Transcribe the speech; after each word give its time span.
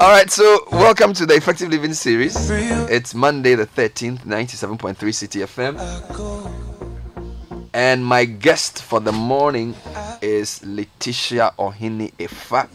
All 0.00 0.10
right, 0.10 0.30
so 0.30 0.64
welcome 0.70 1.12
to 1.14 1.26
the 1.26 1.34
Effective 1.34 1.70
Living 1.70 1.92
series. 1.92 2.48
It's 2.88 3.16
Monday 3.16 3.56
the 3.56 3.66
13th, 3.66 4.20
97.3 4.20 4.94
Citi 4.94 5.42
FM. 5.42 5.74
And 7.74 8.06
my 8.06 8.24
guest 8.24 8.80
for 8.80 9.00
the 9.00 9.10
morning 9.10 9.74
is 10.22 10.64
Letitia 10.64 11.52
Ohini 11.58 12.12
Efa. 12.12 12.68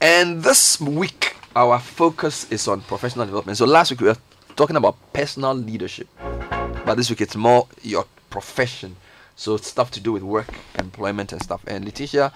And 0.00 0.42
this 0.42 0.80
week, 0.80 1.36
our 1.54 1.78
focus 1.80 2.50
is 2.50 2.66
on 2.66 2.80
professional 2.80 3.26
development. 3.26 3.58
So 3.58 3.66
last 3.66 3.90
week, 3.90 4.00
we 4.00 4.06
were 4.06 4.16
talking 4.56 4.76
about 4.76 4.96
personal 5.12 5.52
leadership. 5.52 6.08
But 6.86 6.94
this 6.94 7.10
week, 7.10 7.20
it's 7.20 7.36
more 7.36 7.68
your 7.82 8.06
profession. 8.30 8.96
So 9.36 9.58
stuff 9.58 9.90
to 9.90 10.00
do 10.00 10.12
with 10.12 10.22
work, 10.22 10.48
employment, 10.78 11.32
and 11.32 11.42
stuff. 11.42 11.60
And 11.66 11.84
Letitia 11.84 12.32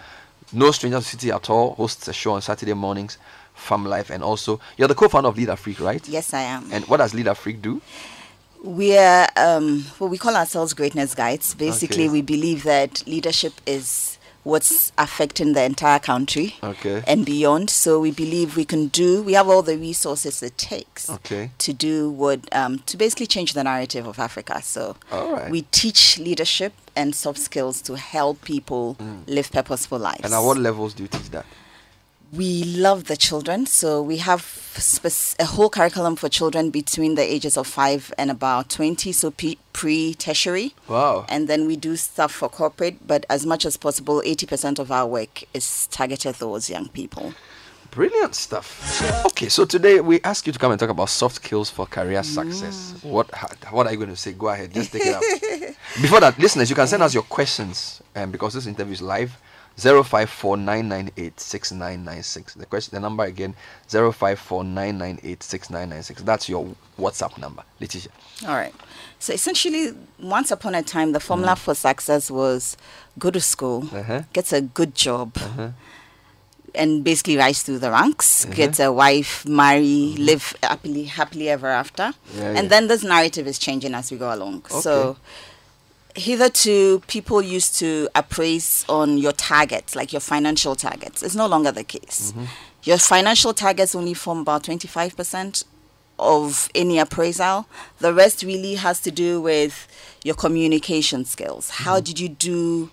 no 0.52 0.70
Stranger 0.72 1.00
to 1.00 1.04
Citi 1.16 1.34
at 1.34 1.48
all 1.50 1.74
hosts 1.74 2.08
a 2.08 2.12
show 2.12 2.32
on 2.32 2.42
Saturday 2.42 2.74
mornings, 2.74 3.18
Farm 3.54 3.84
Life, 3.84 4.10
and 4.10 4.22
also 4.22 4.60
you're 4.76 4.88
the 4.88 4.94
co-founder 4.94 5.28
of 5.28 5.36
Leader 5.36 5.56
Freak, 5.56 5.80
right? 5.80 6.06
Yes, 6.08 6.32
I 6.34 6.40
am. 6.42 6.68
And 6.72 6.86
what 6.86 6.98
does 6.98 7.14
Leader 7.14 7.34
Freak 7.34 7.60
do? 7.62 7.80
We're 8.62 9.26
um, 9.36 9.84
well, 10.00 10.08
we 10.10 10.18
call 10.18 10.34
ourselves 10.34 10.74
greatness 10.74 11.14
guides. 11.14 11.54
Basically, 11.54 12.04
Okay. 12.04 12.12
we 12.12 12.22
believe 12.22 12.64
that 12.64 13.06
leadership 13.06 13.52
is 13.66 14.17
what's 14.48 14.92
affecting 14.96 15.52
the 15.52 15.62
entire 15.72 15.98
country 15.98 16.54
Okay. 16.62 17.02
and 17.06 17.24
beyond. 17.26 17.70
So 17.70 18.00
we 18.00 18.10
believe 18.10 18.56
we 18.56 18.64
can 18.64 18.88
do. 18.88 19.22
We 19.22 19.34
have 19.34 19.48
all 19.52 19.62
the 19.62 19.76
resources 19.76 20.42
it 20.42 20.56
takes 20.56 21.10
Okay. 21.10 21.50
to 21.66 21.72
do 21.88 21.94
what 22.22 22.38
um, 22.60 22.72
to 22.90 22.96
basically 22.96 23.26
change 23.26 23.52
the 23.52 23.64
narrative 23.64 24.06
of 24.06 24.18
Africa. 24.18 24.60
So 24.62 24.96
right. 25.12 25.50
we 25.50 25.62
teach 25.82 26.18
leadership 26.18 26.72
and 26.96 27.14
soft 27.14 27.38
skills 27.38 27.82
to 27.82 27.92
help 27.96 28.36
people 28.54 28.96
live 29.26 29.48
purposeful 29.52 29.98
lives. 29.98 30.20
Mm. 30.22 30.24
And 30.26 30.34
at 30.34 30.40
what 30.40 30.56
levels 30.58 30.94
do 30.94 31.02
you 31.04 31.08
teach 31.08 31.30
that? 31.30 31.46
We 32.30 32.62
love 32.64 33.04
the 33.04 33.16
children, 33.16 33.64
so 33.64 34.02
we 34.02 34.18
have 34.18 34.44
a 35.38 35.44
whole 35.46 35.70
curriculum 35.70 36.14
for 36.14 36.28
children 36.28 36.68
between 36.68 37.14
the 37.14 37.22
ages 37.22 37.56
of 37.56 37.66
five 37.66 38.12
and 38.18 38.30
about 38.30 38.68
20, 38.68 39.12
so 39.12 39.32
pre 39.72 40.14
tertiary. 40.14 40.74
Wow. 40.88 41.24
And 41.30 41.48
then 41.48 41.66
we 41.66 41.76
do 41.76 41.96
stuff 41.96 42.32
for 42.32 42.50
corporate, 42.50 43.06
but 43.06 43.24
as 43.30 43.46
much 43.46 43.64
as 43.64 43.78
possible, 43.78 44.22
80% 44.26 44.78
of 44.78 44.92
our 44.92 45.06
work 45.06 45.44
is 45.54 45.86
targeted 45.86 46.34
towards 46.34 46.68
young 46.68 46.88
people. 46.88 47.32
Brilliant 47.92 48.34
stuff. 48.34 49.24
Okay, 49.26 49.48
so 49.48 49.64
today 49.64 50.00
we 50.00 50.20
ask 50.22 50.46
you 50.46 50.52
to 50.52 50.58
come 50.58 50.70
and 50.70 50.78
talk 50.78 50.90
about 50.90 51.08
soft 51.08 51.36
skills 51.36 51.70
for 51.70 51.86
career 51.86 52.22
success. 52.22 52.94
What 53.02 53.34
what 53.70 53.86
are 53.86 53.92
you 53.92 53.96
going 53.96 54.10
to 54.10 54.16
say? 54.16 54.34
Go 54.34 54.48
ahead, 54.48 54.74
just 54.74 54.92
take 54.92 55.06
it 55.06 55.14
out. 55.14 55.22
Before 56.02 56.20
that, 56.20 56.38
listeners, 56.38 56.68
you 56.68 56.76
can 56.76 56.86
send 56.86 57.02
us 57.02 57.14
your 57.14 57.22
questions, 57.22 58.02
um, 58.14 58.30
because 58.30 58.52
this 58.52 58.66
interview 58.66 58.92
is 58.92 59.00
live. 59.00 59.32
054-998-6996. 59.78 62.54
The 62.54 62.66
question, 62.66 62.96
the 62.96 63.00
number 63.00 63.24
again, 63.24 63.54
054-998-6996. 63.88 66.24
That's 66.24 66.48
your 66.48 66.74
WhatsApp 66.98 67.38
number, 67.38 67.62
Letitia. 67.80 68.10
All 68.46 68.56
right. 68.56 68.74
So 69.18 69.32
essentially, 69.32 69.92
once 70.20 70.50
upon 70.50 70.74
a 70.74 70.82
time, 70.82 71.12
the 71.12 71.20
formula 71.20 71.52
mm. 71.52 71.58
for 71.58 71.74
success 71.74 72.30
was 72.30 72.76
go 73.18 73.30
to 73.30 73.40
school, 73.40 73.88
Uh-huh. 73.92 74.22
get 74.32 74.52
a 74.52 74.60
good 74.60 74.94
job, 74.94 75.32
uh-huh. 75.36 75.68
and 76.74 77.02
basically 77.04 77.36
rise 77.36 77.62
through 77.62 77.78
the 77.78 77.90
ranks, 77.90 78.44
uh-huh. 78.44 78.54
get 78.54 78.80
a 78.80 78.90
wife, 78.92 79.46
marry, 79.46 80.12
mm-hmm. 80.14 80.24
live 80.24 80.54
happily, 80.62 81.04
happily 81.04 81.48
ever 81.48 81.68
after. 81.68 82.12
Yeah, 82.36 82.44
and 82.48 82.56
yeah. 82.64 82.68
then 82.68 82.88
this 82.88 83.02
narrative 83.04 83.46
is 83.46 83.58
changing 83.58 83.94
as 83.94 84.10
we 84.10 84.18
go 84.18 84.34
along. 84.34 84.64
So 84.66 85.10
Okay. 85.10 85.18
Hitherto 86.18 87.02
people 87.06 87.40
used 87.40 87.78
to 87.78 88.08
appraise 88.14 88.84
on 88.88 89.18
your 89.18 89.32
targets 89.32 89.94
like 89.96 90.12
your 90.12 90.20
financial 90.20 90.74
targets. 90.74 91.22
It's 91.22 91.34
no 91.34 91.46
longer 91.46 91.72
the 91.72 91.84
case. 91.84 92.32
Mm-hmm. 92.32 92.44
Your 92.84 92.98
financial 92.98 93.54
targets 93.54 93.94
only 93.94 94.14
form 94.14 94.40
about 94.40 94.62
25% 94.64 95.64
of 96.18 96.68
any 96.74 96.98
appraisal. 96.98 97.66
The 97.98 98.12
rest 98.12 98.42
really 98.42 98.74
has 98.74 99.00
to 99.00 99.10
do 99.10 99.40
with 99.40 99.86
your 100.24 100.34
communication 100.34 101.24
skills. 101.24 101.70
How 101.70 101.96
mm-hmm. 101.96 102.04
did 102.04 102.20
you 102.20 102.28
do 102.28 102.90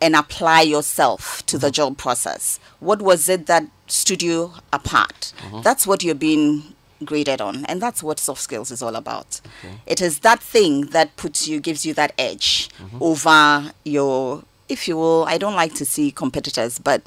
and 0.00 0.16
apply 0.16 0.62
yourself 0.62 1.44
to 1.46 1.58
the 1.58 1.68
mm-hmm. 1.68 1.72
job 1.72 1.98
process? 1.98 2.58
What 2.80 3.02
was 3.02 3.28
it 3.28 3.46
that 3.46 3.66
stood 3.86 4.22
you 4.22 4.52
apart? 4.72 5.32
That's 5.62 5.86
what 5.86 6.02
you're 6.02 6.14
being 6.14 6.74
graded 7.04 7.40
on. 7.40 7.64
And 7.66 7.80
that's 7.80 8.02
what 8.02 8.18
soft 8.18 8.40
skills 8.40 8.70
is 8.70 8.82
all 8.82 8.96
about. 8.96 9.40
It 9.86 10.00
is 10.00 10.20
that 10.20 10.40
thing 10.40 10.86
that 10.86 11.16
puts 11.16 11.46
you 11.48 11.60
gives 11.60 11.84
you 11.86 11.94
that 11.94 12.12
edge 12.18 12.68
mm-hmm. 12.78 12.98
over 13.00 13.72
your 13.84 14.44
if 14.68 14.86
you 14.88 14.96
will 14.96 15.24
i 15.24 15.36
don't 15.36 15.56
like 15.56 15.74
to 15.74 15.84
see 15.84 16.10
competitors 16.10 16.78
but 16.78 17.02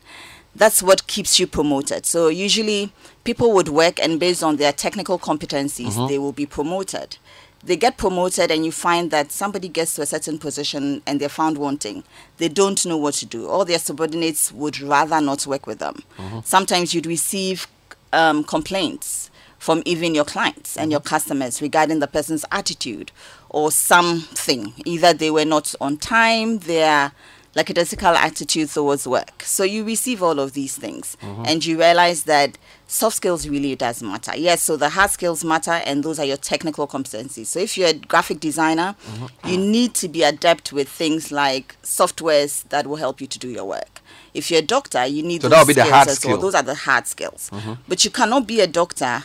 that's 0.55 0.81
what 0.81 1.07
keeps 1.07 1.39
you 1.39 1.47
promoted. 1.47 2.05
So 2.05 2.29
usually 2.29 2.91
people 3.23 3.51
would 3.53 3.67
work 3.67 3.99
and 4.01 4.19
based 4.19 4.41
on 4.43 4.55
their 4.55 4.71
technical 4.71 5.19
competencies 5.19 5.93
mm-hmm. 5.93 6.07
they 6.07 6.17
will 6.17 6.31
be 6.31 6.45
promoted. 6.45 7.17
They 7.63 7.75
get 7.75 7.97
promoted 7.97 8.51
and 8.51 8.63
you 8.63 8.71
find 8.71 9.11
that 9.11 9.31
somebody 9.31 9.67
gets 9.67 9.95
to 9.95 10.03
a 10.03 10.05
certain 10.05 10.37
position 10.37 11.01
and 11.05 11.19
they're 11.19 11.29
found 11.29 11.57
wanting. 11.57 12.03
They 12.37 12.47
don't 12.47 12.85
know 12.85 12.95
what 12.95 13.15
to 13.15 13.25
do. 13.25 13.47
All 13.47 13.65
their 13.65 13.79
subordinates 13.79 14.51
would 14.51 14.79
rather 14.79 15.19
not 15.19 15.45
work 15.47 15.65
with 15.67 15.79
them. 15.79 16.03
Mm-hmm. 16.17 16.39
Sometimes 16.43 16.93
you'd 16.93 17.07
receive 17.07 17.67
um, 18.13 18.43
complaints 18.43 19.29
from 19.59 19.81
even 19.85 20.13
your 20.13 20.25
clients 20.25 20.77
and 20.77 20.91
your 20.91 20.99
customers 20.99 21.61
regarding 21.61 21.99
the 21.99 22.07
person's 22.07 22.45
attitude 22.51 23.11
or 23.49 23.71
something. 23.71 24.73
Either 24.85 25.13
they 25.13 25.31
were 25.31 25.45
not 25.45 25.73
on 25.81 25.97
time, 25.97 26.59
their 26.59 27.11
lackadaisical 27.55 28.09
attitude 28.15 28.69
towards 28.69 29.07
work. 29.07 29.41
So 29.43 29.63
you 29.63 29.85
receive 29.85 30.21
all 30.21 30.39
of 30.39 30.53
these 30.53 30.77
things 30.77 31.15
uh-huh. 31.21 31.43
and 31.47 31.65
you 31.65 31.79
realize 31.79 32.23
that 32.23 32.57
soft 32.85 33.15
skills 33.15 33.47
really 33.47 33.75
does 33.75 34.03
matter. 34.03 34.35
Yes, 34.35 34.61
so 34.61 34.75
the 34.75 34.89
hard 34.89 35.09
skills 35.11 35.43
matter 35.43 35.71
and 35.71 36.03
those 36.03 36.19
are 36.19 36.25
your 36.25 36.37
technical 36.37 36.85
competencies. 36.85 37.45
So 37.47 37.59
if 37.59 37.77
you're 37.77 37.89
a 37.89 37.93
graphic 37.93 38.41
designer, 38.41 38.95
uh-huh. 39.07 39.27
you 39.49 39.57
need 39.57 39.93
to 39.95 40.09
be 40.09 40.23
adept 40.23 40.73
with 40.73 40.89
things 40.89 41.31
like 41.31 41.81
softwares 41.81 42.67
that 42.69 42.87
will 42.87 42.97
help 42.97 43.21
you 43.21 43.27
to 43.27 43.39
do 43.39 43.47
your 43.47 43.65
work. 43.65 44.01
If 44.33 44.51
you're 44.51 44.59
a 44.59 44.65
doctor, 44.65 45.05
you 45.05 45.23
need 45.23 45.41
So 45.41 45.47
those 45.47 45.59
that 45.59 45.67
would 45.67 45.67
be 45.67 45.73
the 45.75 45.81
skills 45.81 45.93
hard 45.93 46.07
as 46.09 46.25
well. 46.25 46.33
skill. 46.33 46.41
Those 46.41 46.55
are 46.55 46.63
the 46.63 46.75
hard 46.75 47.07
skills. 47.07 47.49
Uh-huh. 47.53 47.75
But 47.87 48.03
you 48.03 48.11
cannot 48.11 48.45
be 48.47 48.59
a 48.59 48.67
doctor 48.67 49.23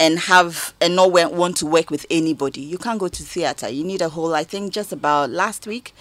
and 0.00 0.18
have 0.18 0.74
and 0.80 0.96
not 0.96 1.12
wa- 1.12 1.28
want 1.28 1.56
to 1.58 1.66
work 1.66 1.90
with 1.90 2.06
anybody. 2.10 2.60
You 2.60 2.78
can't 2.78 2.98
go 2.98 3.08
to 3.08 3.22
theater. 3.22 3.68
You 3.68 3.84
need 3.84 4.02
a 4.02 4.08
whole. 4.08 4.34
I 4.34 4.44
think 4.44 4.72
just 4.72 4.92
about 4.92 5.30
last 5.30 5.66
week, 5.66 5.94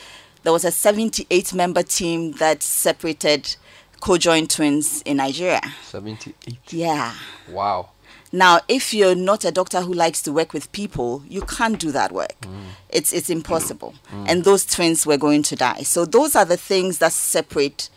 there 0.43 0.51
was 0.53 0.65
a 0.65 0.71
78 0.71 1.53
member 1.53 1.83
team 1.83 2.33
that 2.33 2.63
separated 2.63 3.55
co-joined 4.01 4.49
twins 4.49 5.01
in 5.03 5.17
Nigeria. 5.17 5.61
78. 5.83 6.57
Yeah. 6.73 7.13
Wow. 7.49 7.89
Now, 8.35 8.61
if 8.67 8.95
you're 8.95 9.13
not 9.15 9.45
a 9.45 9.51
doctor 9.51 9.81
who 9.81 9.93
likes 9.93 10.21
to 10.23 10.33
work 10.33 10.53
with 10.53 10.71
people, 10.71 11.23
you 11.29 11.41
can't 11.41 11.79
do 11.79 11.91
that 11.91 12.11
work. 12.11 12.41
Mm. 12.41 12.63
It's 12.89 13.13
it's 13.13 13.29
impossible. 13.29 13.93
Mm. 14.11 14.25
And 14.27 14.43
those 14.43 14.65
twins 14.65 15.05
were 15.05 15.17
going 15.17 15.43
to 15.43 15.55
die. 15.55 15.83
So 15.83 16.03
those 16.03 16.35
are 16.35 16.43
the 16.43 16.57
things 16.57 16.97
that 16.97 17.11
separate 17.11 17.89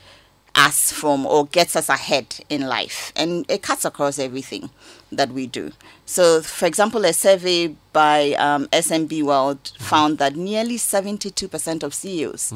us 0.54 0.92
from 0.92 1.26
or 1.26 1.46
gets 1.46 1.74
us 1.74 1.88
ahead 1.88 2.40
in 2.48 2.62
life. 2.66 3.12
And 3.16 3.46
it 3.48 3.62
cuts 3.62 3.84
across 3.84 4.18
everything 4.18 4.70
that 5.12 5.30
we 5.30 5.46
do. 5.46 5.72
So, 6.04 6.42
for 6.42 6.66
example, 6.66 7.04
a 7.04 7.12
survey 7.12 7.74
by 7.92 8.32
um, 8.34 8.66
SMB 8.68 9.22
World 9.22 9.72
found 9.78 10.18
that 10.18 10.34
nearly 10.36 10.76
72% 10.78 11.82
of 11.82 11.94
CEOs 11.94 12.52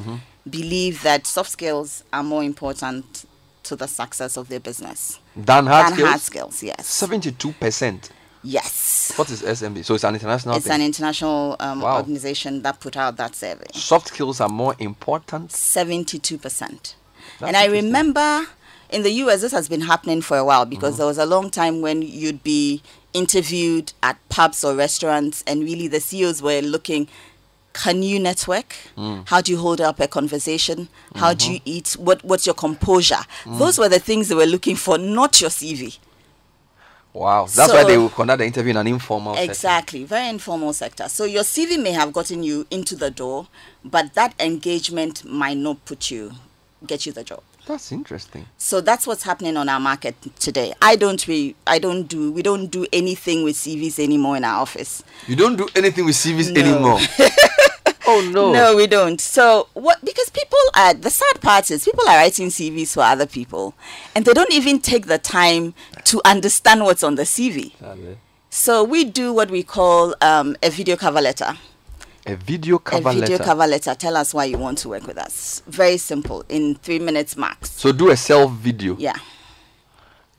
believe 0.49 1.03
that 1.03 1.27
soft 1.27 1.51
skills 1.51 2.03
are 2.13 2.23
more 2.25 2.43
important 2.43 3.25
to 3.63 3.77
the 3.77 3.87
success 3.87 4.37
of 4.37 4.49
their 4.49 4.59
business 4.61 5.21
Done 5.45 5.67
hard 5.67 5.87
than 5.89 5.93
skills? 5.95 6.09
hard 6.09 6.21
skills. 6.21 6.63
Yes. 6.63 7.03
72%. 7.03 8.11
Yes. 8.43 9.13
What 9.17 9.31
is 9.31 9.43
SMB? 9.43 9.85
So 9.85 9.95
it's 9.95 10.03
an 10.05 10.15
international 10.15 10.57
It's 10.57 10.65
thing. 10.67 10.77
an 10.77 10.83
international 10.87 11.57
um, 11.61 11.83
Wow. 11.83 11.99
organization 11.99 12.63
that 12.63 12.81
put 12.81 12.97
out 12.97 13.17
that 13.19 13.35
survey. 13.37 13.67
Soft 13.75 14.09
skills 14.09 14.41
are 14.41 14.49
more 14.49 14.75
important. 14.79 15.51
72%. 15.51 16.95
And 17.43 17.57
I 17.57 17.67
remember 17.67 18.47
in 18.93 19.03
the 19.03 19.11
US, 19.25 19.41
this 19.41 19.53
has 19.53 19.69
been 19.69 19.83
happening 19.83 20.21
for 20.23 20.37
a 20.37 20.45
while 20.45 20.67
because 20.67 20.93
mm-hmm. 20.95 20.99
there 20.99 21.07
was 21.07 21.19
a 21.19 21.27
long 21.27 21.51
time 21.51 21.81
when 21.81 22.03
you'd 22.03 22.43
be 22.43 22.83
interviewed 23.13 23.93
at 24.03 24.17
pubs 24.29 24.63
or 24.65 24.75
restaurants, 24.75 25.43
and 25.47 25.63
really 25.65 25.89
the 25.89 26.01
CEOs 26.01 26.43
were 26.43 26.61
looking. 26.61 27.09
Can 27.73 28.03
you 28.03 28.19
network? 28.19 28.75
Mm. 28.97 29.29
How 29.29 29.41
do 29.41 29.53
you 29.53 29.59
hold 29.59 29.81
up 29.81 30.01
a 30.01 30.09
conversation? 30.09 30.89
How 31.15 31.33
do 31.35 31.45
mm-hmm. 31.45 31.53
you 31.55 31.61
eat? 31.65 31.93
What 31.99 32.25
What's 32.25 32.45
your 32.45 32.55
composure? 32.55 33.23
Mm. 33.45 33.59
Those 33.59 33.79
were 33.79 33.89
the 33.89 34.01
things 34.01 34.29
they 34.29 34.35
were 34.35 34.45
looking 34.47 34.75
for, 34.77 34.99
not 34.99 35.41
your 35.41 35.51
CV. 35.51 35.97
Wow. 37.13 37.47
That's 37.47 37.73
why 37.73 37.85
they 37.85 37.95
So- 37.95 38.03
will 38.03 38.09
conduct 38.09 38.39
the 38.39 38.47
interview 38.47 38.71
in 38.71 38.77
an 38.77 38.87
informal. 38.87 39.37
Exactly, 39.37 40.05
very 40.05 40.29
informal 40.29 40.73
sector. 40.73 41.09
So 41.09 41.25
your 41.25 41.43
CV 41.43 41.81
may 41.81 41.93
have 41.93 42.13
gotten 42.13 42.43
you 42.43 42.67
into 42.71 42.95
the 42.95 43.11
door, 43.11 43.49
but 43.85 44.15
that 44.15 44.35
engagement 44.39 45.25
might 45.25 45.57
not 45.57 45.85
put 45.85 46.11
you, 46.11 46.33
get 46.87 47.07
you 47.07 47.13
the 47.13 47.25
job. 47.25 47.43
That's 47.67 47.93
interesting. 47.93 48.47
So 48.59 48.81
that's 48.81 49.07
what's 49.07 49.23
happening 49.23 49.57
on 49.57 49.69
our 49.69 49.81
market 49.81 50.15
today. 50.39 50.73
I 50.83 50.97
don't 50.97 51.25
re, 51.29 51.55
I 51.67 51.79
don't 51.79 52.05
do 52.05 52.33
we 52.33 52.43
don't 52.43 52.67
do 52.67 52.87
anything 52.93 53.45
with 53.45 53.57
CVs 53.57 53.99
anymore 53.99 54.37
in 54.37 54.45
our 54.45 54.61
office. 54.61 55.03
You 55.27 55.37
don't 55.37 55.57
do 55.57 55.69
anything 55.77 56.05
with 56.07 56.17
CVs 56.17 56.53
No. 56.53 56.61
anymore. 56.61 57.01
Oh 58.07 58.29
no. 58.33 58.53
No, 58.53 58.75
we 58.77 58.89
don't. 58.89 59.21
So 59.21 59.69
what? 59.75 60.05
Because 60.05 60.31
people 60.31 60.59
are 60.75 60.95
the 60.95 61.11
sad 61.11 61.41
part 61.41 61.71
is 61.71 61.85
people 61.85 62.09
are 62.09 62.17
writing 62.17 62.49
CVs 62.49 62.95
for 62.95 63.03
other 63.03 63.27
people, 63.27 63.73
and 64.17 64.25
they 64.25 64.33
don't 64.33 64.53
even 64.53 64.81
take 64.81 65.07
the 65.07 65.19
time 65.19 65.75
to 66.07 66.21
understand 66.25 66.83
what's 66.83 67.05
on 67.05 67.15
the 67.15 67.23
CV. 67.23 67.73
So 68.49 68.83
we 68.83 69.05
do 69.05 69.33
what 69.33 69.49
we 69.51 69.63
call 69.63 70.17
um, 70.21 70.57
a 70.61 70.71
video 70.71 70.97
cover 70.97 71.21
letter. 71.21 71.57
A 72.31 72.37
video 72.37 72.79
cover 72.79 73.09
a 73.09 73.13
video 73.13 73.31
letter. 73.31 73.45
cover 73.45 73.67
letter. 73.67 73.95
Tell 73.97 74.17
us 74.17 74.33
why 74.33 74.45
you 74.45 74.57
want 74.57 74.79
to 74.79 74.89
work 74.89 75.05
with 75.07 75.19
us. 75.19 75.63
Very 75.67 75.97
simple, 75.97 76.45
in 76.49 76.77
three 76.77 77.01
minutes 77.01 77.37
max. 77.37 77.71
So 77.73 77.91
do 77.91 78.11
a 78.11 78.17
self 78.17 78.53
video. 78.53 78.97
Yeah. 78.99 79.17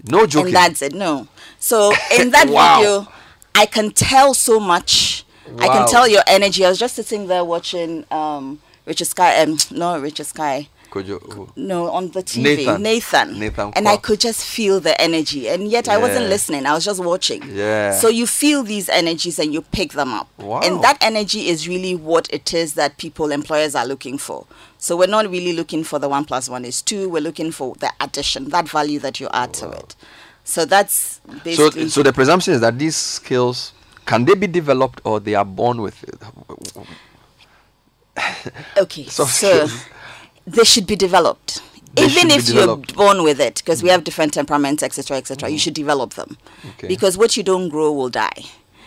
No 0.08 0.26
joking. 0.26 0.48
And 0.48 0.56
that's 0.56 0.82
it. 0.82 0.94
No. 0.94 1.28
So 1.60 1.92
in 2.18 2.32
that 2.32 2.48
Wow. 2.50 2.78
video, 2.80 3.08
I 3.54 3.66
can 3.66 3.92
tell 3.92 4.34
so 4.34 4.60
much. 4.60 5.26
Wow. 5.50 5.64
I 5.64 5.68
can 5.68 5.88
tell 5.88 6.08
your 6.08 6.24
energy. 6.28 6.66
I 6.66 6.70
was 6.70 6.80
just 6.80 6.96
sitting 6.96 7.28
there 7.28 7.44
watching 7.44 8.06
um, 8.10 8.62
Richard 8.86 9.08
Sky. 9.08 9.42
Um, 9.42 9.58
no, 9.72 10.00
Richard 10.00 10.28
Sky. 10.28 10.70
Kojo. 10.92 11.50
No, 11.56 11.90
on 11.90 12.10
the 12.12 12.22
TV. 12.22 12.44
Nathan. 12.44 12.84
Nathan. 12.84 13.40
Nathan 13.40 13.74
and 13.76 13.88
I 13.88 13.98
could 13.98 14.20
just 14.20 14.46
feel 14.46 14.80
the 14.80 15.00
energy. 15.02 15.48
And 15.50 15.68
yet 15.70 15.88
I 15.88 15.98
wasn't 15.98 16.28
listening. 16.28 16.66
I 16.66 16.74
was 16.74 16.86
just 16.86 17.04
watching. 17.04 17.42
Yeah. 17.50 17.94
So 17.94 18.10
you 18.10 18.28
feel 18.28 18.62
these 18.64 18.90
energies 18.90 19.40
and 19.40 19.54
you 19.54 19.62
pick 19.62 19.94
them 19.94 20.14
up. 20.14 20.30
Wow. 20.38 20.60
And 20.60 20.84
that 20.84 20.98
energy 21.02 21.48
is 21.48 21.68
really 21.68 21.96
what 21.96 22.28
it 22.32 22.54
is 22.54 22.74
that 22.76 22.98
people, 22.98 23.32
employers 23.32 23.74
are 23.74 23.86
looking 23.86 24.18
for. 24.18 24.46
So 24.78 24.98
we're 24.98 25.08
not 25.08 25.30
really 25.30 25.54
looking 25.54 25.84
for 25.84 25.98
the 25.98 26.10
one 26.10 26.26
plus 26.26 26.50
one 26.50 26.66
is 26.66 26.82
two. 26.82 27.10
We're 27.10 27.22
looking 27.22 27.52
for 27.52 27.76
the 27.76 27.92
addition, 28.00 28.50
that 28.50 28.68
value 28.68 29.00
that 29.00 29.20
you 29.20 29.30
add 29.34 29.54
to 29.56 29.70
it. 29.70 29.96
So 30.44 30.66
that's 30.66 31.20
basically. 31.44 31.84
so 31.84 31.88
so 31.88 32.04
the 32.04 32.12
presumption 32.12 32.54
is 32.54 32.62
that 32.62 32.78
these 32.78 32.96
skills 32.96 33.74
can 34.06 34.26
they 34.26 34.34
be 34.34 34.48
developed 34.48 35.00
or 35.04 35.20
they 35.20 35.36
are 35.36 35.46
born 35.46 35.82
with 35.82 36.04
it? 36.04 36.20
okay. 38.78 39.06
so 39.08 39.26
skills. 39.26 39.86
they 40.46 40.64
should 40.64 40.88
be 40.88 40.96
developed. 40.96 41.62
They 41.96 42.06
Even 42.06 42.32
if 42.32 42.46
developed. 42.46 42.92
you're 42.92 42.98
born 42.98 43.24
with 43.24 43.40
it, 43.42 43.56
because 43.56 43.84
we 43.84 43.90
mm. 43.90 43.94
have 43.94 44.04
different 44.06 44.34
temperaments, 44.34 44.82
etc., 44.82 45.18
etc., 45.18 45.50
you 45.50 45.58
mm. 45.58 45.60
should 45.60 45.74
develop 45.74 46.14
them. 46.14 46.38
Okay. 46.72 46.88
Because 46.88 47.18
what 47.18 47.36
you 47.36 47.44
don't 47.44 47.68
grow 47.70 47.92
will 47.92 48.10
die. 48.10 48.44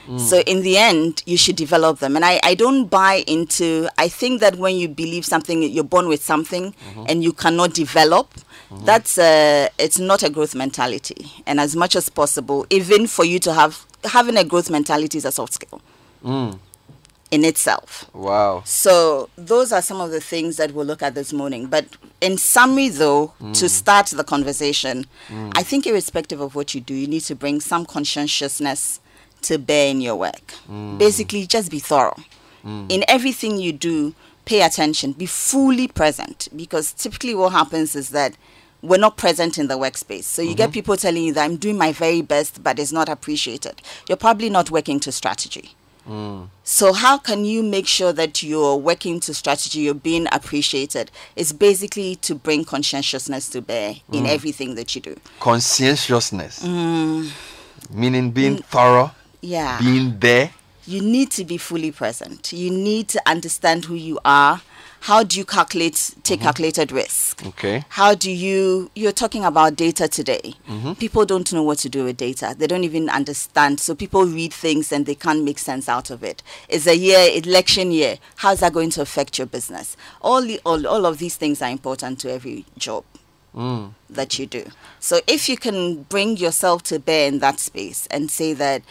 Mm. 0.06 0.20
So 0.20 0.40
in 0.40 0.62
the 0.62 0.78
end, 0.78 1.22
you 1.26 1.36
should 1.36 1.56
develop 1.56 1.98
them. 1.98 2.16
And 2.16 2.24
I, 2.24 2.40
I 2.42 2.54
don't 2.54 2.86
buy 2.86 3.24
into, 3.26 3.88
I 3.98 4.08
think 4.08 4.40
that 4.40 4.56
when 4.56 4.76
you 4.76 4.88
believe 4.88 5.24
something, 5.24 5.62
you're 5.62 5.84
born 5.84 6.08
with 6.08 6.22
something 6.22 6.72
mm-hmm. 6.72 7.04
and 7.08 7.22
you 7.24 7.32
cannot 7.32 7.72
develop, 7.74 8.32
mm-hmm. 8.34 8.84
that's 8.84 9.18
a, 9.18 9.68
it's 9.78 9.98
not 9.98 10.22
a 10.22 10.30
growth 10.30 10.54
mentality. 10.54 11.30
And 11.46 11.58
as 11.60 11.74
much 11.76 11.96
as 11.96 12.08
possible, 12.08 12.66
even 12.70 13.06
for 13.06 13.24
you 13.24 13.38
to 13.40 13.52
have, 13.54 13.84
having 14.04 14.36
a 14.36 14.44
growth 14.44 14.70
mentality 14.70 15.18
is 15.18 15.24
a 15.24 15.32
soft 15.32 15.54
skill 15.54 15.80
Mm. 16.24 16.58
In 17.34 17.44
itself. 17.44 18.08
Wow. 18.14 18.62
So 18.64 19.28
those 19.36 19.72
are 19.72 19.82
some 19.82 20.00
of 20.00 20.12
the 20.12 20.20
things 20.20 20.56
that 20.56 20.72
we'll 20.72 20.86
look 20.86 21.02
at 21.02 21.16
this 21.16 21.32
morning. 21.32 21.66
But 21.66 21.84
in 22.20 22.38
summary, 22.38 22.88
though, 22.90 23.32
to 23.40 23.44
mm. 23.66 23.68
start 23.68 24.06
the 24.06 24.22
conversation, 24.22 25.06
mm. 25.28 25.52
I 25.56 25.64
think 25.64 25.84
irrespective 25.84 26.40
of 26.40 26.54
what 26.54 26.74
you 26.74 26.80
do, 26.80 26.94
you 26.94 27.08
need 27.08 27.22
to 27.22 27.34
bring 27.34 27.60
some 27.60 27.84
conscientiousness 27.86 29.00
to 29.42 29.58
bear 29.58 29.90
in 29.90 30.00
your 30.00 30.14
work. 30.14 30.54
Mm. 30.70 30.98
Basically, 30.98 31.44
just 31.46 31.70
be 31.70 31.80
thorough. 31.80 32.16
In 32.88 33.04
everything 33.08 33.58
you 33.58 33.72
do, 33.74 34.14
pay 34.46 34.62
attention, 34.62 35.12
be 35.12 35.26
fully 35.26 35.86
present. 35.86 36.48
Because 36.56 36.94
typically, 36.94 37.34
what 37.34 37.52
happens 37.52 37.94
is 37.94 38.08
that 38.10 38.38
we're 38.80 38.96
not 38.96 39.18
present 39.18 39.58
in 39.58 39.66
the 39.68 39.76
workspace. 39.76 40.24
So 40.24 40.40
you 40.40 40.54
get 40.54 40.68
mm-hmm. 40.68 40.74
people 40.74 40.96
telling 40.96 41.24
you 41.24 41.34
that 41.34 41.44
I'm 41.44 41.56
doing 41.56 41.76
my 41.76 41.92
very 41.92 42.22
best, 42.22 42.62
but 42.62 42.78
it's 42.78 42.90
not 42.92 43.10
appreciated. 43.10 43.82
You're 44.08 44.16
probably 44.16 44.48
not 44.48 44.70
working 44.70 44.98
to 45.00 45.12
strategy. 45.12 45.74
So 46.64 46.92
how 46.92 47.18
can 47.18 47.44
you 47.44 47.62
make 47.62 47.86
sure 47.86 48.12
that 48.12 48.42
you're 48.42 48.76
working 48.76 49.20
to 49.20 49.34
strategy, 49.34 49.80
you're 49.80 49.94
being 49.94 50.26
appreciated? 50.32 51.10
It's 51.36 51.52
basically 51.52 52.16
to 52.16 52.34
bring 52.34 52.64
conscientiousness 52.64 53.48
to 53.50 53.60
bear 53.62 53.96
in 54.12 54.26
everything 54.26 54.74
that 54.74 54.94
you 54.94 55.00
do. 55.00 55.16
Conscientiousness. 55.40 56.62
Mm. 56.62 57.30
Meaning 57.90 58.30
being 58.30 58.58
thorough, 58.58 59.12
Yeah. 59.40 59.78
being 59.80 60.18
there. 60.18 60.50
you 60.86 61.00
need 61.00 61.30
to 61.32 61.44
be 61.44 61.56
fully 61.56 61.90
present. 61.90 62.52
You 62.52 62.70
need 62.70 63.08
to 63.08 63.22
understand 63.26 63.86
who 63.86 63.94
you 63.94 64.18
are. 64.24 64.60
How 65.04 65.22
do 65.22 65.38
you 65.38 65.44
calculate 65.44 66.14
take 66.22 66.40
calculated 66.40 66.90
risk? 66.90 67.44
Okay. 67.44 67.84
How 67.90 68.14
do 68.14 68.30
you 68.30 68.90
you're 68.94 69.12
talking 69.12 69.44
about 69.44 69.76
data 69.76 70.08
today. 70.08 70.54
People 70.98 71.26
don't 71.26 71.52
know 71.52 71.62
what 71.62 71.76
to 71.80 71.90
do 71.90 72.04
with 72.04 72.16
data. 72.16 72.54
They 72.56 72.66
don't 72.66 72.84
even 72.84 73.10
understand. 73.10 73.80
So 73.80 73.94
people 73.94 74.24
read 74.24 74.54
things 74.54 74.92
and 74.92 75.04
they 75.04 75.14
can't 75.14 75.44
make 75.44 75.58
sense 75.58 75.90
out 75.90 76.08
of 76.08 76.24
it. 76.24 76.42
It's 76.70 76.86
a 76.86 76.96
year, 76.96 77.28
election 77.34 77.92
year. 77.92 78.16
How's 78.36 78.60
that 78.60 78.72
going 78.72 78.88
to 78.90 79.02
affect 79.02 79.36
your 79.36 79.46
business? 79.46 79.94
All 80.22 80.40
the, 80.40 80.58
all, 80.64 80.86
all 80.86 81.04
of 81.04 81.18
these 81.18 81.36
things 81.36 81.60
are 81.60 81.68
important 81.68 82.18
to 82.20 82.32
every 82.32 82.64
job 82.78 83.04
Mm. 83.54 83.92
that 84.10 84.36
you 84.36 84.46
do. 84.46 84.64
So 84.98 85.20
if 85.28 85.48
you 85.48 85.56
can 85.56 86.02
bring 86.04 86.36
yourself 86.38 86.82
to 86.84 86.98
bear 86.98 87.28
in 87.28 87.38
that 87.38 87.60
space 87.60 88.08
and 88.10 88.28
say 88.28 88.52
that, 88.54 88.82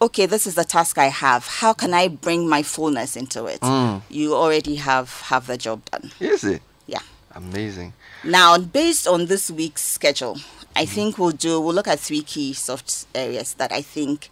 okay, 0.00 0.26
this 0.26 0.46
is 0.46 0.54
the 0.54 0.64
task 0.64 0.98
I 0.98 1.06
have. 1.08 1.46
How 1.46 1.72
can 1.72 1.92
I 1.94 2.08
bring 2.08 2.48
my 2.48 2.62
fullness 2.62 3.16
into 3.16 3.46
it? 3.46 3.60
Mm. 3.60 4.02
You 4.08 4.34
already 4.34 4.76
have 4.76 5.20
have 5.22 5.46
the 5.46 5.56
job 5.56 5.84
done. 5.90 6.10
Is 6.20 6.44
it? 6.44 6.62
Yeah. 6.86 7.00
Amazing. 7.34 7.92
Now, 8.24 8.58
based 8.58 9.06
on 9.06 9.26
this 9.26 9.50
week's 9.50 9.82
schedule, 9.84 10.36
I 10.76 10.84
Mm-hmm. 10.84 10.94
think 10.94 11.18
we'll 11.18 11.30
do 11.32 11.60
we'll 11.60 11.74
look 11.74 11.88
at 11.88 11.98
three 12.00 12.22
key 12.22 12.52
soft 12.52 13.06
areas 13.14 13.54
that 13.54 13.72
I 13.72 13.82
think 13.82 14.30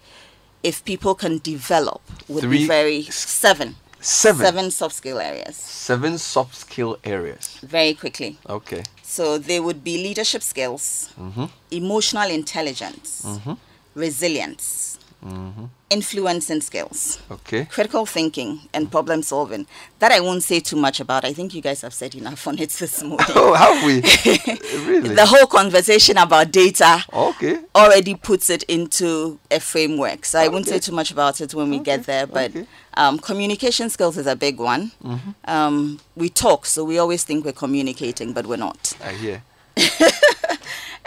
if 0.63 0.85
people 0.85 1.15
can 1.15 1.39
develop 1.39 2.01
would 2.29 2.43
Three 2.43 2.59
be 2.59 2.67
very 2.67 3.03
seven 3.03 3.77
Seven. 4.01 4.45
seven 4.47 4.71
soft 4.71 4.95
skill 4.95 5.19
areas 5.19 5.57
Seven 5.57 6.19
soft 6.19 6.55
skill 6.55 6.99
areas. 7.05 7.59
very 7.63 7.95
quickly. 7.95 8.39
Okay. 8.49 8.83
So 9.03 9.39
they 9.39 9.59
would 9.61 9.83
be 9.83 9.97
leadership 10.03 10.43
skills, 10.43 11.09
Mhm. 11.19 11.51
emotional 11.71 12.31
intelligence, 12.31 13.23
Mhm. 13.25 13.57
resilience, 13.95 14.99
Mhm. 15.27 15.69
influencing 15.89 16.61
skills, 16.61 17.19
Okay. 17.31 17.65
critical 17.67 18.07
thinking, 18.07 18.61
and 18.75 18.91
problem 18.91 19.23
solving. 19.23 19.67
That 20.01 20.11
I 20.13 20.21
won't 20.21 20.43
say 20.43 20.59
too 20.61 20.77
much 20.77 20.99
about. 21.01 21.25
I 21.25 21.33
think 21.33 21.55
you 21.55 21.63
guys 21.63 21.81
have 21.83 21.95
said 21.95 22.15
enough 22.15 22.47
on 22.49 22.59
it 22.59 22.71
this 22.71 23.03
morning. 23.11 23.27
Oh, 23.35 23.55
have 23.55 23.85
we? 23.85 24.01
really? 24.91 25.15
the 25.15 25.25
whole 25.27 25.47
conversation 25.47 26.17
about 26.19 26.51
data 26.51 27.05
okay. 27.13 27.59
already 27.75 28.15
puts 28.17 28.51
it 28.51 28.63
into 28.65 29.39
a 29.51 29.61
framework. 29.61 30.25
So 30.25 30.39
I 30.41 30.49
won't 30.49 30.67
say 30.67 30.79
too 30.81 30.93
much 30.93 31.11
about 31.13 31.41
it 31.41 31.55
when 31.55 31.71
we 31.71 31.79
get 31.79 32.05
there. 32.05 32.27
But 32.27 32.51
okay. 32.51 32.67
um, 32.95 33.19
communication 33.19 33.89
skills 33.91 34.17
is 34.19 34.27
a 34.27 34.35
big 34.37 34.59
one. 34.59 34.91
Mm-hmm. 35.05 35.31
Um, 35.45 36.01
we 36.17 36.29
talk, 36.29 36.67
so 36.67 36.83
we 36.85 36.99
always 36.99 37.23
think 37.25 37.45
we're 37.45 37.53
communicating, 37.53 38.33
but 38.33 38.47
we're 38.47 38.57
not. 38.57 38.93
I 39.05 39.13
hear. 39.13 39.43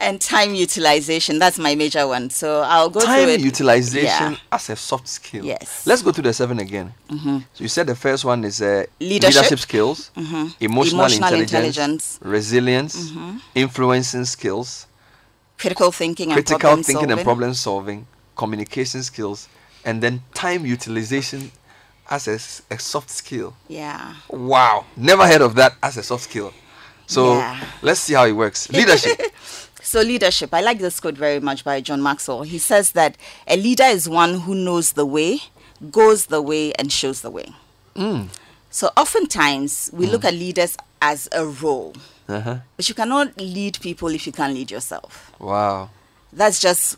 And 0.01 0.21
time 0.21 0.55
utilization, 0.55 1.39
that's 1.39 1.59
my 1.59 1.75
major 1.75 2.07
one. 2.07 2.29
So 2.29 2.61
I'll 2.61 2.89
go 2.89 3.01
Time 3.01 3.23
through 3.25 3.33
it. 3.33 3.41
utilization 3.41 4.31
Yeah. 4.31 4.37
as 4.51 4.69
a 4.69 4.75
soft 4.75 5.07
skill. 5.09 5.43
Yes. 5.45 5.85
Let's 5.85 6.01
go 6.01 6.11
to 6.11 6.21
the 6.21 6.33
seven 6.33 6.59
again. 6.59 6.93
So 7.09 7.41
you 7.63 7.67
said 7.67 7.85
the 7.87 7.95
first 7.95 8.23
one 8.23 8.45
is 8.45 8.61
uh, 8.61 8.85
Leadership. 9.01 9.59
skills, 9.59 10.11
Mhm. 10.15 10.53
emotional, 10.61 11.01
Emotional 11.01 11.33
intelligence, 11.33 11.43
intelligence. 11.77 12.03
Mm-hmm. 12.21 12.29
resilience, 12.31 13.11
influencing 13.55 14.25
skills, 14.25 14.85
Critical 15.57 15.91
thinking 15.91 16.27
and 16.31 16.35
critical 16.35 16.59
problem 16.59 16.83
thinking 16.83 17.01
solving. 17.09 17.17
and 17.19 17.23
problem 17.25 17.53
solving, 17.53 18.07
communication 18.37 19.03
skills, 19.03 19.49
and 19.83 20.01
then 20.01 20.23
time 20.33 20.65
utilization 20.65 21.51
as 22.09 22.27
a 22.29 22.79
soft 22.79 23.09
skill. 23.09 23.53
Yeah. 23.67 24.13
Wow, 24.29 24.85
never 24.95 25.27
heard 25.27 25.41
of 25.41 25.55
that 25.55 25.73
as 25.83 25.97
a 25.97 26.03
soft 26.03 26.23
skill. 26.23 26.53
So 27.07 27.35
Yeah. 27.37 27.59
let's 27.81 27.99
see 27.99 28.13
how 28.13 28.25
it 28.25 28.31
works. 28.33 28.69
Leadership. 28.79 29.19
So 29.81 30.01
leadership, 30.01 30.53
I 30.53 30.61
like 30.61 30.79
this 30.79 30.99
quote 30.99 31.15
very 31.15 31.39
much 31.39 31.63
by 31.63 31.81
John 31.81 32.01
Maxwell. 32.01 32.43
He 32.43 32.57
says 32.57 32.91
that 32.93 33.17
a 33.47 33.57
leader 33.57 33.85
is 33.85 34.07
one 34.09 34.41
who 34.41 34.53
knows 34.53 34.93
the 34.93 35.05
way, 35.05 35.39
goes 35.89 36.27
the 36.27 36.41
way, 36.41 36.73
and 36.73 36.91
shows 36.91 37.21
the 37.21 37.31
way. 37.31 37.53
mm. 37.95 38.27
So 38.71 38.91
oftentimes 38.95 39.89
we 39.93 40.05
look 40.05 40.23
at 40.23 40.33
leaders 40.33 40.77
as 41.01 41.27
a 41.31 41.43
role, 41.45 41.95
uh-huh. 42.27 42.57
but 42.77 42.87
you 42.87 42.93
cannot 42.93 43.35
lead 43.37 43.79
people 43.81 44.09
if 44.09 44.27
you 44.27 44.31
can't 44.31 44.53
lead 44.53 44.69
yourself. 44.69 45.31
Wow. 45.39 45.89
That's 46.31 46.59
just 46.59 46.97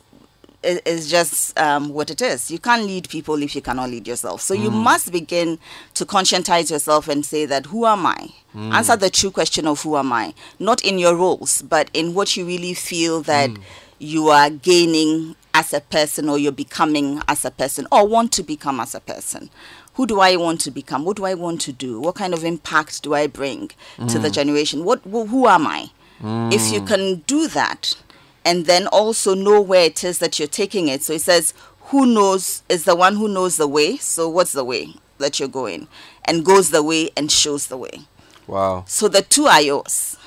is 0.64 1.10
just 1.10 1.58
um, 1.60 1.90
what 1.90 2.10
it 2.10 2.22
is. 2.22 2.52
You 2.52 2.60
can't 2.60 2.84
lead 2.84 3.10
people 3.10 3.42
if 3.42 3.56
you 3.56 3.62
cannot 3.62 3.90
lead 3.90 4.08
yourself. 4.08 4.42
So 4.42 4.54
you 4.54 4.70
hmm. 4.70 4.78
must 4.78 5.12
begin 5.12 5.60
to 5.96 6.06
conscientize 6.06 6.70
yourself 6.72 7.08
and 7.08 7.26
say 7.26 7.46
that 7.46 7.68
who 7.68 7.86
am 7.86 8.06
I? 8.06 8.30
Hmm. 8.54 8.72
Answer 8.74 8.96
the 8.96 9.10
true 9.10 9.32
question 9.32 9.68
of 9.68 9.82
who 9.82 9.98
am 9.98 10.14
I? 10.14 10.34
Not 10.60 10.84
in 10.84 11.00
your 11.00 11.16
roles, 11.16 11.62
but 11.62 11.90
in 11.94 12.14
what 12.14 12.36
you 12.38 12.46
really 12.46 12.74
feel 12.74 13.22
that 13.24 13.50
hmm. 13.50 13.62
you 14.00 14.28
are 14.30 14.50
gaining 14.50 15.36
as 15.54 15.74
a 15.74 15.82
person 15.82 16.30
or 16.30 16.38
you're 16.38 16.52
becoming 16.52 17.22
as 17.28 17.44
a 17.44 17.52
person 17.52 17.88
or 17.92 18.08
want 18.08 18.32
to 18.34 18.44
become 18.44 18.80
as 18.80 18.96
a 18.96 19.00
person. 19.00 19.50
Who 19.96 20.08
do 20.08 20.20
I 20.22 20.38
want 20.38 20.62
to 20.62 20.72
become? 20.72 21.04
What 21.04 21.18
do 21.18 21.26
I 21.26 21.34
want 21.34 21.60
to 21.62 21.74
do? 21.74 22.00
What 22.00 22.16
kind 22.16 22.34
of 22.34 22.46
impact 22.46 23.04
do 23.04 23.14
I 23.14 23.28
bring 23.28 23.72
to 24.08 24.18
the 24.20 24.30
generation? 24.30 24.86
What 24.86 25.02
who 25.04 25.26
who 25.26 25.48
am 25.50 25.68
I? 25.68 25.90
If 26.24 26.72
you 26.72 26.82
can 26.82 27.16
do 27.28 27.48
that, 27.50 27.96
and 28.44 28.66
then 28.66 28.88
also 28.88 29.34
know 29.36 29.62
where 29.62 29.86
it 29.86 30.04
is 30.04 30.20
that 30.20 30.40
you're 30.40 30.48
taking 30.48 30.88
it. 30.88 31.04
So 31.04 31.14
it 31.14 31.22
says, 31.22 31.54
who 31.86 32.06
knows 32.06 32.64
is 32.70 32.86
the 32.86 32.96
one 32.96 33.16
who 33.16 33.28
knows 33.28 33.58
the 33.58 33.68
way. 33.68 33.98
So 33.98 34.28
what's 34.30 34.54
the 34.54 34.64
way? 34.64 34.96
that 35.22 35.40
you're 35.40 35.48
going 35.50 35.88
and 36.26 36.44
goes 36.44 36.72
the 36.72 36.84
way 36.84 37.10
and 37.16 37.32
shows 37.32 37.68
the 37.68 37.78
way. 37.78 38.02
Wow. 38.48 38.84
So 38.88 39.08
the 39.08 39.22
two 39.22 39.46
are 39.46 39.62
yours. 39.62 40.18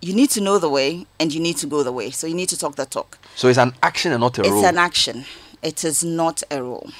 You 0.00 0.14
need 0.14 0.30
to 0.30 0.40
know 0.40 0.58
the 0.58 0.70
way 0.70 1.06
and 1.20 1.32
you 1.32 1.40
need 1.40 1.58
to 1.58 1.66
go 1.66 1.82
the 1.82 1.92
way. 1.92 2.10
So 2.10 2.26
you 2.26 2.34
need 2.34 2.48
to 2.48 2.58
talk 2.58 2.76
the 2.76 2.86
talk. 2.86 3.18
So 3.34 3.48
it's 3.48 3.58
an 3.58 3.74
action 3.82 4.12
and 4.12 4.20
not 4.20 4.38
a 4.38 4.42
It's 4.42 4.50
role. 4.50 4.64
an 4.64 4.78
action. 4.78 5.26
It 5.62 5.84
is 5.84 6.04
not 6.04 6.42
a 6.50 6.62
role, 6.62 6.90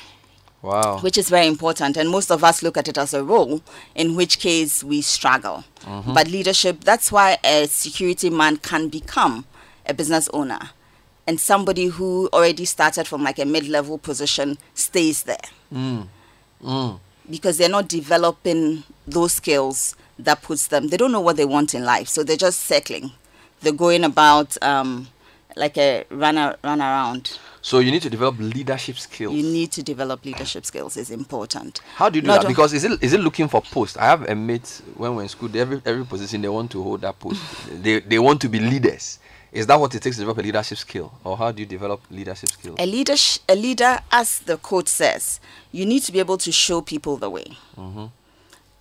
wow. 0.61 0.99
which 0.99 1.16
is 1.16 1.28
very 1.28 1.46
important. 1.46 1.96
And 1.96 2.11
most 2.11 2.30
of 2.30 2.42
us 2.42 2.62
look 2.62 2.76
at 2.76 2.88
it 2.88 2.99
as 2.99 3.14
a 3.14 3.23
role, 3.23 3.62
in 3.94 4.16
which 4.16 4.38
case 4.38 4.82
we 4.82 5.02
struggle. 5.02 5.64
Mm-hmm. 5.82 6.14
But 6.14 6.28
leadership, 6.28 6.82
that's 6.82 7.12
why 7.12 7.38
a 7.44 7.66
security 7.68 8.28
man 8.28 8.56
can 8.56 8.88
become 8.88 9.44
a 9.88 9.95
business 9.95 10.28
owner. 10.33 10.71
And 11.28 11.40
somebody 11.40 11.87
who 11.87 12.28
already 12.33 12.64
started 12.64 13.09
from 13.09 13.25
like 13.25 13.38
a 13.40 13.45
mid 13.45 13.66
level 13.69 13.99
position 13.99 14.59
stays 14.75 15.25
there 15.25 15.37
Mm. 15.75 17.00
because 17.28 17.59
they're 17.59 17.69
not 17.69 17.88
developing 17.88 18.85
those 19.07 19.33
skills 19.35 19.95
that 20.19 20.40
puts 20.43 20.69
them 20.69 20.88
they 20.88 20.97
don't 20.97 21.12
know 21.12 21.21
what 21.21 21.37
they 21.37 21.45
want 21.45 21.75
in 21.75 21.85
life 21.85 22.09
so 22.09 22.23
they're 22.25 22.37
just 22.37 22.61
circling 22.62 23.11
they're 23.61 23.73
going 23.73 24.05
about 24.05 24.57
um, 24.62 25.09
like 25.57 25.76
a 25.76 26.05
run, 26.11 26.38
a, 26.38 26.57
run 26.64 26.81
around 26.81 27.38
So 27.61 27.81
you 27.81 27.90
need 27.90 28.02
to 28.02 28.11
develop 28.11 28.37
leadership 28.38 28.97
skills. 28.99 29.35
you 29.35 29.43
need 29.43 29.71
to 29.73 29.83
develop 29.83 30.25
leadership 30.25 30.64
skills 30.64 30.97
is 30.97 31.11
important 31.11 31.81
How 31.97 32.09
do 32.09 32.19
you 32.19 32.23
do 32.23 32.28
Not 32.28 32.43
that? 32.43 32.49
Because 32.49 32.73
is 32.73 32.85
it 32.85 33.02
is 33.02 33.12
it 33.12 33.21
looking 33.21 33.49
for 33.49 33.61
post? 33.61 33.99
I 33.99 34.05
have 34.07 34.23
a 34.28 34.35
mate 34.35 34.81
when 34.97 35.14
we're 35.16 35.23
in 35.23 35.28
school. 35.28 35.50
Every 35.55 35.83
every 35.85 36.05
position 36.07 36.40
they 36.43 36.49
want 36.49 36.71
to 36.71 36.83
hold 36.83 37.00
that 37.02 37.19
post. 37.19 37.43
they 37.83 38.00
they 38.00 38.19
want 38.19 38.40
to 38.43 38.49
be 38.49 38.61
leaders. 38.61 39.19
Is 39.56 39.66
that 39.68 39.80
what 39.80 39.94
it 39.94 40.02
takes 40.02 40.16
to 40.16 40.20
develop 40.20 40.36
a 40.38 40.42
leadership 40.42 40.76
skill, 40.76 41.12
or 41.25 41.34
how 41.36 41.50
do 41.50 41.60
you 41.62 41.66
develop 41.66 42.02
leadership 42.10 42.50
skills? 42.50 42.76
a 42.78 42.84
leader 42.84 43.14
a 43.48 43.54
leader 43.56 43.98
as 44.12 44.40
the 44.40 44.58
quote 44.58 44.86
says 44.86 45.40
you 45.72 45.86
need 45.86 46.00
to 46.02 46.12
be 46.12 46.18
able 46.18 46.36
to 46.36 46.52
show 46.52 46.82
people 46.82 47.16
the 47.16 47.30
way. 47.30 47.56
Mm-hmm. 47.76 48.06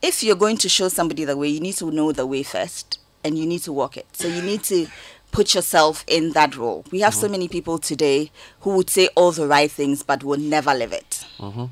If 0.02 0.22
you're 0.22 0.36
going 0.36 0.58
to 0.58 0.68
show 0.70 0.90
somebody 0.90 1.24
the 1.24 1.38
way 1.38 1.48
you 1.48 1.62
need 1.62 1.78
to 1.78 1.90
know 1.92 2.12
the 2.12 2.26
way 2.26 2.44
first 2.44 3.00
and 3.24 3.40
you 3.40 3.46
need 3.46 3.62
to 3.64 3.72
walk 3.72 3.96
it. 3.96 4.06
So 4.14 4.28
you 4.28 4.42
need 4.42 4.64
to 4.66 4.88
put 5.32 5.56
yourself 5.56 6.04
in 6.08 6.34
that 6.34 6.56
role. 6.56 6.86
We 6.92 7.00
have 7.00 7.14
so 7.14 7.24
mm-hmm. 7.26 7.32
many 7.32 7.48
people 7.48 7.78
today 7.80 8.32
who 8.62 8.76
would 8.76 8.90
say 8.90 9.08
all 9.16 9.32
the 9.32 9.48
right 9.48 9.72
things 9.72 10.04
but 10.04 10.24
will 10.26 10.40
never 10.40 10.74
live 10.74 10.92
it 10.92 11.26
mm-hmm. 11.40 11.66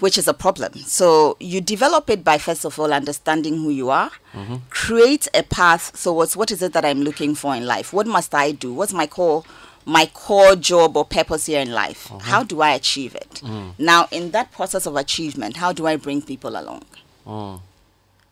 Which 0.00 0.16
is 0.18 0.28
a 0.28 0.34
problem. 0.34 0.72
So 0.74 1.36
you 1.40 1.60
develop 1.60 2.08
it 2.10 2.24
by 2.24 2.38
first 2.38 2.64
of 2.64 2.78
all 2.78 2.92
understanding 2.92 3.56
who 3.56 3.70
you 3.70 3.90
are. 3.90 4.10
Mm-hmm. 4.32 4.56
Create 4.70 5.28
a 5.34 5.42
path 5.42 6.00
towards 6.02 6.36
what 6.36 6.50
is 6.50 6.62
it 6.62 6.72
that 6.72 6.84
i'm 6.84 7.02
looking 7.02 7.34
for 7.34 7.54
in 7.54 7.66
life? 7.66 7.92
What 7.92 8.06
must 8.06 8.34
i 8.34 8.52
do? 8.52 8.72
What's 8.72 8.92
my 8.92 9.06
core 9.06 9.44
my 9.84 10.06
core 10.12 10.54
job 10.54 10.96
or 10.96 11.04
purpose 11.04 11.46
here 11.46 11.60
in 11.60 11.72
life? 11.72 12.10
Uh-huh. 12.10 12.18
How 12.20 12.42
do 12.42 12.60
i 12.60 12.70
achieve 12.70 13.14
it? 13.14 13.40
Mm. 13.44 13.72
Now 13.78 14.08
in 14.10 14.30
that 14.32 14.52
process 14.52 14.86
of 14.86 14.96
achievement 14.96 15.56
how 15.56 15.72
do 15.72 15.86
i 15.86 15.96
bring 15.96 16.22
people 16.22 16.50
along? 16.50 16.84
Mm. 17.26 17.60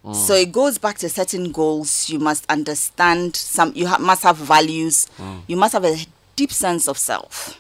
mm. 0.05 0.15
so 0.15 0.35
it 0.35 0.53
goes 0.53 0.79
back 0.79 0.99
to 0.99 1.09
certain 1.09 1.53
goals. 1.53 2.09
You 2.09 2.19
must 2.19 2.45
understand 2.49 3.37
some 3.37 3.73
you 3.75 3.87
ha- 3.89 3.99
must 3.99 4.23
have 4.23 4.37
values. 4.37 5.07
Mm. 5.19 5.43
You 5.47 5.57
must 5.57 5.73
have 5.73 5.85
a 5.85 5.97
deep 6.37 6.53
sense 6.53 6.87
of 6.87 6.99
self 6.99 7.59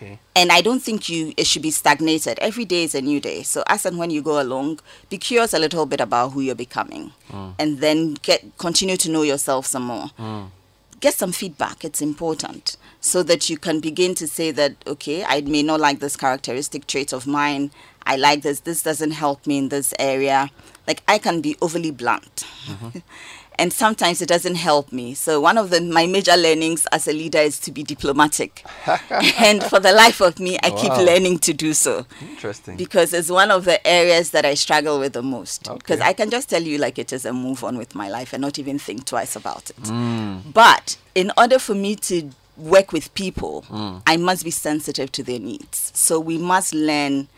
Okay. 0.00 0.20
and 0.36 0.52
I 0.52 0.60
don't 0.60 0.80
think 0.80 1.08
you 1.08 1.32
it 1.36 1.46
should 1.46 1.62
be 1.62 1.72
stagnated. 1.72 2.38
Every 2.38 2.64
day 2.64 2.84
is 2.84 2.94
a 2.94 3.02
new 3.02 3.20
day. 3.20 3.42
So 3.42 3.64
as 3.66 3.84
and 3.84 3.98
when 3.98 4.10
you 4.10 4.22
go 4.22 4.40
along, 4.40 4.78
be 5.10 5.18
curious 5.18 5.52
a 5.52 5.58
little 5.58 5.86
bit 5.86 6.00
about 6.00 6.30
who 6.30 6.40
you're 6.40 6.54
becoming, 6.54 7.12
mm. 7.28 7.54
and 7.58 7.78
then 7.78 8.14
get 8.22 8.56
continue 8.58 8.96
to 8.96 9.10
know 9.10 9.22
yourself 9.22 9.66
some 9.66 9.84
more. 9.84 10.10
Mm. 10.18 10.50
Get 11.00 11.14
some 11.14 11.32
feedback. 11.32 11.84
It's 11.84 12.00
important 12.00 12.76
so 13.00 13.22
that 13.24 13.50
you 13.50 13.58
can 13.58 13.80
begin 13.80 14.14
to 14.16 14.28
say 14.28 14.52
that 14.52 14.76
okay, 14.86 15.24
I 15.24 15.40
may 15.40 15.62
not 15.64 15.80
like 15.80 15.98
this 15.98 16.16
characteristic 16.16 16.86
trait 16.86 17.12
of 17.12 17.26
mine. 17.26 17.72
I 18.06 18.16
like 18.16 18.42
this. 18.42 18.60
This 18.60 18.82
doesn't 18.84 19.10
help 19.12 19.46
me 19.46 19.58
in 19.58 19.68
this 19.68 19.92
area. 19.98 20.50
Like 20.86 21.02
I 21.08 21.18
can 21.18 21.40
be 21.40 21.56
overly 21.60 21.90
blunt. 21.90 22.46
Mm-hmm. 22.66 22.98
and 23.58 23.72
sometimes 23.72 24.22
it 24.22 24.28
doesn't 24.28 24.54
help 24.54 24.92
me. 24.92 25.14
So 25.14 25.40
one 25.40 25.58
of 25.58 25.70
the 25.70 25.80
my 25.80 26.06
major 26.06 26.36
learnings 26.36 26.86
as 26.92 27.08
a 27.08 27.12
leader 27.12 27.38
is 27.38 27.58
to 27.60 27.72
be 27.72 27.82
diplomatic. 27.82 28.64
and 29.38 29.62
for 29.64 29.80
the 29.80 29.92
life 29.92 30.20
of 30.20 30.38
me, 30.38 30.58
I 30.62 30.70
keep 30.70 30.92
learning 30.92 31.38
to 31.40 31.52
do 31.52 31.74
so 31.74 32.06
Interesting. 32.20 32.76
because 32.76 33.12
it's 33.12 33.30
one 33.30 33.50
of 33.50 33.64
the 33.64 33.84
areas 33.86 34.30
that 34.30 34.44
I 34.44 34.54
struggle 34.54 34.98
with 35.00 35.12
the 35.12 35.22
most. 35.22 35.64
Because 35.64 35.98
Okay. 36.00 36.08
I 36.08 36.12
can 36.12 36.30
just 36.30 36.48
tell 36.48 36.62
you 36.62 36.78
like 36.78 36.98
it 36.98 37.12
is 37.12 37.24
a 37.24 37.32
move 37.32 37.64
on 37.64 37.76
with 37.78 37.94
my 37.94 38.08
life 38.08 38.32
and 38.32 38.40
not 38.40 38.58
even 38.58 38.78
think 38.78 39.04
twice 39.04 39.34
about 39.36 39.70
it. 39.70 39.82
Mm. 39.82 40.52
But 40.52 40.96
in 41.14 41.32
order 41.36 41.58
for 41.58 41.74
me 41.74 41.96
to 41.96 42.30
work 42.56 42.92
with 42.92 43.12
people, 43.14 43.64
Mm. 43.70 44.02
I 44.06 44.16
must 44.16 44.44
be 44.44 44.50
sensitive 44.50 45.10
to 45.12 45.22
their 45.22 45.38
needs. 45.38 45.90
So 45.94 46.18
we 46.20 46.38
must 46.38 46.74
learn 46.74 47.28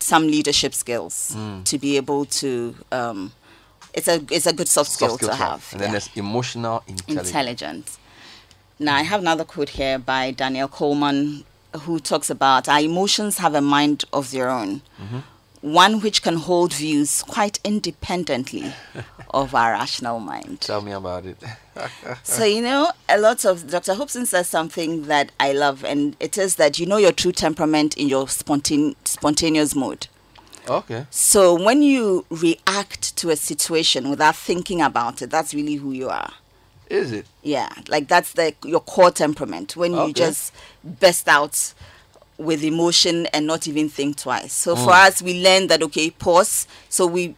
some 0.00 0.26
leadership 0.26 0.74
skills 0.74 1.32
Mm. 1.36 1.64
to 1.64 1.78
be 1.78 1.96
able 1.96 2.24
to. 2.26 2.74
Um, 2.92 3.32
it's 3.94 4.08
a 4.08 4.22
it's 4.30 4.46
a 4.46 4.52
good 4.52 4.68
soft 4.68 4.90
skill 4.90 5.10
Soft 5.10 5.22
skills 5.22 5.38
to 5.38 5.44
have. 5.44 5.68
And 5.72 5.80
then 5.80 5.88
yeah. 5.88 5.92
there's 5.92 6.10
emotional 6.16 6.82
intelligence. 6.86 7.28
intelligence. 7.28 7.98
Now 8.78 8.96
I 8.96 9.02
have 9.02 9.20
another 9.20 9.44
quote 9.44 9.70
here 9.70 9.98
by 9.98 10.32
Daniel 10.32 10.68
Goleman, 10.68 11.44
who 11.82 12.00
talks 12.00 12.28
about 12.28 12.68
our 12.68 12.80
emotions 12.80 13.38
have 13.38 13.54
a 13.54 13.60
mind 13.60 14.04
of 14.12 14.32
their 14.32 14.50
own, 14.50 14.82
mm-hmm. 15.00 15.18
one 15.60 16.00
which 16.00 16.22
can 16.22 16.36
hold 16.36 16.74
views 16.74 17.22
quite 17.22 17.60
independently 17.62 18.72
of 19.30 19.54
our 19.54 19.72
rational 19.72 20.18
mind. 20.18 20.60
Tell 20.60 20.82
me 20.82 20.92
about 20.92 21.26
it. 21.26 21.42
So, 22.22 22.44
you 22.44 22.62
know, 22.62 22.92
a 23.08 23.18
lot 23.18 23.44
of 23.44 23.68
Dr. 23.68 23.94
Hobson 23.94 24.26
says 24.26 24.48
something 24.48 25.06
that 25.06 25.32
I 25.40 25.52
love, 25.52 25.84
and 25.84 26.16
it 26.20 26.38
is 26.38 26.54
that 26.54 26.78
you 26.78 26.86
know 26.86 26.98
your 26.98 27.10
true 27.10 27.32
temperament 27.32 27.96
in 27.96 28.08
your 28.08 28.26
spontane- 28.26 28.94
spontaneous 29.04 29.74
mode. 29.74 30.06
Okay. 30.68 31.06
So, 31.10 31.54
when 31.62 31.82
you 31.82 32.24
react 32.30 33.16
to 33.16 33.30
a 33.30 33.36
situation 33.36 34.10
without 34.10 34.36
thinking 34.36 34.80
about 34.82 35.22
it, 35.22 35.30
that's 35.30 35.54
really 35.54 35.74
who 35.74 35.92
you 35.92 36.08
are. 36.08 36.32
Is 36.90 37.12
it? 37.12 37.26
Yeah, 37.42 37.70
like 37.88 38.08
that's 38.08 38.32
the 38.32 38.54
your 38.64 38.80
core 38.80 39.10
temperament 39.10 39.76
when 39.76 39.94
Okay. 39.94 40.06
you 40.08 40.12
just 40.12 40.52
burst 40.84 41.28
out 41.28 41.72
with 42.36 42.64
emotion 42.64 43.26
and 43.26 43.46
not 43.46 43.68
even 43.68 43.88
think 43.88 44.16
twice. 44.16 44.52
So 44.52 44.74
Mm. 44.74 44.84
for 44.84 44.90
us, 44.92 45.22
we 45.22 45.40
learn 45.42 45.68
that 45.68 45.82
okay, 45.84 46.10
pause. 46.10 46.66
So 46.88 47.06
we 47.06 47.36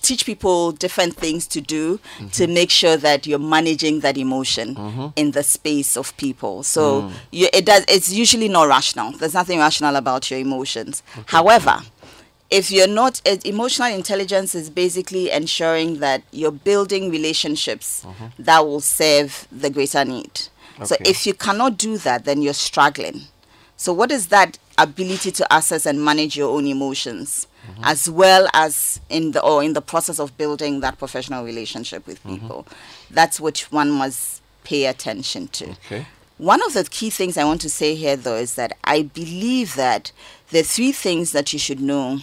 teach 0.00 0.24
people 0.24 0.72
different 0.72 1.16
things 1.16 1.46
to 1.48 1.60
do 1.60 1.98
to 2.32 2.44
Mm-hmm. 2.44 2.54
make 2.54 2.70
sure 2.70 2.96
that 2.96 3.26
you're 3.26 3.38
managing 3.38 4.00
that 4.00 4.16
emotion 4.16 5.12
in 5.16 5.32
the 5.32 5.42
space 5.42 5.96
of 5.98 6.16
people. 6.16 6.62
So 6.62 7.02
Mm. 7.02 7.12
you, 7.30 7.48
it 7.52 7.66
does. 7.66 7.84
It's 7.88 8.10
usually 8.10 8.48
not 8.48 8.68
rational. 8.68 9.12
There's 9.12 9.34
nothing 9.34 9.58
rational 9.58 9.96
about 9.96 10.30
your 10.30 10.40
emotions. 10.40 11.02
However, 11.26 11.82
if 12.50 12.70
you're 12.70 12.88
not 12.88 13.20
uh, 13.26 13.36
emotional 13.44 13.88
intelligence 13.92 14.54
is 14.54 14.70
basically 14.70 15.30
ensuring 15.30 15.98
that 15.98 16.22
you're 16.32 16.50
building 16.50 17.10
relationships 17.10 18.04
uh-huh. 18.04 18.28
that 18.38 18.66
will 18.66 18.80
serve 18.80 19.46
the 19.52 19.70
greater 19.70 20.04
need. 20.04 20.48
So 20.84 20.94
if 21.00 21.26
you 21.26 21.34
cannot 21.34 21.76
do 21.76 21.98
that 21.98 22.24
then 22.24 22.40
you're 22.40 22.54
struggling. 22.54 23.22
So 23.76 23.92
what 23.92 24.10
is 24.10 24.28
that 24.28 24.58
ability 24.76 25.32
to 25.32 25.54
assess 25.54 25.86
and 25.86 26.04
manage 26.04 26.36
your 26.36 26.56
own 26.56 26.66
emotions 26.66 27.48
mm-hmm. 27.68 27.82
as 27.84 28.08
well 28.08 28.48
as 28.54 29.00
in 29.08 29.32
the 29.32 29.42
or 29.42 29.62
in 29.62 29.72
the 29.72 29.80
process 29.82 30.20
of 30.20 30.36
building 30.38 30.80
that 30.80 30.98
professional 30.98 31.44
relationship 31.44 32.06
with 32.06 32.18
mm-hmm. 32.22 32.34
people? 32.34 32.66
That's 33.10 33.40
what 33.40 33.58
one 33.70 33.90
must 33.90 34.40
pay 34.64 34.86
attention 34.86 35.48
to. 35.48 35.70
Okay. 35.70 36.06
one 36.38 36.62
of 36.64 36.72
the 36.72 36.84
key 36.84 37.10
things 37.10 37.36
I 37.36 37.44
want 37.44 37.60
to 37.62 37.70
say 37.70 37.94
here, 37.96 38.16
though, 38.16 38.36
is 38.36 38.54
that 38.54 38.76
I 38.84 39.02
believe 39.02 39.74
that 39.74 40.12
the 40.50 40.62
three 40.62 40.92
things 40.92 41.32
that 41.32 41.52
you 41.52 41.58
should 41.58 41.80
know 41.80 42.20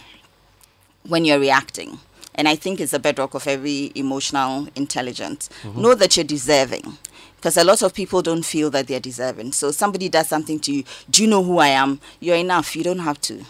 when 1.08 1.26
you're 1.26 1.40
reacting, 1.40 2.00
and 2.36 2.48
I 2.48 2.56
think 2.56 2.80
it's 2.80 2.92
the 2.92 3.00
bedrock 3.00 3.34
of 3.34 3.48
every 3.48 3.92
emotional 3.96 4.68
intelligence, 4.76 5.50
mm-hmm. 5.64 5.82
know 5.82 5.96
that 5.96 6.18
you're 6.18 6.24
deserving. 6.24 6.98
Because 7.36 7.58
a 7.58 7.64
lot 7.64 7.82
of 7.84 7.94
people 7.94 8.22
don't 8.22 8.44
feel 8.44 8.72
that 8.72 8.88
they're 8.88 9.00
deserving. 9.00 9.52
So 9.52 9.70
somebody 9.72 10.10
does 10.10 10.28
something 10.28 10.60
to 10.62 10.74
you. 10.74 10.84
Do 11.10 11.22
you 11.22 11.30
know 11.30 11.44
who 11.44 11.60
I 11.60 11.68
am? 11.68 12.00
You're 12.20 12.38
enough. 12.38 12.76
You 12.76 12.84
don't 12.84 13.00
have 13.00 13.22
to 13.22 13.46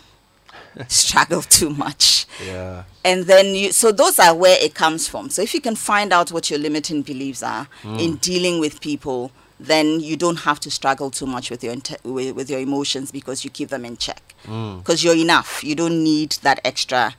struggle 0.88 1.42
too 1.42 1.70
much 1.70 2.26
Yeah. 2.46 2.84
and 3.04 3.26
then 3.26 3.56
you 3.56 3.72
so 3.72 3.92
those 3.92 4.20
are 4.20 4.36
where 4.36 4.58
it 4.62 4.76
comes 4.76 5.08
from 5.08 5.30
so 5.30 5.42
if 5.42 5.54
you 5.54 5.62
can 5.62 5.76
find 5.76 6.12
out 6.12 6.32
what 6.32 6.50
your 6.50 6.60
limiting 6.60 7.02
beliefs 7.02 7.42
are 7.44 7.68
mm. 7.82 8.00
in 8.00 8.16
dealing 8.18 8.60
with 8.60 8.82
people 8.82 9.32
then 9.60 10.02
you 10.02 10.18
don't 10.18 10.38
have 10.38 10.60
to 10.62 10.72
struggle 10.72 11.10
too 11.12 11.26
much 11.26 11.50
with 11.50 11.64
your 11.64 11.74
inte- 11.74 12.04
with, 12.04 12.36
with 12.36 12.50
your 12.50 12.60
emotions 12.60 13.12
because 13.12 13.46
you 13.46 13.50
keep 13.50 13.70
them 13.70 13.86
in 13.86 13.96
check 13.96 14.36
mm. 14.46 14.78
because 14.80 15.04
you're 15.04 15.16
enough 15.16 15.64
you 15.64 15.76
don't 15.76 16.04
need 16.04 16.32
that 16.42 16.60
extra 16.66 17.16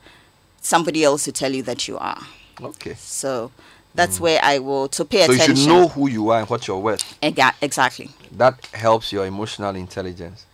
somebody 0.61 1.03
else 1.03 1.23
to 1.25 1.31
tell 1.31 1.53
you 1.53 1.63
that 1.63 1.87
you 1.87 1.97
are 1.97 2.21
Okay. 2.61 2.95
so 2.95 3.51
that's 3.93 4.17
mm. 4.17 4.21
where 4.21 4.39
i 4.43 4.59
will 4.59 4.87
to 4.87 5.05
pay 5.05 5.25
So 5.25 5.31
you 5.31 5.35
attention 5.35 5.55
should 5.55 5.67
know 5.67 5.87
who 5.87 6.09
you 6.09 6.29
are 6.29 6.39
and 6.39 6.49
what 6.49 6.67
you're 6.67 6.79
worth. 6.79 7.17
Ega- 7.21 7.55
exactly 7.61 8.09
That 8.31 8.65
helps 8.73 9.11
your 9.11 9.25
emotional 9.25 9.75
intelligence. 9.75 10.45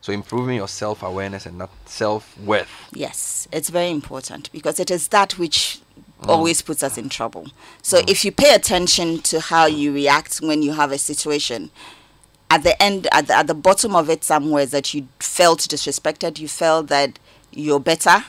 So 0.00 0.12
improving 0.12 0.56
your 0.56 0.68
self 0.68 1.02
awareness 1.02 1.46
and 1.46 1.60
that 1.60 1.70
self 1.86 2.38
worth. 2.38 2.70
Yes, 2.92 3.48
it's 3.52 3.68
very 3.68 3.90
important 3.90 4.50
because 4.52 4.78
it 4.80 4.90
is 4.90 5.08
that 5.08 5.38
which 5.38 5.80
mm. 6.22 6.28
always 6.28 6.62
puts 6.62 6.82
us 6.82 6.96
in 6.96 7.08
trouble. 7.08 7.48
So 7.82 8.00
mm. 8.00 8.08
if 8.10 8.24
you 8.24 8.32
pay 8.32 8.54
attention 8.54 9.18
to 9.22 9.40
how 9.40 9.66
you 9.66 9.92
react 9.92 10.38
when 10.38 10.62
you 10.62 10.72
have 10.72 10.92
a 10.92 10.98
situation, 10.98 11.70
at 12.50 12.62
the 12.62 12.80
end, 12.82 13.08
at 13.12 13.26
the, 13.26 13.36
at 13.36 13.46
the 13.48 13.54
bottom 13.54 13.94
of 13.94 14.08
it 14.08 14.24
somewhere, 14.24 14.66
that 14.66 14.94
you 14.94 15.08
felt 15.18 15.60
disrespected, 15.60 16.38
you 16.38 16.48
felt 16.48 16.86
that 16.88 17.18
you're 17.52 17.80
better, 17.80 18.24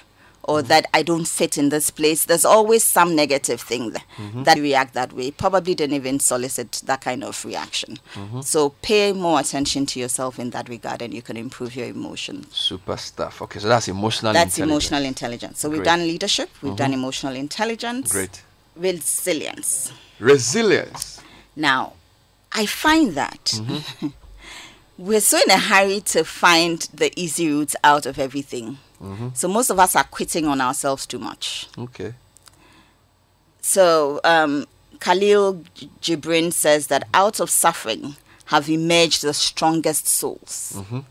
or 0.49 0.63
that 0.63 0.87
I 0.95 1.03
don't 1.03 1.27
fit 1.27 1.59
in 1.59 1.69
this 1.69 1.91
place. 1.91 2.25
There's 2.25 2.43
always 2.43 2.83
some 2.83 3.15
negative 3.15 3.61
thing 3.61 3.91
there 3.91 4.01
mm-hmm. 4.17 4.43
that 4.43 4.57
react 4.57 4.95
that 4.95 5.13
way. 5.13 5.29
Probably 5.29 5.75
didn't 5.75 5.95
even 5.95 6.19
solicit 6.19 6.81
that 6.85 7.01
kind 7.01 7.23
of 7.23 7.45
reaction. 7.45 7.99
Mm-hmm. 8.15 8.41
So 8.41 8.71
pay 8.81 9.13
more 9.13 9.39
attention 9.39 9.85
to 9.85 9.99
yourself 9.99 10.39
in 10.39 10.49
that 10.49 10.67
regard 10.67 11.03
and 11.03 11.13
you 11.13 11.21
can 11.21 11.37
improve 11.37 11.75
your 11.75 11.85
emotions. 11.85 12.47
Super 12.51 12.97
stuff. 12.97 13.43
Okay, 13.43 13.59
so 13.59 13.67
that's 13.67 13.87
emotional 13.89 14.33
That's 14.33 14.57
intelligence. 14.57 14.87
emotional 14.87 15.05
intelligence. 15.05 15.59
So 15.59 15.69
we've 15.69 15.83
done 15.83 15.99
leadership, 15.99 16.49
we've 16.63 16.75
done 16.75 16.91
mm-hmm. 16.91 17.01
emotional 17.01 17.35
intelligence, 17.35 18.11
Great. 18.11 18.41
resilience. 18.75 19.91
Resilience. 20.17 21.21
Now, 21.55 21.93
I 22.51 22.65
find 22.65 23.13
that 23.13 23.53
we're 24.97 25.21
so 25.21 25.37
in 25.37 25.51
a 25.51 25.59
hurry 25.59 26.01
to 26.01 26.23
find 26.23 26.79
the 26.91 27.11
easy 27.15 27.51
routes 27.51 27.75
out 27.83 28.07
of 28.07 28.17
everything. 28.17 28.79
So 29.33 29.47
most 29.47 29.69
of 29.69 29.79
us 29.79 29.95
are 29.95 30.03
quitting 30.03 30.45
on 30.45 30.59
ourselves 30.61 31.05
too 31.05 31.19
much. 31.19 31.67
Okay. 31.77 32.13
So 33.61 34.19
um, 34.23 34.65
Khalil 34.99 35.63
Gibran 36.01 36.51
says 36.51 36.87
that 36.87 37.07
out 37.13 37.39
of 37.39 37.49
suffering 37.49 38.15
have 38.45 38.69
emerged 38.69 39.21
the 39.21 39.33
strongest 39.33 40.07
souls. 40.07 40.73
Mhm. 40.75 41.05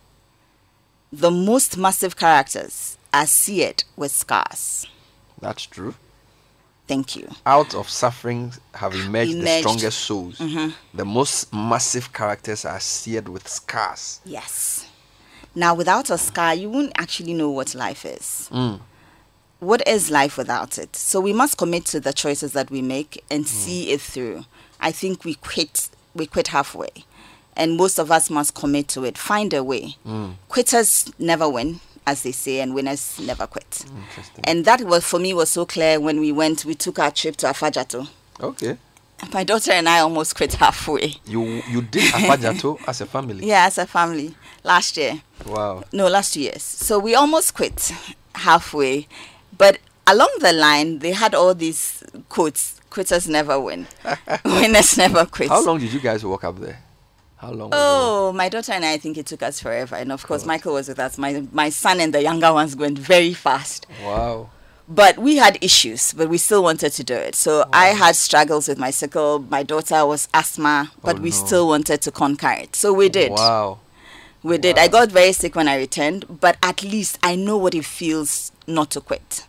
The 1.12 1.30
most 1.30 1.76
massive 1.78 2.16
characters 2.16 2.98
are 3.14 3.26
seared 3.26 3.84
with 3.96 4.12
scars. 4.12 4.86
That's 5.40 5.62
true. 5.64 5.94
Thank 6.86 7.16
you. 7.16 7.28
Out 7.46 7.74
of 7.74 7.88
suffering 7.88 8.52
have 8.74 8.94
emerged, 8.94 9.40
the 9.40 9.58
strongest 9.60 10.00
souls. 10.00 10.38
The 10.94 11.04
most 11.04 11.52
massive 11.52 12.12
characters 12.12 12.64
are 12.64 12.80
seared 12.80 13.28
with 13.28 13.46
scars. 13.48 14.20
Yes. 14.24 14.86
Now, 15.58 15.74
without 15.74 16.08
a 16.08 16.18
scar, 16.18 16.54
you 16.54 16.70
won't 16.70 16.92
actually 16.96 17.34
know 17.34 17.50
what 17.50 17.74
life 17.74 18.04
is. 18.04 18.48
Mm. 18.52 18.78
What 19.58 19.86
is 19.88 20.08
life 20.08 20.38
without 20.38 20.78
it? 20.78 20.94
So 20.94 21.18
we 21.20 21.32
must 21.32 21.58
commit 21.58 21.84
to 21.86 21.98
the 21.98 22.12
choices 22.12 22.52
that 22.52 22.70
we 22.70 22.80
make 22.80 23.24
and 23.28 23.44
see 23.44 23.90
it 23.90 24.00
through. 24.00 24.44
I 24.80 24.92
think 24.92 25.24
we 25.24 25.34
quit. 25.34 25.90
We 26.14 26.26
quit 26.26 26.48
halfway, 26.48 26.90
and 27.56 27.76
most 27.76 27.98
of 27.98 28.12
us 28.12 28.30
must 28.30 28.54
commit 28.54 28.86
to 28.88 29.02
it. 29.02 29.18
Find 29.18 29.52
a 29.52 29.64
way. 29.64 29.96
Quitters 30.48 31.12
never 31.18 31.48
win, 31.48 31.80
as 32.06 32.22
they 32.22 32.30
say, 32.30 32.60
and 32.60 32.72
winners 32.72 33.18
never 33.18 33.48
quit. 33.48 33.84
Interesting. 34.06 34.44
And 34.44 34.64
that 34.64 34.82
was 34.82 35.04
for 35.04 35.18
me 35.18 35.34
was 35.34 35.50
so 35.50 35.66
clear 35.66 35.98
when 35.98 36.20
we 36.20 36.30
went. 36.30 36.64
We 36.64 36.76
took 36.76 37.00
our 37.00 37.10
trip 37.10 37.34
to 37.38 37.46
Afadjato. 37.46 38.06
Okay. 38.40 38.78
My 39.32 39.44
daughter 39.44 39.72
and 39.72 39.88
I 39.88 39.98
almost 40.00 40.36
quit 40.36 40.54
halfway. 40.54 41.16
You 41.26 41.62
you 41.68 41.82
did 41.82 42.12
Afadjato 42.12 42.78
as 42.88 43.00
a 43.00 43.06
family. 43.06 43.46
Yeah, 43.46 43.66
as 43.66 43.78
a 43.78 43.86
family 43.86 44.34
last 44.64 44.96
year. 44.96 45.20
Wow. 45.46 45.84
No, 45.92 46.08
last 46.08 46.34
two 46.34 46.40
years. 46.40 46.62
So 46.62 46.98
we 46.98 47.14
almost 47.14 47.54
quit 47.54 47.92
halfway. 48.34 49.06
But 49.56 49.78
along 50.06 50.30
the 50.40 50.52
line, 50.52 51.00
they 51.00 51.12
had 51.12 51.34
all 51.34 51.54
these 51.54 52.04
quotes 52.28 52.80
quitters 52.90 53.28
never 53.28 53.60
win, 53.60 53.86
winners 54.44 54.96
never 54.96 55.26
quit. 55.26 55.48
How 55.48 55.64
long 55.64 55.78
did 55.78 55.92
you 55.92 56.00
guys 56.00 56.24
walk 56.24 56.44
up 56.44 56.58
there? 56.58 56.78
How 57.36 57.52
long? 57.52 57.70
was 57.70 57.78
Oh, 57.80 58.32
my 58.32 58.48
daughter 58.48 58.72
and 58.72 58.84
I, 58.84 58.94
I 58.94 58.98
think 58.98 59.16
it 59.16 59.26
took 59.26 59.42
us 59.42 59.60
forever. 59.60 59.94
And 59.94 60.10
of 60.10 60.26
course, 60.26 60.44
Michael 60.44 60.74
was 60.74 60.88
with 60.88 60.98
us. 60.98 61.18
My, 61.18 61.46
my 61.52 61.68
son 61.68 62.00
and 62.00 62.12
the 62.12 62.22
younger 62.22 62.52
ones 62.52 62.74
went 62.74 62.98
very 62.98 63.32
fast. 63.32 63.86
Wow. 64.02 64.50
But 64.90 65.18
we 65.18 65.36
had 65.36 65.58
issues, 65.60 66.14
but 66.14 66.30
we 66.30 66.38
still 66.38 66.62
wanted 66.62 66.92
to 66.92 67.04
do 67.04 67.14
it. 67.14 67.34
So 67.34 67.68
I 67.72 67.88
had 67.88 68.16
struggles 68.16 68.68
with 68.68 68.78
my 68.78 68.90
sickle. 68.90 69.40
My 69.50 69.62
daughter 69.62 70.06
was 70.06 70.28
asthma, 70.32 70.90
but 71.04 71.18
Oh, 71.18 71.20
we 71.20 71.30
no. 71.30 71.36
still 71.36 71.68
wanted 71.68 72.00
to 72.02 72.10
conquer 72.10 72.52
it. 72.52 72.74
So 72.74 72.94
we 72.94 73.10
did. 73.10 73.32
Wow. 73.32 73.80
We 74.42 74.56
did. 74.56 74.78
I 74.78 74.88
got 74.88 75.10
very 75.12 75.32
sick 75.32 75.54
when 75.56 75.68
I 75.68 75.76
returned, 75.76 76.40
but 76.40 76.56
at 76.62 76.82
least 76.82 77.18
I 77.22 77.34
know 77.34 77.58
what 77.58 77.74
it 77.74 77.84
feels 77.84 78.50
not 78.66 78.90
to 78.92 79.00
quit. 79.02 79.44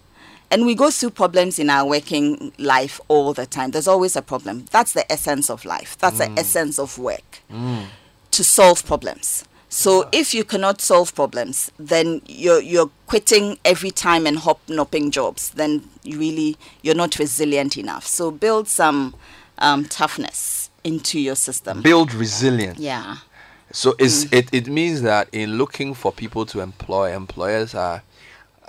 And 0.52 0.66
we 0.66 0.74
go 0.76 0.90
through 0.90 1.12
problems 1.12 1.60
in 1.60 1.70
our 1.70 1.88
working 1.88 2.52
life 2.58 3.00
all 3.08 3.34
the 3.34 3.46
time. 3.46 3.72
There's 3.72 3.88
always 3.88 4.16
a 4.16 4.22
problem. 4.22 4.66
That's 4.72 4.94
the 4.94 5.10
essence 5.12 5.50
of 5.50 5.64
life. 5.64 5.96
That's 6.00 6.18
the 6.18 6.26
mm. 6.26 6.40
essence 6.40 6.80
of 6.80 6.98
work. 6.98 7.42
Mm. 7.52 7.86
To 8.32 8.44
solve 8.44 8.86
problems. 8.86 9.46
So 9.72 10.10
if 10.12 10.34
you 10.34 10.44
cannot 10.44 10.82
solve 10.82 11.14
problems, 11.14 11.72
then 11.78 12.22
you're 12.28 12.60
you're 12.62 12.90
quitting 13.08 13.60
every 13.64 13.92
time 13.92 14.26
and 14.26 14.38
hop 14.40 14.60
nopping 14.68 15.12
jobs. 15.12 15.52
Then 15.52 15.84
you 16.04 16.18
really 16.20 16.58
you're 16.82 16.96
not 16.96 17.20
resilient 17.20 17.78
enough. 17.78 18.06
So 18.08 18.32
build 18.32 18.68
some 18.68 19.14
um, 19.60 19.86
toughness 19.86 20.70
into 20.84 21.20
your 21.20 21.36
system. 21.36 21.82
Build 21.84 22.14
resilience. 22.14 22.80
Yeah. 22.80 23.18
So 23.72 23.94
it's, 24.00 24.26
Mm. 24.26 24.34
it, 24.34 24.50
it 24.52 24.68
means 24.68 25.04
that 25.04 25.30
in 25.32 25.58
looking 25.60 25.94
for 25.94 26.12
people 26.12 26.44
to 26.48 26.60
employ, 26.62 27.14
employers 27.16 27.76
are. 27.76 28.02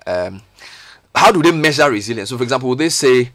Um, 0.06 0.42
how 1.14 1.32
do 1.32 1.42
they 1.42 1.52
measure 1.52 1.90
resilience? 1.90 2.28
So, 2.30 2.36
for 2.36 2.42
example, 2.42 2.68
would 2.68 2.78
they 2.78 2.88
say, 2.90 3.30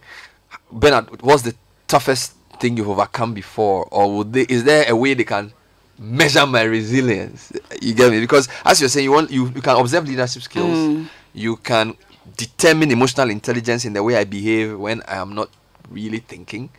Bernard, 0.71 1.21
what's 1.23 1.41
the 1.41 1.55
toughest 1.87 2.33
thing 2.59 2.77
you've 2.77 2.89
overcome 2.89 3.33
before? 3.33 3.87
Or 3.91 4.15
would 4.17 4.33
they, 4.33 4.43
is 4.43 4.63
there 4.63 4.85
a 4.87 4.95
way 4.95 5.13
they 5.15 5.23
can 5.23 5.51
measure 5.99 6.45
my 6.45 6.63
resilience? 6.63 7.51
You 7.81 7.93
get 7.93 8.11
me? 8.11 8.19
Because 8.19 8.47
as 8.65 8.79
you're 8.79 8.89
saying, 8.89 9.05
you, 9.05 9.11
want, 9.11 9.31
you, 9.31 9.47
you 9.55 9.61
can 9.61 9.77
observe 9.77 10.07
leadership 10.07 10.41
skills, 10.43 10.77
Mm. 10.77 11.07
you 11.33 11.55
can 11.57 11.95
determine 12.37 12.91
emotional 12.91 13.29
intelligence 13.29 13.85
in 13.85 13.93
the 13.93 14.03
way 14.03 14.15
I 14.17 14.23
behave 14.23 14.77
when 14.77 15.01
I 15.07 15.15
am 15.17 15.33
not 15.35 15.49
really 15.89 16.19
thinking. 16.19 16.69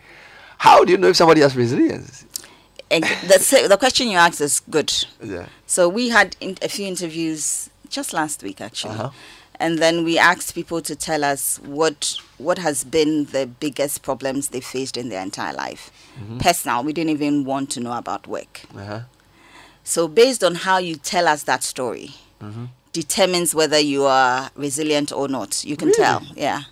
How 0.59 0.85
do 0.85 0.91
you 0.93 0.99
know 0.99 1.09
if 1.09 1.17
somebody 1.17 1.41
has 1.43 1.55
resilience? 1.57 2.25
The, 2.91 3.67
the 3.69 3.77
question 3.79 4.09
you 4.09 4.17
asked 4.17 4.41
is 4.41 4.61
good. 4.71 4.93
Yeah. 5.23 5.47
So 5.67 5.89
we 5.89 6.09
had 6.11 6.37
in, 6.41 6.57
a 6.63 6.69
few 6.69 6.87
interviews 6.87 7.69
just 7.89 8.13
last 8.13 8.43
week, 8.43 8.61
actually, 8.61 8.95
Uh-huh. 8.95 9.11
And 9.59 9.79
then 9.79 10.05
we 10.05 10.19
asked 10.19 10.55
people 10.55 10.81
to 10.83 10.95
tell 10.97 11.25
us 11.25 11.59
what 11.65 12.17
what 12.39 12.59
has 12.59 12.85
been 12.85 13.25
the 13.27 13.47
biggest 13.47 14.03
problems 14.03 14.49
they 14.49 14.61
faced 14.61 14.97
in 14.97 15.09
their 15.09 15.23
entire 15.23 15.55
life. 15.55 15.91
Mm-hmm. 16.21 16.39
Personal, 16.39 16.85
we 16.85 16.93
didn't 16.93 17.11
even 17.11 17.45
want 17.45 17.71
to 17.71 17.81
know 17.81 17.93
about 17.97 18.27
work. 18.27 18.63
Uh-huh. 18.77 19.01
So 19.85 20.09
based 20.09 20.43
on 20.45 20.55
how 20.57 20.79
you 20.79 20.97
tell 20.97 21.27
us 21.29 21.43
that 21.45 21.63
story, 21.63 22.11
Mm-hmm. 22.43 22.67
determines 22.93 23.55
whether 23.55 23.79
you 23.79 24.05
are 24.05 24.51
resilient 24.55 25.11
or 25.11 25.27
not. 25.27 25.65
You 25.65 25.75
can 25.77 25.89
Really? 25.89 25.97
tell. 25.97 26.23
Yeah. 26.35 26.63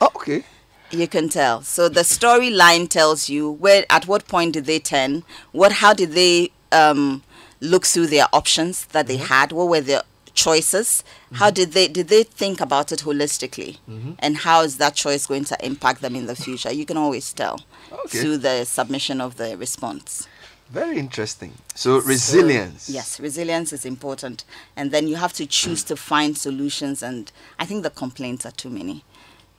Oh, 0.00 0.10
okay. 0.14 0.44
You 0.92 1.08
can 1.08 1.28
tell. 1.28 1.62
So 1.62 1.88
the 1.88 2.02
storyline 2.02 2.88
tells 2.88 3.28
you 3.28 3.50
where, 3.50 3.84
at 3.90 4.06
what 4.06 4.28
point 4.28 4.52
did 4.54 4.66
they 4.66 4.78
turn? 4.78 5.24
What, 5.50 5.72
how 5.72 5.94
did 5.94 6.12
they 6.12 6.50
um, 6.70 7.22
look 7.60 7.86
through 7.86 8.06
their 8.06 8.26
options 8.32 8.84
that 8.86 9.06
they 9.08 9.16
had? 9.16 9.50
What 9.52 9.68
were 9.68 9.80
their 9.80 10.02
choices? 10.44 11.04
How 11.32 11.46
mm-hmm. 11.46 11.54
did 11.54 11.72
they 11.72 11.86
did 11.88 12.08
they 12.08 12.24
think 12.40 12.60
about 12.60 12.92
it 12.92 13.00
holistically? 13.08 13.72
Mm-hmm. 13.88 14.12
And 14.24 14.32
how 14.46 14.58
is 14.62 14.76
that 14.82 14.94
choice 14.94 15.26
going 15.26 15.44
to 15.52 15.56
impact 15.70 16.00
them 16.00 16.14
in 16.16 16.26
the 16.26 16.36
future? 16.36 16.72
You 16.72 16.86
can 16.86 16.96
always 16.96 17.32
tell 17.32 17.56
Okay. 17.92 18.18
through 18.20 18.38
the 18.38 18.64
submission 18.64 19.20
of 19.20 19.36
the 19.36 19.56
response. 19.56 20.28
Very 20.70 20.98
interesting. 20.98 21.52
So, 21.74 22.00
resilience. 22.00 22.88
Yes, 22.88 23.18
resilience 23.18 23.72
is 23.72 23.84
important, 23.84 24.44
and 24.76 24.92
then 24.92 25.08
you 25.08 25.16
have 25.16 25.32
to 25.34 25.44
choose 25.46 25.82
to 25.84 25.96
find 25.96 26.38
solutions. 26.38 27.02
And 27.02 27.32
I 27.58 27.64
think 27.66 27.82
the 27.82 27.90
complaints 27.90 28.46
are 28.46 28.52
too 28.52 28.70
many, 28.70 29.02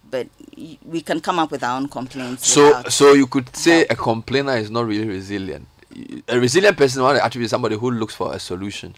but 0.09 0.27
we 0.85 1.01
can 1.01 1.19
come 1.19 1.37
up 1.39 1.51
with 1.51 1.63
our 1.63 1.75
own 1.75 1.89
complaints. 1.89 2.47
So, 2.47 2.83
so 2.83 3.11
you 3.13 3.27
could 3.27 3.53
say 3.55 3.79
help. 3.79 3.91
a 3.91 3.95
complainer 3.95 4.55
is 4.55 4.71
not 4.71 4.87
really 4.87 5.07
resilient. 5.07 5.67
A 6.29 6.39
resilient 6.39 6.77
person 6.77 7.03
one 7.03 7.17
actually 7.17 7.43
is 7.43 7.49
somebody 7.49 7.75
who 7.75 7.91
looks 7.91 8.15
for 8.15 8.33
a 8.33 8.39
solution, 8.39 8.95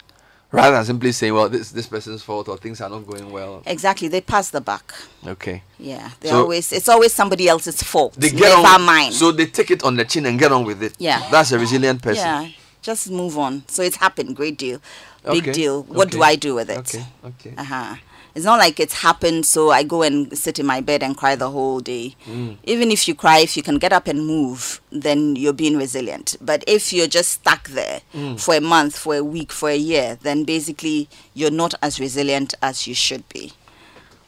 rather 0.53 0.75
than 0.77 0.85
simply 0.85 1.11
saying, 1.11 1.33
"Well, 1.33 1.49
this 1.49 1.71
this 1.71 1.87
person's 1.87 2.21
fault 2.23 2.47
or 2.47 2.55
things 2.57 2.79
are 2.79 2.89
not 2.89 3.05
going 3.05 3.29
well." 3.31 3.61
exactly, 3.65 4.07
they 4.07 4.21
pass 4.21 4.49
the 4.51 4.61
buck. 4.61 4.93
Okay. 5.27 5.63
Yeah, 5.77 6.11
they 6.21 6.29
So- 6.29 6.41
always 6.43 6.71
it's 6.71 6.87
always 6.87 7.13
somebody 7.13 7.49
else's 7.49 7.83
fault. 7.83 8.13
They 8.17 8.29
get 8.29 8.39
never 8.39 8.67
on. 8.67 8.81
mine. 8.83 9.11
So 9.11 9.31
they 9.33 9.47
take 9.47 9.71
it 9.71 9.83
on 9.83 9.97
the 9.97 10.05
chin 10.05 10.25
and 10.25 10.39
get 10.39 10.51
on 10.51 10.63
with 10.63 10.81
it. 10.81 10.93
Yeah. 10.99 11.27
That's 11.31 11.51
a 11.51 11.59
resilient 11.59 12.01
person. 12.01 12.23
yeah, 12.25 12.47
just 12.81 13.09
move 13.11 13.37
on. 13.37 13.63
So 13.67 13.81
it's 13.83 13.97
happened. 13.97 14.35
Great 14.35 14.57
deal. 14.57 14.79
Big 15.25 15.43
Okay, 15.43 15.51
deal. 15.53 15.83
What 15.83 16.11
do 16.11 16.21
I 16.21 16.35
do 16.35 16.55
with 16.55 16.69
it? 16.69 16.77
Okay. 16.79 17.05
Okay. 17.25 17.53
Uh-huh. 17.57 17.95
It's 18.35 18.45
not 18.45 18.57
like 18.57 18.79
it's 18.79 18.95
happened, 18.95 19.45
so 19.45 19.69
I 19.69 19.83
go 19.83 20.01
and 20.01 20.35
sit 20.35 20.57
in 20.57 20.65
my 20.65 20.81
bed 20.81 21.03
and 21.03 21.15
cry 21.15 21.35
the 21.35 21.51
whole 21.51 21.79
day. 21.79 22.15
Mm. 22.25 22.57
Even 22.63 22.89
if 22.91 23.07
you 23.07 23.13
cry, 23.13 23.39
if 23.39 23.55
you 23.55 23.61
can 23.61 23.77
get 23.77 23.93
up 23.93 24.07
and 24.07 24.25
move, 24.25 24.81
then 24.91 25.35
you're 25.35 25.53
being 25.53 25.77
resilient. 25.77 26.35
But 26.41 26.63
if 26.65 26.91
you're 26.91 27.07
just 27.07 27.29
stuck 27.29 27.67
there 27.69 28.01
Mm. 28.13 28.39
for 28.39 28.55
a 28.55 28.61
month, 28.61 28.97
for 28.97 29.15
a 29.15 29.23
week, 29.23 29.51
for 29.51 29.69
a 29.69 29.75
year, 29.77 30.17
then 30.23 30.45
basically 30.45 31.09
you're 31.35 31.51
not 31.51 31.75
as 31.83 31.99
resilient 31.99 32.55
as 32.61 32.87
you 32.87 32.95
should 32.95 33.27
be. 33.29 33.53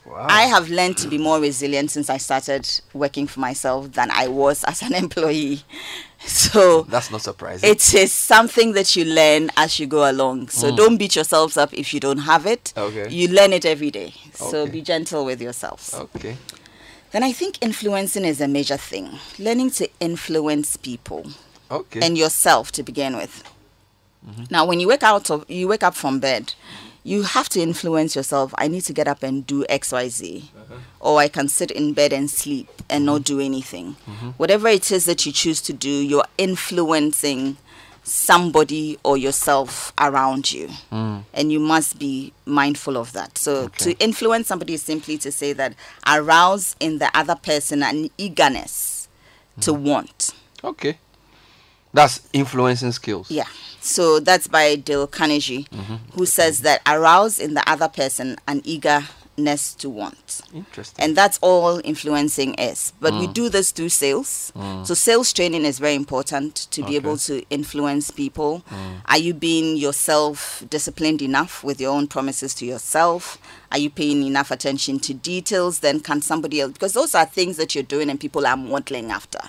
Wow. 0.05 0.27
I 0.29 0.43
have 0.43 0.69
learned 0.69 0.97
to 0.97 1.07
be 1.07 1.17
more 1.17 1.39
resilient 1.39 1.89
since 1.89 2.11
I 2.11 2.17
started 2.17 2.69
working 2.93 3.25
for 3.25 3.39
myself 3.39 3.91
than 3.93 4.11
I 4.11 4.27
was 4.27 4.63
as 4.67 4.83
an 4.83 4.93
employee. 4.93 5.63
So 6.27 6.81
That's 6.83 7.11
not 7.11 7.21
surprising. 7.21 7.69
it 7.69 7.93
is 7.93 8.11
something 8.11 8.73
that 8.73 8.95
you 8.95 9.05
learn 9.05 9.49
as 9.57 9.79
you 9.79 9.85
go 9.87 10.09
along. 10.09 10.49
So 10.49 10.75
don't 10.75 10.97
beat 10.97 11.15
yourselves 11.15 11.55
up 11.57 11.73
if 11.73 11.93
you 11.93 11.99
don't 11.99 12.19
have 12.19 12.45
it. 12.45 12.73
Mm. 12.75 12.81
Okay. 12.81 13.09
You 13.13 13.27
learn 13.29 13.53
it 13.53 13.65
every 13.65 13.91
day. 13.91 14.13
So 14.33 14.61
Okay. 14.63 14.71
be 14.71 14.81
gentle 14.81 15.23
with 15.25 15.41
yourselves. 15.41 15.93
okay. 15.93 16.37
Then 17.11 17.23
I 17.23 17.31
think 17.31 17.57
influencing 17.61 18.25
is 18.25 18.41
a 18.41 18.47
major 18.47 18.77
thing. 18.77 19.19
Learning 19.39 19.69
to 19.71 19.87
influence 19.99 20.75
people 20.77 21.25
Okay. 21.71 22.01
and 22.01 22.17
yourself 22.17 22.71
to 22.73 22.83
begin 22.83 23.15
with. 23.15 23.43
Mm-hmm. 24.27 24.43
Now, 24.49 24.65
when 24.65 24.79
you 24.79 24.87
wake 24.87 25.03
out 25.03 25.29
of 25.29 25.45
you 25.49 25.67
wake 25.67 25.83
up 25.83 25.95
from 25.95 26.19
bed, 26.19 26.53
you 27.05 27.21
have 27.21 27.47
to 27.49 27.61
influence 27.61 28.15
yourself. 28.15 28.51
I 28.57 28.67
need 28.67 28.81
to 28.81 28.93
get 28.93 29.07
up 29.07 29.21
and 29.21 29.45
do 29.45 29.63
XYZ. 29.69 30.45
Or 30.99 31.19
I 31.19 31.27
can 31.27 31.47
sit 31.47 31.69
in 31.69 31.93
bed 31.93 32.11
and 32.11 32.29
sleep 32.31 32.67
and 32.89 33.05
not 33.05 33.23
do 33.23 33.39
anything. 33.39 33.91
Whatever 34.37 34.67
it 34.69 34.91
is 34.91 35.05
that 35.05 35.23
you 35.23 35.31
choose 35.31 35.61
to 35.61 35.71
do, 35.73 35.87
you're 35.89 36.25
influencing 36.39 37.57
somebody 38.03 38.97
or 39.03 39.17
yourself 39.17 39.93
around 39.99 40.51
you. 40.51 40.67
Hmm. 40.89 41.19
And 41.31 41.51
you 41.51 41.59
must 41.59 41.99
be 41.99 42.33
mindful 42.45 42.97
of 42.97 43.13
that. 43.13 43.37
So 43.37 43.65
Okay. 43.65 43.93
to 43.93 43.99
influence 44.03 44.47
somebody 44.47 44.73
is 44.73 44.81
simply 44.83 45.17
to 45.19 45.31
say 45.31 45.53
that 45.53 45.75
arouse 46.07 46.75
in 46.79 46.97
the 46.97 47.15
other 47.15 47.35
person 47.35 47.83
an 47.83 48.09
eagerness 48.17 49.07
to 49.61 49.73
hmm. 49.73 49.83
want. 49.85 50.31
Okay. 50.63 50.97
That's 51.93 52.21
influencing 52.33 52.91
skills. 52.93 53.29
Yeah. 53.29 53.47
So 53.85 54.19
that's 54.19 54.47
by 54.47 54.75
Dale 54.75 55.05
Carnegie, 55.05 55.67
who 55.71 55.77
mm-hmm. 55.77 56.23
says 56.23 56.61
that 56.61 56.81
arouse 56.87 57.39
in 57.39 57.53
the 57.53 57.63
other 57.69 57.87
person 57.87 58.35
an 58.47 58.61
eagerness 58.63 59.75
to 59.75 59.91
want. 59.91 60.41
Interesting. 60.55 61.03
And 61.05 61.15
that's 61.15 61.37
all 61.39 61.79
influencing 61.83 62.55
is. 62.55 62.93
But 62.99 63.13
we 63.13 63.27
mm. 63.27 63.33
do 63.33 63.47
this 63.47 63.71
through 63.71 63.89
sales. 63.89 64.51
Mm. 64.55 64.87
So 64.87 64.95
sales 64.95 65.31
training 65.31 65.65
is 65.65 65.77
very 65.77 65.93
important 65.93 66.55
to 66.71 66.83
be 66.83 66.95
able 66.95 67.17
to 67.17 67.43
influence 67.51 68.09
people. 68.09 68.63
Mm. 68.71 68.95
Are 69.05 69.19
you 69.19 69.35
being 69.35 69.77
yourself 69.77 70.63
disciplined 70.67 71.21
enough 71.21 71.63
with 71.63 71.79
your 71.79 71.91
own 71.91 72.07
promises 72.07 72.55
to 72.55 72.65
yourself? 72.65 73.37
Are 73.71 73.77
you 73.77 73.91
paying 73.91 74.23
enough 74.23 74.49
attention 74.49 74.97
to 75.01 75.13
details? 75.13 75.79
Then 75.79 75.99
can 75.99 76.23
somebody 76.23 76.59
else 76.59 76.71
because 76.71 76.93
those 76.93 77.13
are 77.13 77.25
things 77.25 77.57
that 77.57 77.75
you're 77.75 77.83
doing 77.83 78.09
and 78.09 78.19
people 78.19 78.47
are 78.47 78.57
modeling 78.57 79.11
after. 79.11 79.39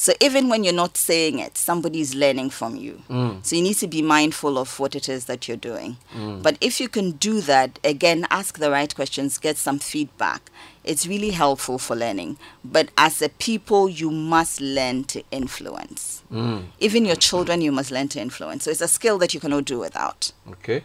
So 0.00 0.14
even 0.18 0.48
when 0.48 0.64
you're 0.64 0.72
not 0.72 0.96
saying 0.96 1.40
it, 1.40 1.58
somebody 1.58 2.00
is 2.00 2.14
learning 2.14 2.48
from 2.48 2.74
you. 2.74 3.02
Mm. 3.10 3.44
So 3.44 3.54
you 3.54 3.60
need 3.60 3.74
to 3.74 3.86
be 3.86 4.00
mindful 4.00 4.56
of 4.56 4.78
what 4.80 4.94
it 4.94 5.10
is 5.10 5.26
that 5.26 5.46
you're 5.46 5.58
doing. 5.58 5.98
Mm. 6.16 6.42
But 6.42 6.56
if 6.62 6.80
you 6.80 6.88
can 6.88 7.10
do 7.10 7.42
that, 7.42 7.78
again, 7.84 8.26
ask 8.30 8.56
the 8.58 8.70
right 8.70 8.94
questions, 8.94 9.36
get 9.36 9.58
some 9.58 9.78
feedback. 9.78 10.50
It's 10.84 11.06
really 11.06 11.32
helpful 11.32 11.76
for 11.76 11.94
learning. 11.94 12.38
But 12.64 12.88
as 12.96 13.20
a 13.20 13.28
people, 13.28 13.90
you 13.90 14.10
must 14.10 14.58
learn 14.62 15.04
to 15.04 15.22
influence. 15.30 16.22
Mm. 16.32 16.68
Even 16.78 17.04
your 17.04 17.16
children, 17.16 17.60
you 17.60 17.70
must 17.70 17.90
learn 17.90 18.08
to 18.08 18.20
influence. 18.22 18.64
So 18.64 18.70
it's 18.70 18.80
a 18.80 18.88
skill 18.88 19.18
that 19.18 19.34
you 19.34 19.40
cannot 19.40 19.66
do 19.66 19.80
without. 19.80 20.32
Okay. 20.48 20.82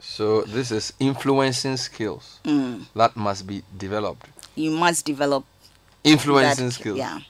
So 0.00 0.42
this 0.42 0.72
is 0.72 0.92
influencing 0.98 1.76
skills 1.76 2.40
Mm. 2.42 2.86
that 2.96 3.14
must 3.16 3.46
be 3.46 3.62
developed. 3.76 4.26
You 4.56 4.72
must 4.72 5.04
develop 5.06 5.44
Influencing 6.02 6.66
that. 6.70 6.72
skills. 6.74 6.98
Yeah. 6.98 7.20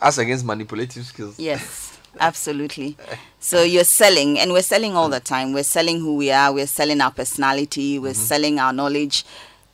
As 0.00 0.18
against 0.18 0.44
manipulative 0.44 1.04
skills. 1.04 1.38
Yes, 1.38 1.98
absolutely. 2.20 2.96
So 3.40 3.62
you're 3.62 3.84
selling, 3.84 4.38
and 4.38 4.52
we're 4.52 4.62
selling 4.62 4.94
all 4.94 5.08
the 5.08 5.20
time. 5.20 5.52
We're 5.52 5.64
selling 5.64 6.00
who 6.00 6.16
we 6.16 6.30
are, 6.30 6.52
we're 6.52 6.66
selling 6.66 7.00
our 7.00 7.10
personality, 7.10 7.98
we're 7.98 8.12
mm-hmm. 8.12 8.20
selling 8.20 8.58
our 8.60 8.72
knowledge 8.72 9.24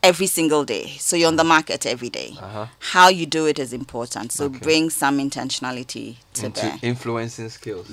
every 0.04 0.26
single 0.26 0.64
day. 0.66 0.86
So 0.98 1.16
you're 1.16 1.28
on 1.28 1.36
the 1.36 1.44
market 1.44 1.86
every 1.86 2.10
day. 2.10 2.34
Uh-huh. 2.38 2.66
How 2.92 3.08
you 3.08 3.24
do 3.24 3.46
it 3.46 3.58
is 3.58 3.72
important. 3.72 4.32
So 4.32 4.44
Okay. 4.44 4.58
bring 4.58 4.90
some 4.90 5.18
intentionality 5.18 6.16
to 6.34 6.46
Into 6.46 6.60
bear. 6.60 6.78
influencing 6.82 7.48
skills. 7.48 7.86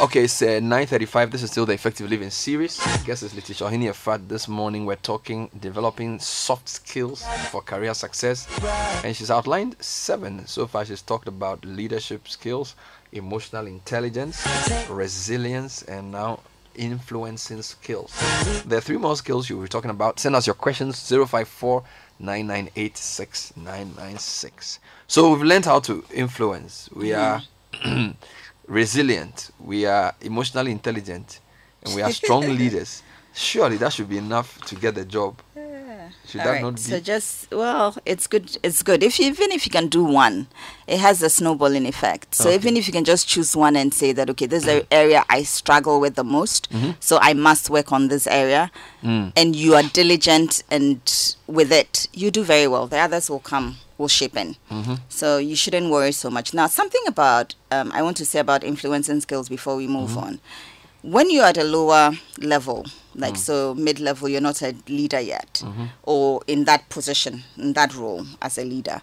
Okay, 0.00 0.24
it's 0.24 0.42
uh, 0.42 0.58
9.35. 0.60 1.30
This 1.30 1.42
is 1.44 1.50
still 1.52 1.64
the 1.64 1.74
Effective 1.74 2.10
Living 2.10 2.30
series. 2.30 2.80
I 2.80 2.96
guess 3.06 3.22
it's 3.22 3.34
Letitia 3.36 3.68
Ohini 3.68 3.88
Afad. 3.88 4.28
This 4.28 4.48
morning 4.48 4.84
we're 4.84 4.96
talking 5.12 5.48
developing 5.60 6.18
soft 6.18 6.68
skills 6.68 7.24
for 7.52 7.62
career 7.62 7.94
success. 7.94 8.48
And 9.04 9.14
she's 9.14 9.30
outlined 9.30 9.76
seven. 9.80 10.44
So 10.48 10.66
far, 10.66 10.84
she's 10.84 11.02
talked 11.02 11.28
about 11.28 11.64
leadership 11.64 12.26
skills, 12.26 12.74
emotional 13.12 13.66
intelligence, 13.68 14.36
resilience, 14.90 15.82
and 15.84 16.10
now 16.10 16.40
influencing 16.78 17.62
skills. 17.62 18.12
There 18.64 18.78
are 18.78 18.80
three 18.80 18.96
more 18.96 19.16
skills 19.16 19.50
you 19.50 19.58
were 19.58 19.68
talking 19.68 19.90
about. 19.90 20.20
Send 20.20 20.36
us 20.36 20.46
your 20.46 20.54
questions 20.54 21.08
054 21.08 21.82
998 22.20 22.96
6996. 22.96 24.78
So 25.06 25.32
we've 25.32 25.42
learned 25.42 25.64
how 25.64 25.80
to 25.80 26.04
influence. 26.12 26.88
We 26.94 27.08
mm. 27.08 27.18
are 27.18 28.14
resilient, 28.66 29.50
we 29.58 29.86
are 29.86 30.14
emotionally 30.20 30.70
intelligent, 30.72 31.40
and 31.82 31.94
we 31.94 32.02
are 32.02 32.12
strong 32.12 32.42
leaders. 32.56 33.02
Surely 33.34 33.76
that 33.76 33.92
should 33.92 34.08
be 34.08 34.18
enough 34.18 34.60
to 34.66 34.74
get 34.74 34.94
the 34.94 35.04
job. 35.04 35.40
Should 36.28 36.42
All 36.42 36.46
that 36.46 36.52
right, 36.52 36.62
not 36.62 36.74
be? 36.74 36.80
So 36.80 37.00
just 37.00 37.50
well, 37.50 37.96
it's 38.04 38.26
good. 38.26 38.58
It's 38.62 38.82
good 38.82 39.02
if 39.02 39.18
you, 39.18 39.26
even 39.26 39.50
if 39.50 39.64
you 39.64 39.70
can 39.70 39.88
do 39.88 40.04
one, 40.04 40.46
it 40.86 40.98
has 40.98 41.22
a 41.22 41.30
snowballing 41.30 41.86
effect. 41.86 42.34
So 42.34 42.48
Okay. 42.48 42.56
even 42.56 42.76
if 42.76 42.86
you 42.86 42.92
can 42.92 43.04
just 43.04 43.26
choose 43.26 43.56
one 43.56 43.76
and 43.76 43.94
say 43.94 44.12
that 44.12 44.28
okay, 44.30 44.44
this 44.44 44.60
is 44.60 44.66
the 44.66 44.80
mm. 44.82 44.86
area 44.90 45.24
I 45.30 45.42
struggle 45.44 46.00
with 46.00 46.16
the 46.16 46.24
most, 46.24 46.70
mm-hmm. 46.70 46.90
so 47.00 47.18
I 47.22 47.32
must 47.32 47.70
work 47.70 47.92
on 47.92 48.08
this 48.08 48.26
area, 48.26 48.70
mm. 49.02 49.32
and 49.36 49.56
you 49.56 49.74
are 49.74 49.82
diligent 49.82 50.62
and 50.70 51.00
with 51.46 51.72
it, 51.72 52.08
you 52.12 52.30
do 52.30 52.44
very 52.44 52.66
well. 52.68 52.86
The 52.86 52.98
others 52.98 53.30
will 53.30 53.40
come, 53.40 53.76
will 53.96 54.08
shape 54.08 54.36
in. 54.36 54.56
Mm-hmm. 54.70 54.94
So 55.08 55.38
you 55.38 55.56
shouldn't 55.56 55.90
worry 55.90 56.12
so 56.12 56.28
much. 56.28 56.52
Now, 56.52 56.66
something 56.66 57.02
about 57.06 57.54
um, 57.70 57.90
I 57.94 58.02
want 58.02 58.18
to 58.18 58.26
say 58.26 58.38
about 58.38 58.64
influencing 58.64 59.20
skills 59.22 59.48
before 59.48 59.76
we 59.76 59.86
move 59.88 60.10
mm-hmm. 60.10 60.18
on. 60.18 60.40
When 61.02 61.30
you're 61.30 61.44
at 61.44 61.56
a 61.56 61.64
lower 61.64 62.12
level, 62.38 62.84
like 63.18 63.34
mm. 63.34 63.38
so 63.38 63.74
mid 63.74 64.00
level, 64.00 64.28
you're 64.28 64.40
not 64.40 64.62
a 64.62 64.74
leader 64.88 65.20
yet, 65.20 65.60
mm-hmm. 65.64 65.86
or 66.04 66.40
in 66.46 66.64
that 66.64 66.88
position, 66.88 67.42
in 67.56 67.74
that 67.74 67.94
role 67.94 68.24
as 68.40 68.56
a 68.58 68.64
leader. 68.64 69.02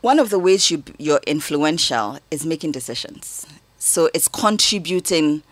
One 0.00 0.18
of 0.18 0.30
the 0.30 0.38
ways 0.38 0.70
you, 0.70 0.82
you're 0.98 1.20
influential 1.26 2.18
is 2.30 2.44
making 2.46 2.72
decisions. 2.72 3.46
So 3.78 4.10
it's 4.14 4.28
contributing 4.28 5.42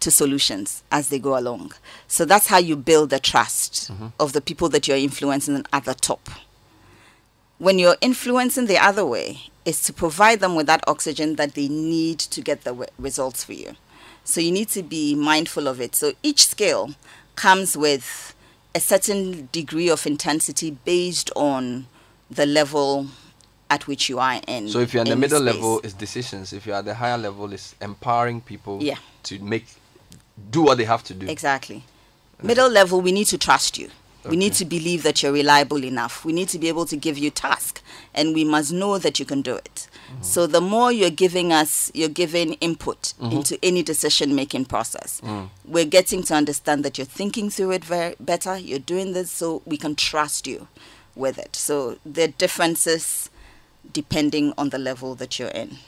to 0.00 0.10
solutions 0.10 0.82
as 0.92 1.08
they 1.08 1.18
go 1.18 1.38
along. 1.38 1.72
So 2.08 2.24
that's 2.24 2.46
how 2.46 2.58
you 2.58 2.76
build 2.76 3.10
the 3.10 3.18
trust 3.18 3.90
mm-hmm. 3.92 4.08
of 4.20 4.32
the 4.32 4.40
people 4.40 4.68
that 4.70 4.86
you're 4.86 4.96
influencing 4.96 5.64
at 5.72 5.84
the 5.84 5.94
top 5.94 6.28
when 7.58 7.78
you're 7.78 7.96
influencing 8.00 8.66
the 8.66 8.78
other 8.78 9.06
way 9.06 9.38
is 9.64 9.80
to 9.82 9.92
provide 9.92 10.40
them 10.40 10.54
with 10.54 10.66
that 10.66 10.82
oxygen 10.86 11.36
that 11.36 11.54
they 11.54 11.68
need 11.68 12.18
to 12.18 12.40
get 12.40 12.62
the 12.64 12.70
w- 12.70 12.88
results 12.98 13.44
for 13.44 13.52
you 13.52 13.74
so 14.24 14.40
you 14.40 14.50
need 14.50 14.68
to 14.68 14.82
be 14.82 15.14
mindful 15.14 15.68
of 15.68 15.80
it 15.80 15.94
so 15.94 16.12
each 16.22 16.46
scale 16.48 16.94
comes 17.36 17.76
with 17.76 18.34
a 18.74 18.80
certain 18.80 19.48
degree 19.52 19.88
of 19.88 20.06
intensity 20.06 20.72
based 20.84 21.30
on 21.36 21.86
the 22.30 22.46
level 22.46 23.06
at 23.70 23.86
which 23.86 24.08
you 24.08 24.18
are 24.18 24.40
in 24.48 24.68
So 24.68 24.80
if 24.80 24.92
you're 24.92 25.02
in 25.04 25.08
the 25.08 25.16
middle 25.16 25.40
space. 25.40 25.54
level, 25.54 25.80
it's 25.82 25.94
decisions. 25.94 26.52
If 26.52 26.66
you're 26.66 26.76
at 26.76 26.84
the 26.84 26.94
higher 26.94 27.16
level, 27.18 27.52
it's 27.52 27.74
empowering 27.80 28.40
people 28.40 28.82
Yeah. 28.82 28.98
to 29.24 29.38
make 29.38 29.66
do 30.50 30.62
what 30.62 30.78
they 30.78 30.84
have 30.84 31.02
to 31.04 31.14
do. 31.14 31.28
Exactly. 31.28 31.84
Middle 32.42 32.68
level, 32.68 33.00
we 33.00 33.12
need 33.12 33.26
to 33.28 33.38
trust 33.38 33.78
you. 33.78 33.88
We 34.28 34.36
need 34.36 34.54
to 34.54 34.64
believe 34.64 35.02
that 35.02 35.22
you're 35.22 35.32
reliable 35.32 35.84
enough. 35.84 36.24
We 36.24 36.32
need 36.32 36.48
to 36.48 36.58
be 36.58 36.68
able 36.68 36.86
to 36.86 36.96
give 36.96 37.16
you 37.18 37.30
task, 37.30 37.82
and 38.14 38.34
we 38.34 38.44
must 38.44 38.72
know 38.72 38.98
that 38.98 39.18
you 39.18 39.24
can 39.26 39.42
do 39.42 39.54
it. 39.56 39.86
So 40.22 40.46
the 40.46 40.60
more 40.60 40.92
you're 40.92 41.10
giving 41.10 41.52
us, 41.52 41.90
you're 41.94 42.08
giving 42.08 42.54
input 42.54 43.14
mm-hmm. 43.20 43.36
into 43.36 43.58
any 43.62 43.82
decision 43.82 44.34
making 44.34 44.66
process. 44.66 45.20
Mm. 45.22 45.48
We're 45.64 45.84
getting 45.84 46.22
to 46.24 46.34
understand 46.34 46.84
that 46.84 46.98
you're 46.98 47.04
thinking 47.06 47.50
through 47.50 47.72
it 47.72 47.84
very 47.84 48.14
better. 48.20 48.56
You're 48.56 48.78
doing 48.78 49.12
this 49.12 49.30
so 49.30 49.62
we 49.64 49.76
can 49.76 49.94
trust 49.94 50.46
you 50.46 50.68
with 51.14 51.38
it. 51.38 51.56
So 51.56 51.98
there 52.04 52.28
are 52.28 52.32
differences 52.32 53.30
depending 53.92 54.52
on 54.56 54.70
the 54.70 54.78
level 54.78 55.14
that 55.16 55.38
you're 55.38 55.48
in 55.48 55.78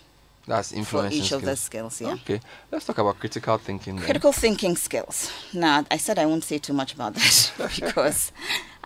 That's 0.47 0.71
for 0.71 0.77
influencing 0.77 1.19
each 1.23 1.33
of 1.33 1.43
the 1.43 1.57
skills. 1.57 1.95
skills. 1.97 2.01
Yeah. 2.01 2.35
Okay, 2.35 2.41
let's 2.71 2.85
talk 2.85 2.99
about 2.99 3.19
critical 3.19 3.59
thinking. 3.59 3.97
then. 3.97 4.05
Critical 4.05 4.33
thinking 4.33 4.77
skills. 4.77 5.31
Now, 5.53 5.85
I 5.91 5.97
said 5.97 6.19
I 6.19 6.27
won't 6.27 6.45
say 6.45 6.59
too 6.59 6.73
much 6.73 6.95
about 6.95 7.15
that 7.15 7.53
because 7.81 8.33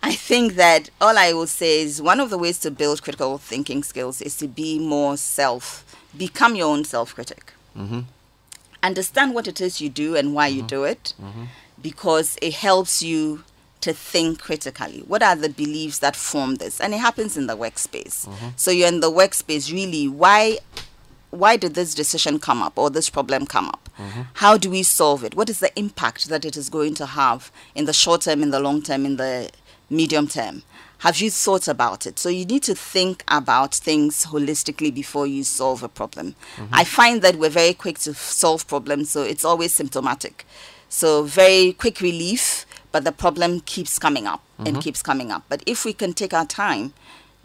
I 0.02 0.14
think 0.14 0.54
that 0.54 0.90
all 1.00 1.18
I 1.18 1.32
will 1.32 1.46
say 1.46 1.82
is 1.82 2.00
one 2.00 2.20
of 2.20 2.30
the 2.30 2.38
ways 2.38 2.58
to 2.60 2.70
build 2.70 3.02
critical 3.02 3.38
thinking 3.38 3.82
skills 3.82 4.22
is 4.22 4.36
to 4.38 4.48
be 4.48 4.78
more 4.78 5.16
self, 5.16 5.84
become 6.16 6.54
your 6.54 6.68
own 6.68 6.84
self 6.84 7.14
critic. 7.14 7.52
Mhm. 7.76 8.04
Understand 8.82 9.34
what 9.34 9.46
it 9.46 9.60
is 9.60 9.80
you 9.80 9.90
do 9.90 10.16
and 10.16 10.34
why 10.34 10.46
you 10.46 10.60
mm-hmm. 10.60 10.66
do 10.68 10.84
it 10.84 11.12
mm-hmm. 11.22 11.44
because 11.82 12.38
it 12.40 12.54
helps 12.54 13.02
you 13.02 13.44
to 13.82 13.92
think 13.92 14.40
critically. 14.40 15.04
What 15.06 15.22
are 15.22 15.36
the 15.36 15.48
beliefs 15.50 15.98
that 15.98 16.16
form 16.16 16.56
this? 16.56 16.80
And 16.80 16.94
it 16.94 16.98
happens 16.98 17.36
in 17.36 17.46
the 17.46 17.56
workspace. 17.56 18.26
Mm-hmm. 18.26 18.48
So 18.56 18.70
you're 18.70 18.88
in 18.88 19.00
the 19.00 19.10
workspace, 19.10 19.72
really, 19.72 20.08
why 20.08 20.58
why 21.30 21.56
did 21.56 21.74
this 21.74 21.94
decision 21.94 22.38
come 22.38 22.60
up 22.60 22.76
or 22.76 22.90
this 22.90 23.08
problem 23.08 23.46
come 23.46 23.68
up? 23.68 23.88
How 24.34 24.56
do 24.56 24.70
we 24.70 24.82
solve 24.82 25.24
it? 25.24 25.34
What 25.34 25.50
is 25.50 25.60
the 25.60 25.78
impact 25.78 26.28
that 26.28 26.44
it 26.44 26.56
is 26.56 26.68
going 26.70 26.94
to 26.94 27.06
have 27.06 27.52
in 27.74 27.84
the 27.84 27.92
short 27.92 28.22
term, 28.22 28.42
in 28.42 28.50
the 28.50 28.58
long 28.58 28.82
term, 28.82 29.04
in 29.04 29.16
the 29.16 29.50
medium 29.90 30.28
term? 30.28 30.62
Have 30.98 31.20
you 31.20 31.30
thought 31.30 31.66
about 31.66 32.06
it? 32.06 32.18
So 32.18 32.28
you 32.28 32.44
need 32.44 32.62
to 32.64 32.74
think 32.74 33.24
about 33.28 33.74
things 33.74 34.26
holistically 34.26 34.94
before 34.94 35.26
you 35.26 35.44
solve 35.44 35.82
a 35.82 35.88
problem. 35.88 36.34
Mm-hmm. 36.56 36.74
I 36.74 36.84
find 36.84 37.22
that 37.22 37.36
we're 37.36 37.50
very 37.50 37.72
quick 37.72 37.98
to 38.00 38.14
solve 38.14 38.66
problems, 38.66 39.10
so 39.10 39.22
it's 39.22 39.44
always 39.44 39.72
symptomatic. 39.72 40.44
So 40.90 41.22
very 41.22 41.72
quick 41.72 42.00
relief, 42.00 42.66
but 42.92 43.04
the 43.04 43.12
problem 43.12 43.60
keeps 43.60 43.98
coming 43.98 44.26
up 44.26 44.42
and 44.58 44.68
mm-hmm. 44.68 44.80
keeps 44.80 45.02
coming 45.02 45.30
up. 45.30 45.44
But 45.48 45.62
if 45.64 45.84
we 45.84 45.94
can 45.94 46.12
take 46.12 46.34
our 46.34 46.44
time 46.44 46.92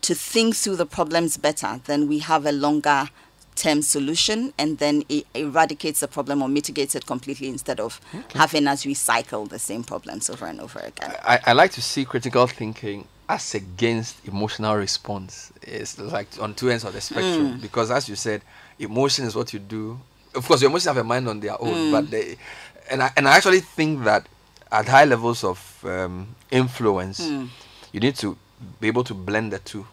to 0.02 0.14
think 0.14 0.56
through 0.56 0.76
the 0.76 0.86
problems 0.86 1.38
better, 1.38 1.80
then 1.86 2.08
we 2.08 2.20
have 2.20 2.46
a 2.46 2.52
longer 2.52 3.10
term 3.56 3.82
solution 3.82 4.54
and 4.58 4.78
then 4.78 5.04
it 5.10 5.26
eradicates 5.34 6.02
the 6.02 6.08
problem 6.08 6.42
or 6.42 6.50
mitigates 6.50 6.96
it 6.96 7.06
completely 7.06 7.48
instead 7.48 7.80
of 7.80 8.00
having 8.34 8.68
us 8.68 8.86
recycle 8.86 9.48
the 9.48 9.60
same 9.60 9.84
problems 9.84 10.30
over 10.30 10.46
and 10.46 10.60
over 10.60 10.80
again. 10.80 11.14
I, 11.24 11.40
I 11.48 11.54
like 11.54 11.72
to 11.72 11.82
see 11.82 12.06
critical 12.06 12.48
thinking 12.48 13.08
as 13.28 13.56
against 13.56 14.26
emotional 14.28 14.76
response. 14.76 15.52
It's 15.62 15.98
like 15.98 16.28
on 16.40 16.54
two 16.54 16.70
ends 16.70 16.84
of 16.84 16.94
the 16.94 17.02
spectrum 17.02 17.54
hmm. 17.54 17.60
because, 17.60 17.92
as 17.92 18.08
you 18.08 18.16
said, 18.16 18.42
emotion 18.78 19.26
is 19.26 19.36
what 19.36 19.54
you 19.54 19.60
do. 19.60 20.00
Of 20.36 20.46
course, 20.48 20.62
your 20.62 20.70
emotions 20.70 20.88
have 20.88 20.98
a 20.98 21.04
mind 21.04 21.28
on 21.28 21.40
their 21.40 21.60
own, 21.62 21.88
hmm. 21.88 21.92
but 21.92 22.12
they, 22.12 22.38
and 22.90 23.02
I, 23.02 23.12
and 23.18 23.28
I 23.28 23.38
actually 23.38 23.62
think 23.62 24.04
that 24.04 24.28
at 24.72 24.88
high 24.88 25.06
levels 25.06 25.44
of 25.44 25.84
um, 25.86 26.36
influence, 26.52 27.28
hmm. 27.28 27.46
you 27.92 28.00
need 28.00 28.16
to 28.18 28.38
be 28.80 28.88
able 28.88 29.04
to 29.06 29.14
blend 29.14 29.54
the 29.54 29.60
two 29.60 29.88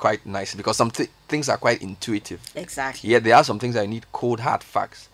quite 0.00 0.24
nicely 0.24 0.56
because 0.56 0.78
some 0.78 0.90
thi- 0.90 1.10
things 1.28 1.48
are 1.50 1.58
quite 1.58 1.82
intuitive. 1.82 2.40
Exactly. 2.56 3.10
Yeah, 3.10 3.18
there 3.18 3.36
are 3.36 3.44
some 3.44 3.58
things 3.58 3.76
I 3.76 3.84
need 3.84 4.10
cold 4.12 4.40
hard 4.40 4.62
facts, 4.62 5.10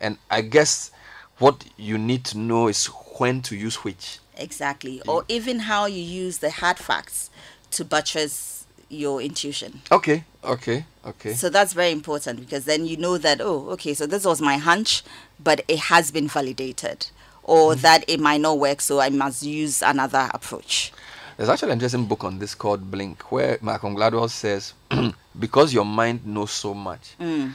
and 0.00 0.16
I 0.30 0.40
guess 0.40 0.90
what 1.38 1.66
you 1.76 1.98
need 1.98 2.24
to 2.24 2.38
know 2.38 2.68
is 2.68 2.86
when 3.18 3.42
to 3.42 3.54
use 3.54 3.76
which. 3.84 4.18
Exactly. 4.36 5.02
Or 5.06 5.24
even 5.28 5.60
how 5.60 5.84
you 5.84 6.02
use 6.02 6.38
the 6.38 6.50
hard 6.50 6.78
facts 6.78 7.28
to 7.72 7.84
buttress 7.84 8.64
your 8.88 9.20
intuition. 9.20 9.82
Okay, 9.92 10.24
okay, 10.42 10.86
okay. 11.04 11.34
So 11.34 11.50
that's 11.50 11.74
very 11.74 11.92
important 11.92 12.40
because 12.40 12.64
then 12.64 12.86
you 12.86 12.96
know 12.96 13.18
that, 13.18 13.42
oh, 13.42 13.68
okay, 13.72 13.92
so 13.92 14.06
this 14.06 14.24
was 14.24 14.40
my 14.40 14.56
hunch, 14.56 15.02
but 15.38 15.62
it 15.68 15.78
has 15.90 16.10
been 16.10 16.28
validated. 16.28 17.08
Or 17.44 17.72
mm-hmm. 17.72 17.82
that 17.82 18.04
it 18.08 18.20
might 18.20 18.40
not 18.40 18.58
work, 18.58 18.80
so 18.80 19.00
I 19.00 19.10
must 19.10 19.42
use 19.42 19.82
another 19.82 20.30
approach. 20.32 20.92
There's 21.40 21.48
actually 21.48 21.70
an 21.70 21.76
interesting 21.76 22.04
book 22.04 22.24
on 22.24 22.38
this 22.38 22.54
called 22.54 22.90
Blink, 22.90 23.32
where 23.32 23.56
Malcolm 23.62 23.96
Gladwell 23.96 24.28
says, 24.28 24.74
because 25.38 25.72
your 25.72 25.86
mind 25.86 26.26
knows 26.26 26.50
so 26.50 26.74
much, 26.74 27.14
hmm. 27.14 27.52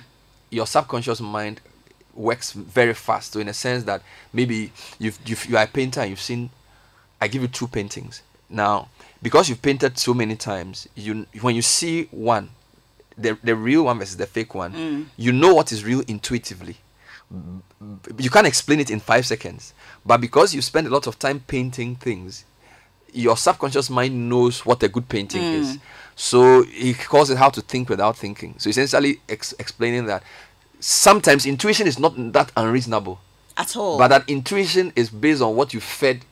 your 0.49 0.65
subconscious 0.65 1.21
mind 1.21 1.61
works 2.15 2.51
very 2.53 2.95
fast. 2.95 3.33
So 3.33 3.39
in 3.41 3.47
a 3.47 3.53
sense 3.53 3.83
that 3.83 4.01
maybe 4.33 4.71
you've, 4.97 5.19
you've 5.23 5.45
you 5.45 5.55
are 5.57 5.65
a 5.65 5.67
painter 5.67 5.99
and 5.99 6.09
you've 6.09 6.19
seen, 6.19 6.49
I 7.21 7.27
give 7.27 7.43
you 7.43 7.47
two 7.47 7.67
paintings. 7.67 8.23
Now, 8.49 8.89
because 9.21 9.49
you've 9.49 9.61
painted 9.61 9.99
so 9.99 10.15
many 10.15 10.35
times, 10.35 10.87
you 10.95 11.27
when 11.41 11.53
you 11.53 11.61
see 11.61 12.05
one, 12.05 12.49
the 13.15 13.37
the 13.43 13.55
real 13.55 13.85
one 13.85 13.99
versus 13.99 14.17
the 14.17 14.25
fake 14.25 14.55
one, 14.55 14.71
hmm. 14.71 15.03
you 15.15 15.31
know 15.31 15.53
what 15.53 15.71
is 15.71 15.85
real 15.85 16.01
intuitively. 16.07 16.77
You 18.17 18.31
can't 18.31 18.47
explain 18.47 18.79
it 18.79 18.89
in 18.89 18.99
five 18.99 19.27
seconds, 19.27 19.75
but 20.03 20.21
because 20.21 20.55
you 20.55 20.63
spend 20.63 20.87
a 20.87 20.89
lot 20.89 21.05
of 21.05 21.19
time 21.19 21.39
painting 21.41 21.97
things, 21.97 22.45
your 23.15 23.37
subconscious 23.37 23.89
mind 23.89 24.29
knows 24.29 24.65
what 24.65 24.83
a 24.83 24.87
good 24.89 25.07
painting 25.09 25.41
is. 25.41 25.77
So 26.15 26.63
he 26.63 26.93
calls 26.93 27.29
it 27.29 27.37
how 27.37 27.49
to 27.49 27.61
think 27.61 27.89
without 27.89 28.17
thinking. 28.17 28.55
So 28.57 28.69
essentially 28.69 29.19
ex- 29.27 29.53
explaining 29.59 30.05
that 30.05 30.23
sometimes 30.79 31.45
intuition 31.45 31.87
is 31.87 31.97
not 31.97 32.13
that 32.33 32.51
unreasonable, 32.55 33.19
At 33.57 33.75
all. 33.75 33.97
but 33.97 34.09
that 34.09 34.29
intuition 34.29 34.91
is 34.95 35.09
based 35.09 35.41
on 35.41 35.55
what 35.55 35.73
you 35.73 35.79
fed 35.79 36.23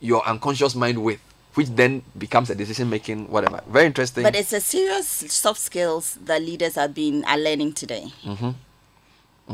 your 0.00 0.24
unconscious 0.26 0.74
mind 0.74 1.02
with, 1.02 1.20
which 1.54 1.68
then 1.68 2.02
becomes 2.16 2.50
a 2.50 2.54
decision 2.54 2.88
making 2.88 3.28
whatever. 3.30 3.60
Very 3.68 3.86
interesting. 3.86 4.22
But 4.22 4.36
it's 4.36 4.52
a 4.52 4.60
serious 4.60 5.06
soft 5.08 5.60
skills 5.60 6.16
that 6.24 6.40
leaders 6.42 6.76
are 6.76 6.88
being 6.88 7.24
are 7.24 7.38
learning 7.38 7.72
today. 7.74 8.06
Mm-hmm. 8.24 8.50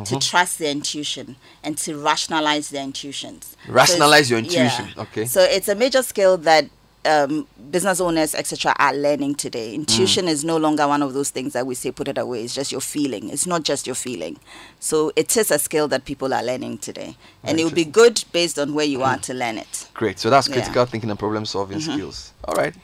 To 0.05 0.19
trust 0.19 0.59
their 0.59 0.73
intuition 0.73 1.37
and 1.63 1.79
to 1.79 1.97
rationalize 1.97 2.71
their 2.71 2.83
intuitions. 2.83 3.57
Rationalize 3.69 4.31
it's- 4.31 4.31
your 4.31 4.39
intuition, 4.41 4.89
okay. 4.99 5.25
So 5.25 5.41
it's 5.43 5.69
a 5.69 5.75
major 5.77 6.03
skill 6.03 6.37
that 6.39 6.67
um, 7.07 7.47
business 7.71 8.01
owners, 8.01 8.35
etc., 8.35 8.75
are 8.79 8.95
learning 8.95 9.35
today. 9.35 9.73
Mm. 9.73 9.75
Intuition 9.75 10.27
is 10.27 10.45
no 10.45 10.57
longer 10.57 10.89
one 10.89 11.03
of 11.03 11.13
those 11.15 11.31
things 11.31 11.53
that 11.53 11.67
we 11.67 11.75
say 11.75 11.91
put 11.91 12.09
it 12.09 12.19
away. 12.19 12.43
It's 12.43 12.55
just 12.55 12.73
your 12.73 12.81
feeling. 12.81 13.29
It's 13.31 13.47
not 13.47 13.63
just 13.63 13.87
your 13.87 13.95
feeling. 13.95 14.39
So 14.81 15.13
it 15.17 15.37
is 15.37 15.51
a 15.51 15.59
skill 15.59 15.87
that 15.89 16.05
people 16.05 16.33
are 16.33 16.43
learning 16.43 16.79
today, 16.79 17.17
and 17.43 17.61
it 17.61 17.65
will 17.65 17.71
be 17.71 17.85
good 17.85 18.25
based 18.33 18.59
on 18.59 18.75
where 18.75 18.87
you 18.87 19.03
are 19.03 19.19
to 19.19 19.35
learn 19.35 19.59
it. 19.59 19.89
Great. 19.95 20.19
So 20.19 20.31
that's 20.31 20.49
Yeah. 20.49 20.55
Mm-hmm. 20.55 20.63
critical 20.63 20.87
thinking 20.87 21.11
and 21.11 21.19
problem 21.19 21.45
solving 21.45 21.81
skills. 21.81 22.33
All 22.45 22.55
right. 22.55 22.75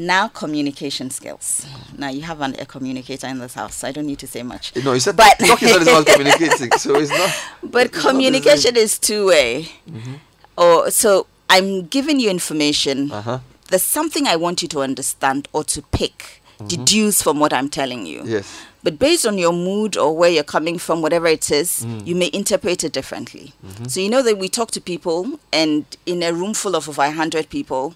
Now, 0.00 0.28
communication 0.28 1.10
skills. 1.10 1.66
Now, 1.98 2.08
you 2.08 2.22
have 2.22 2.40
an, 2.40 2.56
a 2.58 2.64
communicator 2.64 3.26
in 3.26 3.38
this 3.38 3.52
house, 3.52 3.74
so 3.74 3.88
I 3.88 3.92
don't 3.92 4.06
need 4.06 4.18
to 4.20 4.26
say 4.26 4.42
much. 4.42 4.74
No, 4.82 4.94
you 4.94 5.00
said 5.00 5.14
But- 5.14 5.38
talking 5.38 5.68
is 5.68 5.84
not 5.84 6.06
communicating, 6.14 6.72
so 6.78 6.96
it's 6.96 7.10
not. 7.10 7.30
But 7.62 7.86
it's 7.88 8.02
not 8.02 8.10
communication 8.10 8.76
is 8.76 8.98
two 8.98 9.26
way. 9.26 9.68
Mm-hmm. 9.86 10.14
Or 10.56 10.86
oh, 10.86 10.88
so 10.88 11.26
I'm 11.50 11.84
giving 11.86 12.18
you 12.18 12.30
information. 12.30 13.12
Uh-huh. 13.12 13.40
There's 13.68 13.82
something 13.82 14.26
I 14.26 14.36
want 14.36 14.62
you 14.62 14.68
to 14.68 14.80
understand 14.80 15.48
or 15.52 15.64
to 15.64 15.82
pick, 15.82 16.40
mm-hmm. 16.56 16.68
deduce 16.68 17.20
from 17.20 17.38
what 17.38 17.52
I'm 17.52 17.68
telling 17.68 18.06
you. 18.06 18.22
Yes. 18.24 18.50
But 18.82 18.98
based 18.98 19.26
on 19.26 19.36
your 19.36 19.52
mood 19.52 19.98
or 19.98 20.16
where 20.16 20.30
you're 20.30 20.42
coming 20.44 20.78
from, 20.78 21.02
whatever 21.02 21.26
it 21.26 21.50
is, 21.50 21.84
mm. 21.84 22.06
you 22.06 22.14
may 22.14 22.30
interpret 22.32 22.84
it 22.84 22.94
differently. 22.94 23.52
Mm-hmm. 23.66 23.84
So 23.84 24.00
you 24.00 24.08
know 24.08 24.22
that 24.22 24.38
we 24.38 24.48
talk 24.48 24.70
to 24.70 24.80
people, 24.80 25.38
and 25.52 25.84
in 26.06 26.22
a 26.22 26.32
room 26.32 26.54
full 26.54 26.74
of 26.74 26.88
over 26.88 27.02
100 27.02 27.50
people, 27.50 27.94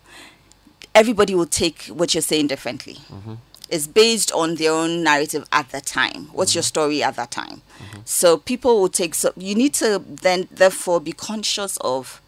everybody 0.94 1.34
will 1.34 1.46
take 1.46 1.84
what 1.86 2.14
you're 2.14 2.22
saying 2.22 2.46
differently. 2.46 2.94
Mm-hmm. 3.12 3.34
It's 3.68 3.86
based 3.86 4.30
on 4.32 4.56
their 4.56 4.72
own 4.72 5.02
narrative 5.02 5.44
at 5.50 5.70
that 5.70 5.86
time. 5.86 6.28
What's 6.32 6.54
your 6.54 6.62
mm-hmm. 6.62 6.68
story 6.68 7.02
at 7.02 7.16
that 7.16 7.30
time? 7.30 7.62
Mm-hmm. 7.78 8.00
So 8.04 8.36
people 8.36 8.80
will 8.80 8.88
take. 8.88 9.14
So 9.14 9.32
you 9.36 9.54
need 9.54 9.74
to 9.74 9.98
then, 10.06 10.48
therefore, 10.50 11.00
be 11.00 11.12
conscious 11.12 11.76
of 11.78 12.20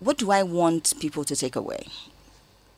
what 0.00 0.18
do 0.18 0.30
I 0.30 0.42
want 0.42 0.94
people 0.98 1.24
to 1.24 1.36
take 1.36 1.56
away. 1.56 1.86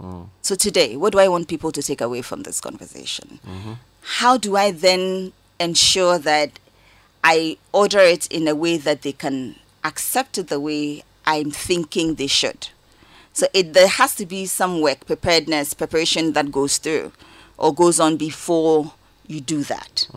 Mm. 0.00 0.28
So 0.42 0.54
today, 0.54 0.96
what 0.96 1.12
do 1.12 1.18
I 1.18 1.28
want 1.28 1.48
people 1.48 1.72
to 1.72 1.82
take 1.82 2.00
away 2.00 2.22
from 2.22 2.42
this 2.42 2.60
conversation? 2.60 3.40
How 4.02 4.36
do 4.36 4.56
I 4.56 4.70
then 4.70 5.32
ensure 5.58 6.18
that 6.18 6.58
I 7.24 7.56
order 7.72 8.00
it 8.00 8.26
in 8.28 8.46
a 8.46 8.54
way 8.54 8.76
that 8.76 9.02
they 9.02 9.12
can 9.12 9.56
accept 9.82 10.38
it 10.38 10.48
the 10.48 10.60
way 10.60 11.02
I'm 11.26 11.50
thinking 11.50 12.14
they 12.16 12.26
should? 12.26 12.68
So 13.36 13.46
it 13.52 13.74
there 13.74 13.86
has 13.86 14.14
to 14.14 14.24
be 14.24 14.46
some 14.46 14.80
work, 14.80 15.04
preparedness, 15.04 15.74
preparation 15.74 16.32
that 16.32 16.50
goes 16.50 16.78
through 16.78 17.12
or 17.58 17.74
goes 17.74 18.00
on 18.00 18.16
before 18.16 18.94
you 19.26 19.42
do 19.42 19.62
that. 19.64 20.08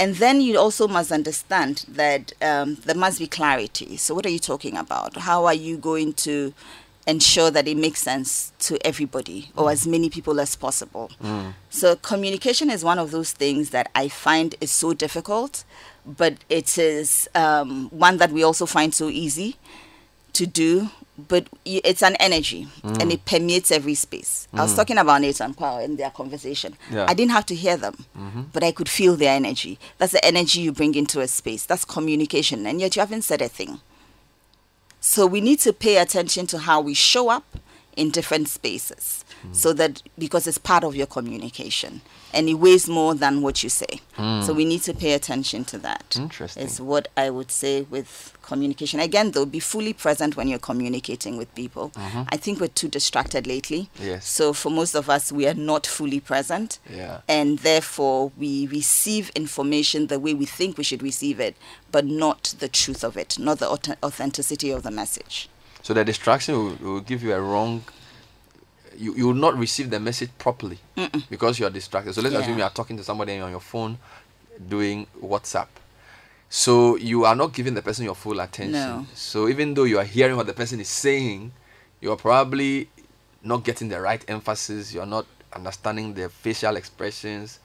And 0.00 0.14
then 0.14 0.40
you 0.40 0.58
also 0.58 0.88
must 0.88 1.12
understand 1.12 1.84
that 1.88 2.32
um, 2.40 2.76
there 2.86 2.94
must 2.94 3.18
be 3.18 3.26
clarity. 3.26 3.98
So, 3.98 4.14
what 4.14 4.24
are 4.24 4.30
you 4.30 4.38
talking 4.38 4.78
about? 4.78 5.18
How 5.18 5.44
are 5.44 5.52
you 5.52 5.76
going 5.76 6.14
to 6.14 6.54
ensure 7.06 7.50
that 7.50 7.68
it 7.68 7.76
makes 7.76 8.00
sense 8.00 8.54
to 8.60 8.78
everybody 8.84 9.50
or 9.58 9.70
as 9.70 9.86
many 9.86 10.08
people 10.08 10.40
as 10.40 10.56
possible? 10.56 11.10
So, 11.68 11.96
communication 11.96 12.70
is 12.70 12.82
one 12.82 12.98
of 12.98 13.10
those 13.10 13.32
things 13.32 13.70
that 13.70 13.90
I 13.94 14.08
find 14.08 14.54
is 14.62 14.70
so 14.70 14.94
difficult, 14.94 15.64
but 16.06 16.38
it 16.48 16.78
is 16.78 17.28
um, 17.34 17.90
one 17.90 18.16
that 18.16 18.32
we 18.32 18.42
also 18.42 18.64
find 18.64 18.94
so 18.94 19.10
easy 19.10 19.56
to 20.32 20.46
do 20.46 20.88
but 21.16 21.48
it's 21.64 22.02
an 22.02 22.16
energy 22.16 22.66
mm. 22.82 23.00
and 23.00 23.12
it 23.12 23.24
permeates 23.24 23.70
every 23.70 23.94
space. 23.94 24.48
I 24.52 24.62
was 24.62 24.72
mm. 24.72 24.76
talking 24.76 24.98
about 24.98 25.20
Nathan 25.20 25.54
Powell 25.54 25.78
in 25.78 25.96
their 25.96 26.10
conversation. 26.10 26.76
Yeah. 26.90 27.06
I 27.08 27.14
didn't 27.14 27.30
have 27.32 27.46
to 27.46 27.54
hear 27.54 27.76
them, 27.76 28.04
mm-hmm. 28.18 28.42
but 28.52 28.64
I 28.64 28.72
could 28.72 28.88
feel 28.88 29.14
their 29.16 29.34
energy. 29.34 29.78
That's 29.98 30.12
the 30.12 30.24
energy 30.24 30.60
you 30.60 30.72
bring 30.72 30.94
into 30.94 31.20
a 31.20 31.28
space. 31.28 31.66
That's 31.66 31.84
communication, 31.84 32.66
and 32.66 32.80
yet 32.80 32.96
you 32.96 33.00
haven't 33.00 33.22
said 33.22 33.42
a 33.42 33.48
thing. 33.48 33.80
So 35.00 35.26
we 35.26 35.40
need 35.40 35.60
to 35.60 35.72
pay 35.72 35.98
attention 35.98 36.46
to 36.48 36.58
how 36.58 36.80
we 36.80 36.94
show 36.94 37.28
up 37.28 37.44
in 37.96 38.10
different 38.10 38.48
spaces 38.48 39.24
so 39.52 39.72
that 39.74 40.02
because 40.18 40.46
it's 40.46 40.58
part 40.58 40.84
of 40.84 40.96
your 40.96 41.06
communication 41.06 42.00
and 42.32 42.48
it 42.48 42.54
weighs 42.54 42.88
more 42.88 43.14
than 43.14 43.42
what 43.42 43.62
you 43.62 43.68
say. 43.68 44.00
So 44.16 44.22
hmm. 44.52 44.56
we 44.56 44.64
need 44.64 44.82
to 44.82 44.94
pay 44.94 45.12
attention 45.12 45.64
to 45.66 45.78
that. 45.78 46.16
Interesting. 46.18 46.64
Is 46.64 46.80
what 46.80 47.08
I 47.16 47.30
would 47.30 47.50
say 47.50 47.82
with 47.82 48.36
communication. 48.42 49.00
Again, 49.00 49.30
though, 49.30 49.46
be 49.46 49.60
fully 49.60 49.92
present 49.92 50.36
when 50.36 50.48
you're 50.48 50.58
communicating 50.58 51.36
with 51.36 51.54
people. 51.54 51.90
Mm-hmm. 51.90 52.22
I 52.28 52.36
think 52.36 52.60
we're 52.60 52.66
too 52.68 52.88
distracted 52.88 53.46
lately. 53.46 53.88
Yes. 54.00 54.28
So 54.28 54.52
for 54.52 54.70
most 54.70 54.94
of 54.94 55.08
us, 55.08 55.32
we 55.32 55.46
are 55.46 55.54
not 55.54 55.86
fully 55.86 56.20
present. 56.20 56.78
Yeah. 56.90 57.20
And 57.28 57.60
therefore, 57.60 58.32
we 58.36 58.66
receive 58.66 59.30
information 59.30 60.08
the 60.08 60.20
way 60.20 60.34
we 60.34 60.46
think 60.46 60.76
we 60.76 60.84
should 60.84 61.02
receive 61.02 61.40
it, 61.40 61.56
but 61.90 62.04
not 62.04 62.54
the 62.58 62.68
truth 62.68 63.02
of 63.04 63.16
it, 63.16 63.38
not 63.38 63.58
the 63.58 63.66
auth- 63.66 63.96
authenticity 64.02 64.70
of 64.70 64.82
the 64.82 64.90
message. 64.90 65.48
So 65.84 65.92
the 65.92 66.02
distraction 66.04 66.54
will, 66.56 66.76
will 66.94 67.00
give 67.00 67.22
you 67.22 67.34
a 67.34 67.40
wrong. 67.40 67.84
You, 68.96 69.14
you 69.14 69.26
will 69.26 69.34
not 69.34 69.54
receive 69.58 69.90
the 69.90 70.00
message 70.00 70.30
properly 70.38 70.78
because 71.28 71.58
you 71.58 71.66
are 71.66 71.70
distracted. 71.70 72.14
So 72.14 72.22
let's 72.22 72.32
Yeah. 72.32 72.40
assume 72.40 72.56
you 72.58 72.64
are 72.64 72.70
talking 72.70 72.96
to 72.96 73.04
somebody 73.04 73.38
on 73.38 73.50
your 73.50 73.60
phone, 73.60 73.98
doing 74.74 75.06
WhatsApp. 75.22 75.66
So 76.48 76.96
you 76.96 77.26
are 77.26 77.34
not 77.36 77.52
giving 77.52 77.74
the 77.74 77.82
person 77.82 78.04
your 78.06 78.14
full 78.14 78.40
attention. 78.40 78.72
No. 78.72 79.06
So 79.14 79.46
even 79.48 79.74
though 79.74 79.84
you 79.84 79.98
are 79.98 80.04
hearing 80.04 80.36
what 80.36 80.46
the 80.46 80.54
person 80.54 80.80
is 80.80 80.88
saying, 80.88 81.52
you 82.00 82.10
are 82.12 82.16
probably 82.16 82.88
not 83.42 83.62
getting 83.64 83.88
the 83.90 84.00
right 84.00 84.24
emphasis. 84.28 84.94
You 84.94 85.00
are 85.02 85.06
not 85.16 85.26
understanding 85.52 86.14
their 86.14 86.30
facial 86.30 86.76
expressions. 86.76 87.58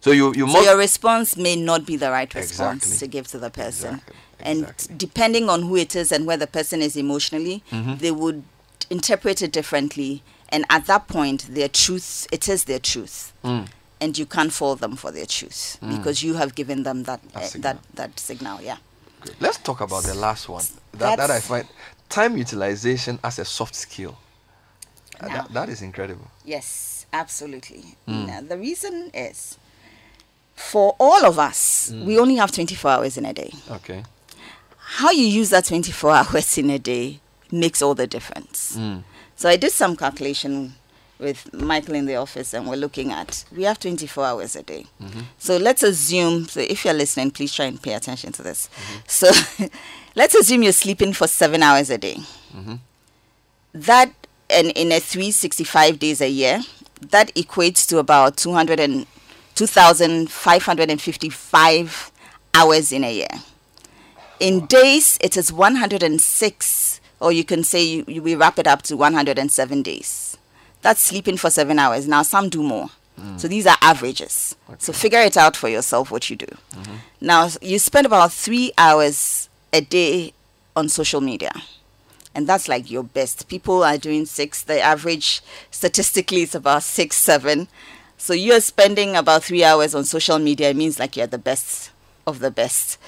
So 0.00 0.10
you 0.10 0.34
you 0.34 0.46
So 0.48 0.52
must 0.54 0.64
your 0.64 0.76
response 0.78 1.36
may 1.36 1.54
not 1.56 1.86
be 1.86 1.96
the 1.96 2.10
right 2.10 2.32
response 2.34 2.84
Exactly. 2.84 2.98
to 2.98 3.12
give 3.12 3.26
to 3.28 3.38
the 3.38 3.50
person. 3.50 3.94
Exactly. 3.94 4.16
And 4.44 4.60
Exactly. 4.64 4.96
depending 4.98 5.48
on 5.48 5.62
who 5.62 5.76
it 5.76 5.96
is 5.96 6.12
and 6.12 6.26
where 6.26 6.36
the 6.36 6.46
person 6.46 6.82
is 6.82 6.96
emotionally, 6.96 7.62
Mm-hmm. 7.70 7.96
they 7.96 8.10
would 8.10 8.42
interpret 8.90 9.40
it 9.42 9.52
differently. 9.52 10.22
And 10.50 10.64
at 10.70 10.86
that 10.86 11.08
point, 11.08 11.46
their 11.54 11.68
truth, 11.68 12.26
it 12.30 12.48
is 12.48 12.64
their 12.64 12.78
truth. 12.78 13.32
Mm. 13.44 13.66
and 14.00 14.18
you 14.18 14.26
can't 14.26 14.52
fault 14.52 14.80
them 14.80 14.96
for 14.96 15.10
their 15.12 15.24
truth 15.26 15.78
because 15.88 16.22
you 16.22 16.34
have 16.34 16.54
given 16.54 16.82
them 16.82 17.04
that 17.04 17.20
uh, 17.34 17.40
signal. 17.40 17.62
that 17.62 17.78
that 17.94 18.20
signal. 18.20 18.60
Yeah. 18.60 18.76
Great. 19.22 19.40
Let's 19.40 19.56
talk 19.58 19.80
about 19.80 20.02
the 20.04 20.14
last 20.14 20.48
one. 20.48 20.64
That, 20.92 21.16
that 21.16 21.30
I 21.30 21.40
find 21.40 21.66
time 22.10 22.36
utilization 22.36 23.18
as 23.24 23.38
a 23.38 23.44
soft 23.46 23.74
skill. 23.74 24.18
Uh, 25.20 25.28
Now. 25.28 25.34
that, 25.34 25.52
that 25.54 25.68
is 25.70 25.80
incredible. 25.80 26.26
Yes, 26.44 27.06
absolutely. 27.12 27.96
Now, 28.06 28.40
the 28.42 28.58
reason 28.58 29.10
is 29.14 29.56
for 30.54 30.94
all 30.98 31.24
of 31.24 31.38
us, 31.38 31.90
we 32.04 32.18
only 32.18 32.36
have 32.36 32.52
24 32.52 32.90
hours 32.90 33.16
in 33.16 33.24
a 33.24 33.32
day. 33.32 33.52
Okay. 33.70 34.02
How 34.86 35.10
you 35.10 35.26
use 35.26 35.50
that 35.50 35.64
24 35.64 36.10
hours 36.10 36.58
in 36.62 36.70
a 36.70 36.78
day 36.78 37.20
makes 37.50 37.82
all 37.82 37.94
the 37.94 38.06
difference. 38.06 38.76
Mm. 38.76 39.02
So 39.36 39.48
I 39.48 39.56
did 39.56 39.72
some 39.72 39.96
calculation 39.96 40.74
with 41.18 41.52
Michael 41.52 41.94
in 41.94 42.06
the 42.06 42.16
office 42.16 42.54
and 42.54 42.68
we're 42.68 42.76
looking 42.76 43.12
at 43.12 43.44
we 43.54 43.64
have 43.64 43.78
24 43.78 44.24
hours 44.24 44.56
a 44.56 44.62
day. 44.62 44.86
Mm-hmm. 45.00 45.20
So 45.38 45.56
let's 45.56 45.82
assume 45.82 46.46
so 46.46 46.60
if 46.60 46.84
you're 46.84 46.94
listening 46.94 47.30
please 47.30 47.54
try 47.54 47.66
and 47.66 47.80
pay 47.80 47.94
attention 47.94 48.32
to 48.32 48.42
this. 48.42 48.68
Mm-hmm. 48.68 48.98
So 49.06 49.30
let's 50.14 50.34
assume 50.34 50.64
you're 50.64 50.72
sleeping 50.72 51.12
for 51.12 51.28
7 51.28 51.62
hours 51.62 51.90
a 51.90 51.98
day. 51.98 52.16
Mm-hmm. 52.54 52.74
That 53.74 54.12
and 54.50 54.72
in 54.72 54.90
a 54.92 55.00
365 55.00 55.98
days 55.98 56.20
a 56.20 56.28
year 56.28 56.60
that 57.10 57.34
equates 57.34 57.88
to 57.88 57.98
about 57.98 58.36
200 58.36 58.78
and 58.80 59.06
2555 59.54 62.12
hours 62.54 62.92
in 62.92 63.04
a 63.04 63.12
year. 63.12 63.28
In 64.44 64.66
days, 64.66 65.16
it 65.22 65.38
is 65.38 65.50
106, 65.50 67.00
or 67.18 67.32
you 67.32 67.44
can 67.44 67.64
say 67.64 67.82
you, 67.82 68.04
you, 68.06 68.22
we 68.22 68.34
wrap 68.34 68.58
it 68.58 68.66
up 68.66 68.82
to 68.82 68.94
107 68.94 69.82
days. 69.82 70.36
That's 70.82 71.00
sleeping 71.00 71.38
for 71.38 71.48
seven 71.48 71.78
hours. 71.78 72.06
Now, 72.06 72.20
some 72.20 72.50
do 72.50 72.62
more. 72.62 72.88
Mm. 73.18 73.40
So 73.40 73.48
these 73.48 73.66
are 73.66 73.78
averages. 73.80 74.54
So 74.76 74.92
figure 74.92 75.20
it 75.20 75.38
out 75.38 75.56
for 75.56 75.70
yourself 75.70 76.10
what 76.10 76.28
you 76.28 76.36
do. 76.36 76.44
Mm-hmm. 76.72 76.94
Now, 77.22 77.48
you 77.62 77.78
spend 77.78 78.04
about 78.04 78.32
three 78.32 78.70
hours 78.76 79.48
a 79.72 79.80
day 79.80 80.34
on 80.76 80.90
social 80.90 81.22
media. 81.22 81.52
And 82.34 82.46
that's 82.46 82.68
like 82.68 82.90
your 82.90 83.02
best. 83.02 83.48
People 83.48 83.82
are 83.82 83.96
doing 83.96 84.26
six. 84.26 84.62
The 84.62 84.78
average 84.78 85.40
statistically 85.70 86.42
is 86.42 86.54
about 86.54 86.82
six, 86.82 87.16
seven. 87.16 87.66
So 88.18 88.34
you're 88.34 88.60
spending 88.60 89.16
about 89.16 89.42
three 89.42 89.64
hours 89.64 89.94
on 89.94 90.04
social 90.04 90.38
media. 90.38 90.68
It 90.68 90.76
means 90.76 90.98
like 90.98 91.16
you're 91.16 91.26
the 91.26 91.38
best 91.38 91.92
of 92.26 92.40
the 92.40 92.50
best. 92.50 92.98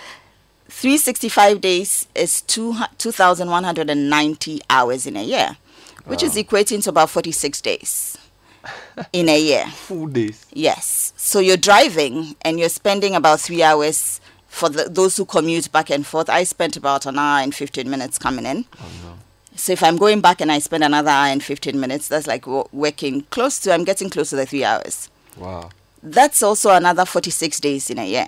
365 0.68 1.60
days 1.60 2.06
is 2.14 2.42
two, 2.42 2.74
2,190 2.98 4.60
hours 4.68 5.06
in 5.06 5.16
a 5.16 5.22
year, 5.22 5.56
which 6.04 6.22
is 6.22 6.34
equating 6.34 6.82
to 6.84 6.90
about 6.90 7.10
46 7.10 7.60
days 7.60 8.18
in 9.12 9.28
a 9.28 9.38
year. 9.38 9.66
Full 9.66 10.06
days. 10.08 10.44
Yes. 10.52 11.12
So 11.16 11.38
you're 11.38 11.56
driving 11.56 12.36
and 12.42 12.58
you're 12.58 12.68
spending 12.68 13.14
about 13.14 13.40
three 13.40 13.62
hours 13.62 14.20
for 14.48 14.68
the, 14.68 14.84
those 14.84 15.16
who 15.16 15.24
commute 15.24 15.70
back 15.70 15.90
and 15.90 16.06
forth. 16.06 16.28
I 16.28 16.44
spent 16.44 16.76
about 16.76 17.06
an 17.06 17.18
hour 17.18 17.42
and 17.42 17.54
15 17.54 17.88
minutes 17.88 18.18
coming 18.18 18.46
in. 18.46 18.64
Oh 18.80 18.90
no. 19.04 19.14
So 19.54 19.72
if 19.72 19.82
I'm 19.82 19.96
going 19.96 20.20
back 20.20 20.40
and 20.40 20.52
I 20.52 20.58
spend 20.58 20.84
another 20.84 21.10
hour 21.10 21.26
and 21.28 21.42
15 21.42 21.80
minutes, 21.80 22.08
that's 22.08 22.26
like 22.26 22.46
working 22.72 23.22
close 23.30 23.58
to, 23.60 23.72
I'm 23.72 23.84
getting 23.84 24.10
close 24.10 24.30
to 24.30 24.36
the 24.36 24.46
three 24.46 24.64
hours. 24.64 25.08
Wow. 25.36 25.70
That's 26.02 26.42
also 26.42 26.70
another 26.70 27.04
46 27.06 27.58
days 27.60 27.88
in 27.90 27.98
a 27.98 28.06
year. 28.06 28.26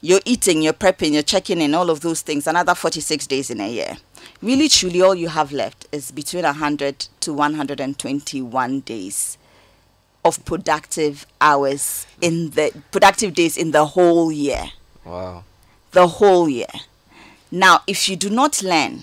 You're 0.00 0.20
eating, 0.24 0.62
you're 0.62 0.72
prepping, 0.72 1.12
you're 1.12 1.22
checking 1.22 1.60
in, 1.60 1.74
all 1.74 1.90
of 1.90 2.00
those 2.00 2.20
things, 2.22 2.46
another 2.46 2.74
46 2.74 3.26
days 3.26 3.50
in 3.50 3.60
a 3.60 3.68
year. 3.68 3.96
Really, 4.40 4.68
truly, 4.68 5.02
all 5.02 5.14
you 5.14 5.28
have 5.28 5.50
left 5.52 5.86
is 5.90 6.10
between 6.12 6.44
100 6.44 7.08
to 7.20 7.32
121 7.32 8.80
days 8.80 9.38
of 10.24 10.44
productive 10.44 11.26
hours 11.40 12.06
in 12.20 12.50
the 12.50 12.70
productive 12.92 13.34
days 13.34 13.56
in 13.56 13.72
the 13.72 13.86
whole 13.86 14.30
year. 14.30 14.64
Wow. 15.04 15.44
The 15.92 16.06
whole 16.06 16.48
year. 16.48 16.66
Now, 17.50 17.80
if 17.86 18.08
you 18.08 18.16
do 18.16 18.30
not 18.30 18.62
learn 18.62 19.02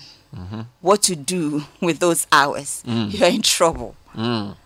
what 0.80 1.02
to 1.02 1.16
do 1.16 1.64
with 1.80 1.98
those 1.98 2.26
hours, 2.32 2.82
you're 2.86 3.28
in 3.28 3.42
trouble 3.42 3.94
Mm. 4.16 4.56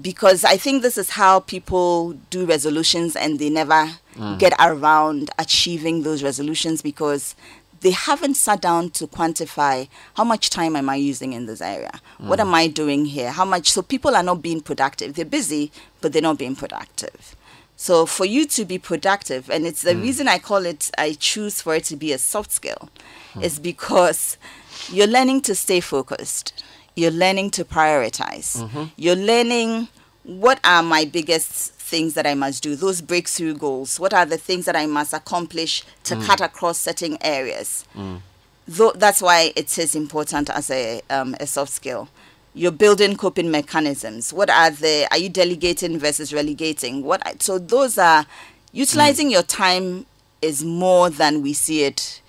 Because 0.00 0.44
I 0.44 0.56
think 0.56 0.82
this 0.82 0.96
is 0.96 1.10
how 1.10 1.40
people 1.40 2.12
do 2.30 2.44
resolutions 2.46 3.16
and 3.16 3.38
they 3.38 3.50
never 3.50 3.90
mm. 4.16 4.38
get 4.38 4.52
around 4.58 5.30
achieving 5.38 6.02
those 6.02 6.22
resolutions 6.22 6.82
because 6.82 7.34
they 7.80 7.90
haven't 7.90 8.34
sat 8.34 8.60
down 8.60 8.90
to 8.90 9.06
quantify 9.06 9.88
how 10.14 10.24
much 10.24 10.50
time 10.50 10.76
am 10.76 10.88
I 10.88 10.96
using 10.96 11.32
in 11.32 11.46
this 11.46 11.60
area? 11.60 12.00
What 12.18 12.38
mm. 12.38 12.42
am 12.42 12.54
I 12.54 12.66
doing 12.66 13.06
here? 13.06 13.30
How 13.30 13.44
much? 13.44 13.70
So 13.70 13.82
people 13.82 14.14
are 14.14 14.22
not 14.22 14.42
being 14.42 14.60
productive. 14.60 15.14
They're 15.14 15.24
busy, 15.24 15.72
but 16.00 16.12
they're 16.12 16.22
not 16.22 16.38
being 16.38 16.56
productive. 16.56 17.34
So 17.76 18.04
for 18.04 18.26
you 18.26 18.46
to 18.48 18.66
be 18.66 18.78
productive, 18.78 19.48
and 19.48 19.64
it's 19.66 19.80
the 19.80 19.94
mm. 19.94 20.02
reason 20.02 20.28
I 20.28 20.38
call 20.38 20.66
it, 20.66 20.90
I 20.98 21.14
choose 21.14 21.62
for 21.62 21.74
it 21.74 21.84
to 21.84 21.96
be 21.96 22.12
a 22.12 22.18
soft 22.18 22.52
skill, 22.52 22.90
hmm. 23.32 23.42
is 23.42 23.58
because 23.58 24.36
you're 24.92 25.06
learning 25.06 25.40
to 25.42 25.54
stay 25.54 25.80
focused. 25.80 26.59
You're 26.96 27.10
learning 27.10 27.50
to 27.52 27.64
prioritize. 27.64 28.90
You're 28.96 29.16
learning 29.16 29.88
what 30.24 30.60
are 30.64 30.82
my 30.82 31.04
biggest 31.04 31.72
things 31.74 32.14
that 32.14 32.26
I 32.26 32.34
must 32.34 32.62
do, 32.62 32.76
those 32.76 33.00
breakthrough 33.00 33.54
goals. 33.56 33.98
What 33.98 34.12
are 34.14 34.26
the 34.26 34.36
things 34.36 34.64
that 34.66 34.76
I 34.76 34.86
must 34.86 35.12
accomplish 35.12 35.82
to 36.04 36.16
cut 36.16 36.40
across 36.40 36.78
certain 36.78 37.16
areas? 37.20 37.84
Though 38.68 38.92
that's 38.94 39.20
why 39.22 39.52
it 39.56 39.76
is 39.78 39.94
important 39.94 40.50
as 40.50 40.70
a 40.70 41.00
um, 41.10 41.34
a 41.40 41.46
soft 41.46 41.72
skill. 41.72 42.08
You're 42.54 42.70
building 42.72 43.16
coping 43.16 43.50
mechanisms. 43.50 44.32
What 44.32 44.50
are 44.50 44.70
the? 44.70 45.06
Are 45.10 45.18
you 45.18 45.28
delegating 45.28 45.98
versus 45.98 46.32
relegating? 46.32 47.02
What? 47.02 47.42
So 47.42 47.58
those 47.58 47.96
are 47.98 48.26
utilizing 48.72 49.30
your 49.30 49.42
time 49.42 50.06
is 50.42 50.62
more 50.64 51.10
than 51.10 51.42
we 51.42 51.52
see 51.52 51.82
it 51.84 52.20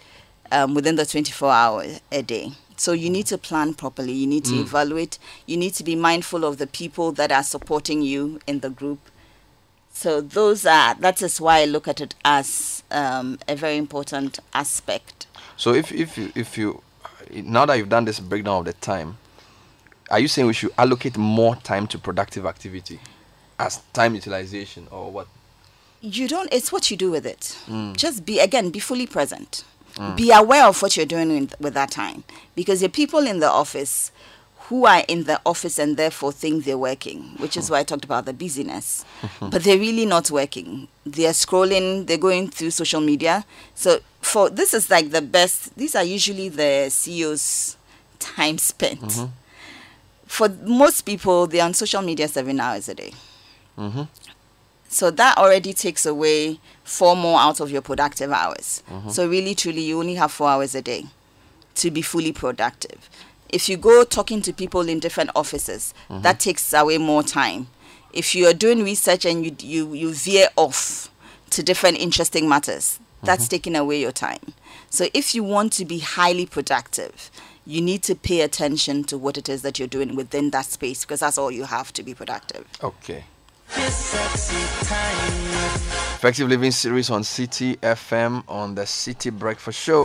um, 0.52 0.74
within 0.74 0.96
the 0.96 1.06
24 1.06 1.52
hour 1.52 1.86
a 2.12 2.22
day. 2.24 2.52
So 2.82 2.94
you 2.94 3.12
need 3.12 3.28
to 3.28 3.38
plan 3.38 3.76
properly. 3.76 4.12
You 4.12 4.26
need 4.26 4.44
to 4.46 4.56
evaluate. 4.60 5.20
You 5.46 5.56
need 5.56 5.76
to 5.76 5.84
be 5.84 5.96
mindful 5.96 6.44
of 6.44 6.58
the 6.58 6.66
people 6.66 7.12
that 7.12 7.32
are 7.32 7.44
supporting 7.44 8.02
you 8.02 8.40
in 8.48 8.62
the 8.62 8.72
group. 8.72 8.98
So 9.94 10.20
those 10.20 10.66
are 10.66 10.96
that 10.96 11.22
is 11.22 11.40
why 11.40 11.60
I 11.60 11.66
look 11.66 11.88
at 11.88 12.02
it 12.02 12.16
as 12.26 12.82
um, 12.90 13.38
a 13.48 13.56
very 13.56 13.78
important 13.78 14.40
aspect. 14.56 15.28
So 15.58 15.76
if 15.76 15.92
if 15.92 16.18
you 16.18 16.32
if 16.34 16.58
you 16.58 16.82
now 17.32 17.68
that 17.68 17.76
you've 17.76 17.90
done 17.90 18.06
this 18.06 18.20
breakdown 18.20 18.58
of 18.58 18.66
the 18.66 18.74
time, 18.74 19.20
are 20.10 20.20
you 20.20 20.28
saying 20.28 20.48
we 20.48 20.54
should 20.54 20.74
allocate 20.76 21.20
more 21.20 21.56
time 21.58 21.86
to 21.86 22.00
productive 22.00 22.48
activity 22.48 23.00
as 23.60 23.80
time 23.94 24.16
utilization 24.16 24.88
or 24.90 25.12
what? 25.12 25.28
You 26.02 26.28
don't. 26.28 26.52
It's 26.52 26.72
what 26.72 26.90
you 26.90 26.98
do 26.98 27.12
with 27.12 27.28
it. 27.28 27.56
Just 27.96 28.26
be 28.26 28.40
again. 28.40 28.72
Be 28.72 28.80
fully 28.80 29.06
present. 29.06 29.66
Be 30.16 30.32
aware 30.32 30.66
of 30.66 30.82
what 30.82 30.96
you're 30.96 31.06
doing 31.06 31.30
with, 31.30 31.60
with 31.60 31.74
that 31.74 31.92
time, 31.92 32.24
because 32.56 32.80
there 32.80 32.88
are 32.88 32.92
people 32.92 33.20
in 33.20 33.40
the 33.40 33.50
office 33.50 34.12
who 34.72 34.86
are 34.86 35.04
in 35.10 35.26
the 35.26 35.40
office 35.46 35.78
and 35.78 35.98
therefore 35.98 36.32
think 36.32 36.64
they're 36.64 36.78
working, 36.78 37.24
which 37.40 37.58
is 37.58 37.70
why 37.70 37.80
I 37.80 37.84
talked 37.84 38.06
about 38.06 38.26
the 38.26 38.32
busyness. 38.32 39.04
but 39.42 39.64
they're 39.64 39.78
really 39.78 40.06
not 40.06 40.32
working. 40.32 40.88
They're 41.06 41.34
scrolling. 41.34 42.08
They're 42.08 42.18
going 42.18 42.50
through 42.50 42.72
social 42.72 43.02
media. 43.02 43.44
So 43.76 44.00
for 44.22 44.50
this 44.50 44.74
is 44.74 44.90
like 44.90 45.10
the 45.12 45.22
best. 45.22 45.76
These 45.76 45.94
are 45.96 46.06
usually 46.06 46.48
the 46.48 46.88
CEO's 46.88 47.76
time 48.20 48.58
spent. 48.58 49.20
For 50.26 50.48
most 50.48 51.02
people, 51.02 51.48
they're 51.48 51.66
on 51.66 51.74
social 51.74 52.02
media 52.02 52.30
seven 52.30 52.62
hours 52.62 52.88
a 52.88 52.96
day. 52.96 53.12
Mm-hmm. 53.78 54.04
So 54.88 55.12
that 55.12 55.38
already 55.38 55.74
takes 55.74 56.06
away 56.06 56.60
four 56.92 57.16
more 57.16 57.40
out 57.40 57.62
of 57.62 57.72
your 57.72 57.82
productive 57.82 58.32
hours. 58.32 58.84
Uh-huh. 58.92 59.10
So 59.10 59.28
really, 59.28 59.56
truly, 59.56 59.82
you 59.82 59.98
only 59.98 60.16
have 60.16 60.32
four 60.32 60.50
hours 60.50 60.76
a 60.76 60.82
day 60.82 61.06
to 61.76 61.90
be 61.90 62.02
fully 62.02 62.34
productive. 62.34 63.10
If 63.50 63.70
you 63.70 63.78
go 63.78 64.04
talking 64.04 64.42
to 64.44 64.54
people 64.54 64.88
in 64.90 65.00
different 65.00 65.32
offices, 65.36 65.94
uh-huh. 66.10 66.20
that 66.20 66.40
takes 66.40 66.74
away 66.74 66.98
more 66.98 67.24
time. 67.24 67.68
If 68.14 68.36
you 68.36 68.46
are 68.48 68.54
doing 68.54 68.84
research 68.84 69.24
and 69.26 69.46
you 69.46 69.56
you 69.60 69.94
you 69.94 70.14
veer 70.14 70.50
off 70.58 71.10
to 71.52 71.64
different 71.64 71.98
interesting 71.98 72.50
matters, 72.50 73.00
that's 73.24 73.44
uh-huh. 73.44 73.50
taking 73.50 73.76
away 73.76 74.02
your 74.02 74.12
time. 74.12 74.54
So 74.90 75.08
if 75.14 75.34
you 75.34 75.44
want 75.44 75.72
to 75.74 75.86
be 75.86 76.00
highly 76.00 76.46
productive, 76.46 77.32
you 77.66 77.82
need 77.82 78.04
to 78.04 78.16
pay 78.16 78.42
attention 78.42 79.06
to 79.06 79.18
what 79.18 79.38
it 79.38 79.48
is 79.48 79.62
that 79.62 79.80
you're 79.80 79.88
doing 79.88 80.16
within 80.16 80.50
that 80.50 80.66
space 80.66 81.06
because 81.06 81.22
that's 81.22 81.38
all 81.38 81.52
you 81.52 81.64
have 81.64 81.94
to 81.94 82.04
be 82.04 82.14
productive. 82.14 82.66
Okay. 82.84 83.24
Effective 86.22 86.50
Living 86.50 86.72
Series 86.72 87.10
on 87.10 87.22
Citi 87.24 87.78
FM 87.78 88.44
on 88.48 88.76
the 88.76 88.82
Citi 88.84 89.32
Breakfast 89.32 89.80
Show. 89.80 90.04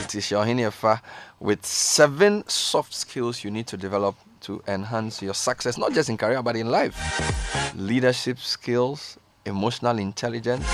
It 0.00 0.14
is 0.14 0.26
Yohini 0.26 0.68
Efa 0.68 1.00
with 1.38 1.64
seven 1.64 2.46
soft 2.48 2.92
skills 2.92 3.44
you 3.44 3.50
need 3.50 3.66
to 3.68 3.76
develop 3.76 4.16
to 4.40 4.62
enhance 4.66 5.22
your 5.22 5.34
success, 5.34 5.78
not 5.78 5.92
just 5.92 6.08
in 6.10 6.16
career 6.16 6.42
but 6.42 6.56
in 6.56 6.68
life. 6.68 7.72
Leadership 7.76 8.38
skills, 8.38 9.18
emotional 9.44 9.98
intelligence, 9.98 10.66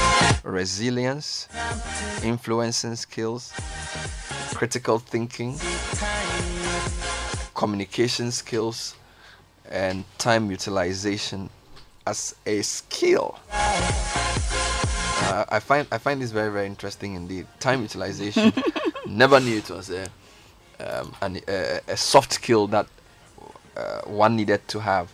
resilience, 0.43 1.49
influencing 2.25 2.97
skills, 2.97 3.53
critical 4.55 4.99
thinking, 4.99 5.59
communication 7.55 8.31
skills, 8.31 8.97
and 9.71 10.05
time 10.19 10.51
utilization 10.51 11.49
as 12.07 12.35
a 12.47 12.63
skill. 12.63 13.39
Uh, 15.25 15.45
I 15.49 15.61
find 15.61 15.87
I 15.91 15.99
find 15.99 16.21
this 16.21 16.33
very 16.33 16.51
very 16.53 16.67
interesting 16.67 17.15
indeed. 17.15 17.47
Time 17.61 17.83
utilization. 17.89 18.53
Never 19.07 19.41
knew 19.41 19.59
it 19.59 19.71
was 19.71 19.91
a 19.91 20.07
um, 20.81 21.15
an, 21.23 21.41
a, 21.49 21.81
a 21.89 21.97
soft 21.97 22.33
skill 22.33 22.67
that 22.69 22.87
uh, 23.77 24.01
one 24.03 24.37
needed 24.37 24.67
to 24.69 24.81
have. 24.81 25.13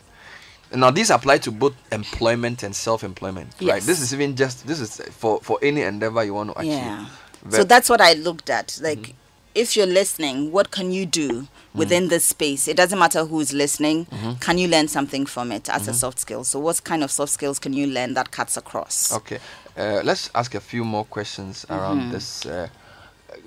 Now 0.74 0.90
these 0.90 1.10
apply 1.10 1.38
to 1.38 1.50
both 1.50 1.74
employment 1.92 2.62
and 2.62 2.74
self-employment, 2.76 3.54
right? 3.62 3.82
This 3.82 4.00
is 4.00 4.12
even 4.12 4.36
just 4.36 4.66
this 4.66 4.80
is 4.80 5.00
for 5.12 5.40
for 5.40 5.58
any 5.62 5.82
endeavor 5.82 6.24
you 6.24 6.34
want 6.34 6.52
to 6.52 6.58
achieve. 6.58 6.72
Yeah. 6.72 7.06
So 7.50 7.64
that's 7.64 7.88
what 7.88 8.00
I 8.00 8.14
looked 8.14 8.50
at. 8.50 8.78
Like, 8.82 9.14
if 9.58 9.76
you're 9.76 9.86
listening, 9.86 10.52
what 10.52 10.70
can 10.70 10.92
you 10.92 11.04
do 11.04 11.48
within 11.74 12.06
this 12.08 12.24
space? 12.24 12.68
It 12.68 12.76
doesn't 12.76 12.98
matter 12.98 13.24
who's 13.24 13.52
listening. 13.52 14.06
Can 14.40 14.56
you 14.56 14.68
learn 14.68 14.86
something 14.86 15.26
from 15.26 15.50
it 15.50 15.68
as 15.68 15.88
a 15.88 15.94
soft 15.94 16.20
skill? 16.20 16.44
So, 16.44 16.60
what 16.60 16.84
kind 16.84 17.02
of 17.02 17.10
soft 17.10 17.32
skills 17.32 17.58
can 17.58 17.72
you 17.72 17.88
learn 17.88 18.14
that 18.14 18.30
cuts 18.30 18.56
across? 18.56 19.12
Okay, 19.12 19.40
uh, 19.76 20.00
let's 20.04 20.30
ask 20.34 20.54
a 20.54 20.60
few 20.60 20.84
more 20.84 21.04
questions 21.04 21.66
around 21.68 22.12
this. 22.12 22.46
Uh, 22.46 22.68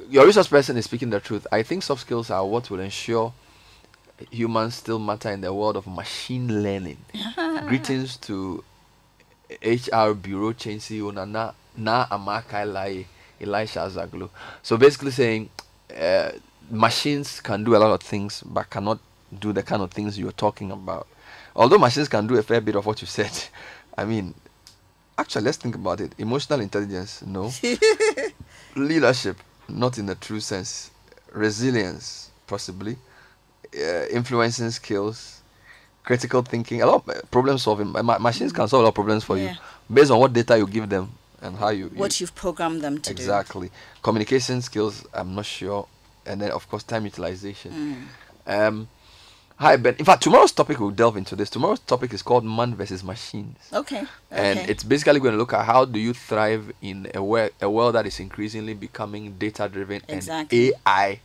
your 0.10 0.26
resource 0.26 0.48
person 0.48 0.76
is 0.76 0.86
speaking 0.86 1.10
the 1.10 1.22
truth. 1.22 1.48
I 1.52 1.64
think 1.64 1.82
soft 1.84 2.02
skills 2.02 2.30
are 2.30 2.46
what 2.46 2.70
will 2.70 2.82
ensure 2.82 3.34
humans 4.30 4.76
still 4.76 5.00
matter 5.00 5.32
in 5.32 5.40
the 5.40 5.54
world 5.54 5.78
of 5.78 5.88
machine 5.88 6.62
learning. 6.62 6.98
Greetings 7.68 8.18
to 8.18 8.64
HR 9.64 10.12
Bureau 10.12 10.52
Change 10.52 10.82
CEO 10.82 11.14
Nana 11.14 11.54
Na 11.78 12.06
Amaka 12.08 12.72
Lai 12.72 13.06
Elisha 13.40 13.80
Zaglu. 13.90 14.30
So 14.62 14.78
basically 14.78 15.12
saying 15.12 15.50
uh, 16.00 16.32
machines 16.70 17.42
can 17.42 17.64
do 17.64 17.76
a 17.76 17.80
lot 17.80 17.92
of 17.92 18.02
things 18.02 18.44
but 18.46 18.70
cannot 18.70 19.00
do 19.40 19.54
the 19.54 19.64
kind 19.64 19.82
of 19.82 19.92
things 19.92 20.18
you're 20.18 20.32
talking 20.32 20.72
about. 20.72 21.08
Although 21.56 21.78
machines 21.78 22.08
can 22.08 22.28
do 22.28 22.38
a 22.38 22.44
fair 22.44 22.62
bit 22.62 22.76
of 22.76 22.86
what 22.86 23.02
you 23.02 23.08
said, 23.08 23.32
I 23.98 24.06
mean, 24.06 24.34
actually, 25.18 25.44
let's 25.46 25.58
think 25.58 25.76
about 25.76 26.00
it. 26.02 26.14
Emotional 26.18 26.62
intelligence, 26.62 27.22
no. 27.24 27.52
Leadership, 28.76 29.38
not 29.68 29.98
in 29.98 30.06
the 30.06 30.16
true 30.16 30.40
sense. 30.40 30.92
Resilience, 31.34 32.32
possibly. 32.48 32.98
Uh, 33.76 34.06
influencing 34.12 34.70
skills, 34.70 35.42
critical 36.04 36.42
thinking, 36.42 36.82
a 36.82 36.86
lot 36.86 36.96
of 37.08 37.10
uh, 37.10 37.22
problem 37.30 37.58
solving. 37.58 37.88
Ma- 37.92 38.18
machines 38.20 38.52
can 38.52 38.68
solve 38.68 38.82
a 38.82 38.84
lot 38.84 38.90
of 38.90 38.96
problems 38.96 39.24
for 39.24 39.38
Yeah. 39.38 39.52
you 39.52 39.58
based 39.94 40.12
on 40.12 40.20
what 40.20 40.32
data 40.34 40.58
you 40.58 40.68
give 40.68 40.90
them 40.90 41.10
and 41.42 41.58
how 41.58 41.70
you. 41.70 41.86
you 41.86 42.00
What 42.00 42.20
you've 42.20 42.36
programmed 42.36 42.82
them 42.82 43.00
to 43.00 43.14
do. 43.14 43.22
exactly. 43.22 43.72
Communication 44.04 44.62
skills, 44.62 45.06
I'm 45.14 45.36
not 45.36 45.46
sure. 45.46 45.88
And 46.26 46.42
then, 46.42 46.52
of 46.52 46.70
course, 46.70 46.84
time 46.84 47.06
utilization. 47.06 48.08
Um, 48.46 48.88
hi, 49.58 49.76
Ben. 49.78 49.96
In 49.98 50.06
fact, 50.06 50.22
tomorrow's 50.24 50.52
topic 50.52 50.80
we'll 50.80 50.92
delve 50.92 51.18
into 51.18 51.36
this. 51.36 51.50
Tomorrow's 51.50 51.80
topic 51.80 52.14
is 52.14 52.22
called 52.22 52.46
man 52.46 52.76
versus 52.76 53.04
machines. 53.04 53.58
Okay. 53.74 54.04
And 54.30 54.60
okay. 54.60 54.72
it's 54.72 54.84
basically 54.84 55.20
going 55.20 55.34
to 55.34 55.38
look 55.38 55.54
at 55.54 55.66
how 55.66 55.86
do 55.86 56.00
you 56.00 56.14
thrive 56.14 56.72
in 56.82 57.10
a, 57.16 57.24
wor- 57.24 57.50
a 57.60 57.70
world 57.70 57.96
that 57.96 58.06
is 58.06 58.20
increasingly 58.20 58.76
becoming 58.76 59.34
data 59.40 59.68
driven 59.68 60.02
Exactly. 60.08 60.74
and 60.74 60.76
AI 60.88 61.20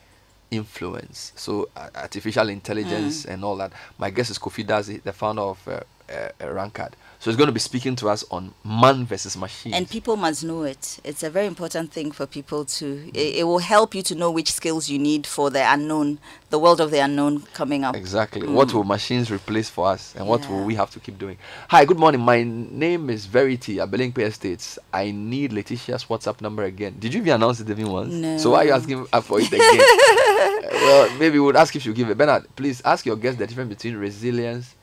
influence. 0.51 1.33
So 1.37 1.69
uh, 1.77 1.89
artificial 1.95 2.49
intelligence 2.49 3.25
and 3.27 3.45
all 3.45 3.57
that. 3.57 3.73
My 3.99 4.11
guest 4.11 4.31
is 4.31 4.39
Kofi 4.39 4.64
Dadzie, 4.64 5.03
the 5.03 5.12
founder 5.12 5.43
of 5.43 5.69
uh, 5.69 5.81
uh, 6.11 6.29
Rancard. 6.53 6.97
So 7.19 7.31
he's 7.31 7.37
going 7.37 7.47
to 7.49 7.53
be 7.53 7.61
speaking 7.61 7.97
to 7.97 8.09
us 8.11 8.25
on 8.31 8.53
man 8.63 9.07
versus 9.07 9.37
machine. 9.37 9.73
and 9.75 9.89
people 9.89 10.17
must 10.17 10.45
know 10.45 10.63
it. 10.65 11.01
It's 11.03 11.23
a 11.23 11.31
very 11.31 11.47
important 11.47 11.91
thing 11.93 12.13
for 12.13 12.27
people 12.27 12.65
to. 12.67 13.11
It, 13.15 13.37
it 13.37 13.45
will 13.45 13.59
help 13.59 13.95
you 13.95 14.03
to 14.03 14.15
know 14.15 14.31
which 14.31 14.53
skills 14.53 14.89
you 14.89 14.99
need 14.99 15.27
for 15.27 15.51
the 15.51 15.61
unknown, 15.73 16.19
the 16.51 16.59
world 16.59 16.81
of 16.81 16.91
the 16.91 16.99
unknown 16.99 17.43
coming 17.55 17.85
up. 17.85 17.97
Exactly. 17.97 18.47
What 18.47 18.73
will 18.75 18.85
machines 18.85 19.31
replace 19.31 19.71
for 19.71 19.89
us, 19.89 20.15
and 20.15 20.29
what 20.29 20.49
will 20.49 20.63
we 20.63 20.75
have 20.75 20.91
to 20.91 21.01
keep 21.01 21.19
doing? 21.19 21.39
Hi, 21.69 21.85
good 21.87 21.99
morning. 21.99 22.21
My 22.21 22.43
name 22.45 23.09
is 23.11 23.27
Verity 23.27 23.77
Abelingpe 23.77 24.19
Estates. 24.19 24.79
I 24.93 25.11
need 25.11 25.53
Letitia's 25.53 26.05
WhatsApp 26.05 26.41
number 26.43 26.65
again. 26.65 26.97
Did 27.01 27.15
you 27.15 27.21
even 27.23 27.33
announce 27.33 27.61
it 27.61 27.71
even 27.71 27.89
once? 27.91 28.13
No. 28.13 28.37
So 28.39 28.51
why 28.51 28.59
are 28.59 28.65
you 28.67 28.73
asking 28.73 29.07
for 29.07 29.41
it 29.41 29.53
again? 29.53 29.81
Well, 30.87 31.11
maybe 31.19 31.39
we 31.39 31.41
would 31.41 31.57
ask 31.57 31.75
if 31.75 31.85
you 31.87 31.93
give 31.93 32.11
it. 32.11 32.19
Bernard, 32.19 32.47
please 32.55 32.81
ask 32.85 33.05
your 33.07 33.17
guest 33.17 33.39
the 33.39 33.47
difference 33.47 33.71
between 33.71 33.97
resilience, 33.97 34.75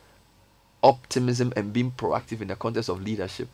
optimism, 0.83 1.53
and 1.55 1.71
being 1.73 1.91
proactive 1.91 2.41
in 2.41 2.49
the 2.49 2.55
context 2.55 2.89
of 2.89 3.01
leadership. 3.01 3.47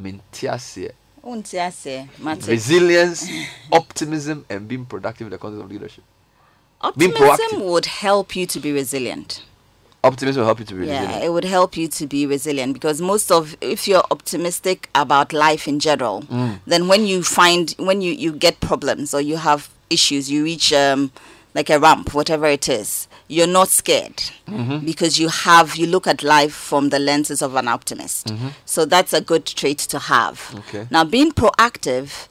Mintiasie. 0.00 0.92
Won't 1.22 1.46
say, 1.46 2.06
Resilience, 2.46 3.26
optimism, 3.72 4.44
and 4.50 4.68
being 4.68 4.84
productive 4.84 5.26
in 5.26 5.30
the 5.30 5.38
context 5.38 5.64
of 5.64 5.70
leadership. 5.70 6.04
Optimism 6.82 7.64
would 7.64 7.86
help 7.86 8.36
you 8.36 8.44
to 8.46 8.60
be 8.60 8.70
resilient. 8.72 9.42
Optimism 10.02 10.40
will 10.40 10.46
help 10.46 10.58
you 10.58 10.66
to 10.66 10.74
be 10.74 10.86
Yeah, 10.86 11.00
resilient. 11.00 11.24
it 11.24 11.30
would 11.30 11.44
help 11.44 11.78
you 11.78 11.88
to 11.88 12.06
be 12.06 12.26
resilient 12.26 12.74
because 12.74 13.00
most 13.00 13.32
of 13.32 13.56
if 13.62 13.88
you're 13.88 14.04
optimistic 14.10 14.90
about 14.94 15.32
life 15.32 15.66
in 15.66 15.80
general, 15.80 16.22
Mm. 16.30 16.60
then 16.66 16.88
when 16.88 17.06
you 17.06 17.22
find 17.22 17.74
when 17.78 18.02
you 18.02 18.12
you 18.12 18.32
get 18.32 18.60
problems 18.60 19.14
or 19.14 19.22
you 19.22 19.38
have 19.38 19.70
issues, 19.88 20.30
you 20.30 20.44
reach 20.44 20.74
um 20.74 21.10
like 21.54 21.70
a 21.70 21.78
ramp, 21.78 22.12
whatever 22.12 22.44
it 22.46 22.68
is, 22.68 23.08
you're 23.28 23.46
not 23.46 23.68
scared 23.68 24.22
Mm-hmm. 24.46 24.84
because 24.84 25.18
you 25.18 25.28
have 25.28 25.74
you 25.76 25.86
look 25.86 26.06
at 26.06 26.22
life 26.22 26.52
from 26.52 26.90
the 26.90 26.98
lenses 26.98 27.40
of 27.42 27.54
an 27.56 27.66
optimist. 27.68 28.32
So 28.66 28.84
that's 28.84 29.12
a 29.14 29.20
good 29.22 29.46
trait 29.46 29.78
to 29.78 29.98
have. 29.98 30.36
Mm-hmm. 30.38 30.58
Okay. 30.58 30.86
Now, 30.90 31.04
being 31.04 31.32
proactive 31.32 32.28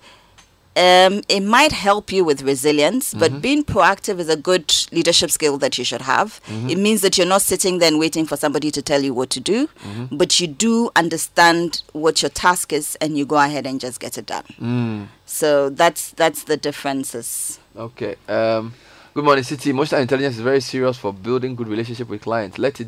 um, 0.76 1.22
it 1.30 1.42
might 1.42 1.72
help 1.72 2.12
you 2.12 2.24
with 2.24 2.42
resilience, 2.42 3.10
Mm-hmm. 3.14 3.20
but 3.20 3.42
being 3.44 3.64
proactive 3.64 4.18
is 4.20 4.28
a 4.28 4.36
good 4.36 4.74
leadership 4.92 5.30
skill 5.30 5.58
that 5.60 5.78
you 5.78 5.84
should 5.84 6.02
have. 6.02 6.42
Mm-hmm. 6.48 6.70
It 6.70 6.78
means 6.80 7.02
that 7.02 7.16
you're 7.16 7.28
not 7.28 7.44
sitting 7.44 7.78
there 7.78 7.90
and 7.90 8.00
waiting 8.00 8.26
for 8.26 8.38
somebody 8.38 8.72
to 8.72 8.82
tell 8.82 9.04
you 9.04 9.14
what 9.14 9.30
to 9.32 9.40
do, 9.40 9.68
Mm-hmm. 9.68 10.18
but 10.18 10.40
you 10.40 10.48
do 10.48 10.90
understand 10.96 11.84
what 11.94 12.24
your 12.24 12.30
task 12.30 12.74
is 12.74 12.96
and 13.02 13.18
you 13.18 13.26
go 13.26 13.38
ahead 13.38 13.68
and 13.68 13.80
just 13.80 14.00
get 14.00 14.18
it 14.18 14.26
done. 14.26 14.46
Mm. 14.60 15.08
So 15.28 15.70
that's 15.70 16.10
that's 16.12 16.44
the 16.46 16.58
differences. 16.58 17.60
Okay. 17.78 18.16
Um, 18.28 18.74
good 19.14 19.24
morning, 19.24 19.44
Citi. 19.44 19.68
Emotional 19.68 20.02
intelligence 20.02 20.36
is 20.36 20.42
very 20.42 20.62
serious 20.62 20.98
for 20.98 21.14
building 21.14 21.56
good 21.56 21.68
relationship 21.68 22.10
with 22.10 22.22
clients. 22.22 22.58
Let 22.58 22.80
it 22.82 22.88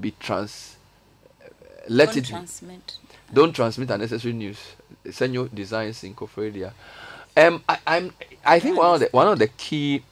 be 0.00 0.12
trans. 0.18 0.76
Let 1.88 2.08
Don't 2.08 2.16
it 2.16 2.24
transmit. 2.26 2.96
don't 3.32 3.52
transmit 3.54 3.90
unnecessary 3.90 4.32
news. 4.34 4.58
Send 5.10 5.34
your 5.34 5.48
designs 5.48 6.02
in 6.04 6.14
Koforia. 6.14 6.72
Um, 7.36 7.62
I, 7.68 7.78
I'm. 7.86 8.12
I 8.44 8.58
think 8.58 8.78
one 8.78 8.94
of 8.94 9.00
the 9.00 9.08
one 9.12 9.28
of 9.28 9.38
the 9.38 9.48
key 9.48 10.02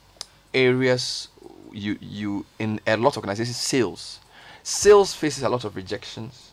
areas 0.53 1.27
you 1.71 1.97
you 1.99 2.45
in 2.59 2.79
a 2.87 2.95
lot 2.97 3.09
of 3.17 3.17
organizations 3.17 3.57
sales. 3.57 4.19
Sales 4.63 5.13
faces 5.13 5.43
a 5.43 5.49
lot 5.49 5.63
of 5.65 5.75
rejections, 5.75 6.51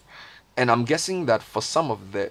and 0.56 0.70
I'm 0.70 0.84
guessing 0.84 1.26
that 1.26 1.42
for 1.42 1.62
some 1.62 1.90
of 1.90 2.12
the 2.12 2.30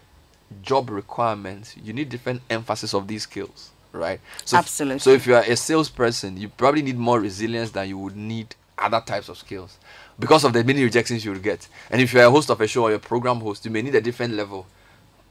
job 0.62 0.90
requirements, 0.90 1.76
you 1.82 1.94
need 1.94 2.10
different 2.10 2.42
emphasis 2.50 2.94
of 2.94 3.08
these 3.08 3.24
skills, 3.24 3.72
right? 3.94 4.20
So 4.46 4.58
if- 4.58 4.64
Absolutely. 4.64 5.00
so 5.00 5.12
if 5.12 5.26
you 5.28 5.36
are 5.36 5.44
a 5.44 5.56
salesperson, 5.56 6.38
you 6.38 6.50
probably 6.50 6.82
need 6.82 6.98
more 6.98 7.20
resilience 7.20 7.72
than 7.72 7.88
you 7.90 7.98
would 7.98 8.16
need 8.16 8.56
other 8.78 9.02
types 9.02 9.30
of 9.30 9.38
skills 9.38 9.78
because 10.20 10.44
of 10.44 10.54
the 10.54 10.64
many 10.64 10.84
rejections 10.84 11.24
you 11.26 11.32
will 11.32 11.40
get. 11.40 11.68
And 11.90 12.02
if 12.02 12.14
you're 12.14 12.24
a 12.26 12.32
host 12.32 12.50
of 12.50 12.62
a 12.62 12.68
show 12.68 12.84
or 12.86 12.94
a 12.94 13.00
program 13.00 13.40
host, 13.42 13.66
you 13.66 13.72
may 13.72 13.82
need 13.82 13.96
a 13.96 14.02
different 14.02 14.34
level 14.34 14.66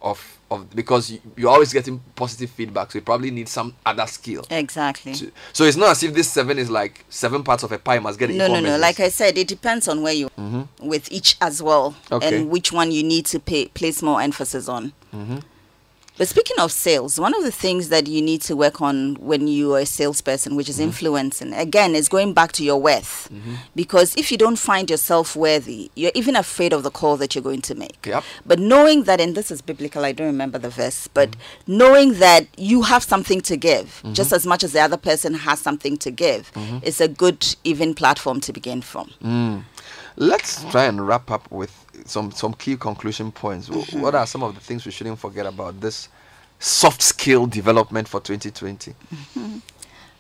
of 0.03 0.37
of 0.51 0.69
because 0.75 1.11
you, 1.13 1.21
you're 1.37 1.51
always 1.51 1.73
getting 1.73 2.01
positive 2.17 2.51
feedback. 2.51 2.91
So 2.91 2.99
you 2.99 3.03
probably 3.05 3.31
need 3.31 3.49
some 3.49 3.75
other 3.87 4.07
skill. 4.07 4.45
Exactly. 4.51 5.15
to- 5.15 5.31
so 5.53 5.65
it's 5.65 5.77
not 5.77 5.91
as 5.91 6.03
if 6.03 6.13
this 6.15 6.29
seven 6.31 6.59
is 6.59 6.69
like 6.71 7.05
seven 7.09 7.45
parts 7.45 7.63
of 7.63 7.71
a 7.73 7.79
pie 7.79 7.99
must 8.01 8.19
get 8.19 8.31
No, 8.31 8.49
no, 8.49 8.61
no. 8.61 8.77
Like 8.79 8.99
I 8.99 9.09
said, 9.11 9.39
it 9.39 9.47
depends 9.47 9.87
on 9.89 10.03
where 10.03 10.13
you 10.13 10.29
mm-hmm. 10.39 10.63
with 10.89 11.11
each 11.13 11.37
as 11.41 11.63
well, 11.63 11.95
Okay. 12.11 12.39
and 12.41 12.51
which 12.51 12.73
one 12.73 12.91
you 12.91 13.03
need 13.05 13.27
to 13.27 13.39
pay, 13.39 13.67
place 13.69 14.03
more 14.03 14.21
emphasis 14.21 14.69
on. 14.69 14.93
Mm-hmm. 15.15 15.39
But 16.21 16.29
speaking 16.29 16.59
of 16.59 16.71
sales, 16.71 17.19
one 17.19 17.35
of 17.35 17.45
the 17.45 17.51
things 17.51 17.89
that 17.89 18.07
you 18.07 18.21
need 18.21 18.43
to 18.43 18.55
work 18.55 18.83
on 18.83 19.15
when 19.15 19.49
you 19.49 19.75
are 19.75 19.79
a 19.79 19.87
salesperson, 19.87 20.55
which 20.55 20.69
is 20.69 20.77
mm-hmm. 20.77 20.89
influencing, 20.89 21.55
again, 21.55 21.95
is 21.95 22.11
going 22.11 22.35
back 22.35 22.53
to 22.53 22.63
your 22.63 22.79
worth. 22.79 23.31
Mm-hmm. 23.33 23.55
Because 23.75 24.15
if 24.19 24.31
you 24.31 24.37
don't 24.37 24.59
find 24.59 24.91
yourself 24.91 25.35
worthy, 25.35 25.91
you're 25.95 26.13
even 26.15 26.37
afraid 26.37 26.75
of 26.75 26.83
the 26.83 26.91
call 26.91 27.17
that 27.17 27.35
you're 27.35 27.43
going 27.43 27.63
to 27.63 27.75
make. 27.75 28.05
Yep. 28.05 28.23
But 28.45 28.59
knowing 28.59 29.05
that, 29.05 29.19
and 29.19 29.35
this 29.35 29.51
is 29.51 29.63
biblical, 29.63 30.05
I 30.05 30.13
don't 30.13 30.27
remember 30.27 30.59
the 30.59 30.69
verse, 30.69 31.09
but 31.09 31.31
mm-hmm. 31.31 31.79
knowing 31.79 32.13
that 32.19 32.49
you 32.59 32.83
have 32.83 33.03
something 33.03 33.41
to 33.41 33.57
give, 33.57 34.03
just 34.13 34.35
as 34.35 34.47
much 34.47 34.63
as 34.63 34.75
the 34.75 34.81
other 34.81 34.99
person 34.99 35.33
has 35.33 35.59
something 35.59 35.97
to 35.97 36.11
give, 36.11 36.53
is 36.83 37.01
a 37.01 37.09
good, 37.09 37.57
even 37.65 37.95
platform 37.95 38.41
to 38.43 38.53
begin 38.53 38.83
from. 38.83 39.11
Mm. 39.25 39.65
Let's 40.21 40.63
oh. 40.67 40.71
try 40.71 40.85
and 40.85 41.07
wrap 41.07 41.31
up 41.31 41.51
with 41.51 41.73
some 42.05 42.31
some 42.31 42.53
key 42.53 42.77
conclusion 42.77 43.33
points. 43.33 43.69
Wh- 43.69 43.73
mm-hmm. 43.73 44.03
What 44.03 44.15
are 44.15 44.27
some 44.27 44.43
of 44.43 44.55
the 44.55 44.61
things 44.61 44.85
we 44.85 44.93
shouldn't 44.93 45.19
forget 45.19 45.47
about 45.47 45.81
this 45.81 46.11
soft 46.59 47.01
skill 47.01 47.47
development 47.47 48.07
for 48.07 48.21
2020? 48.21 48.95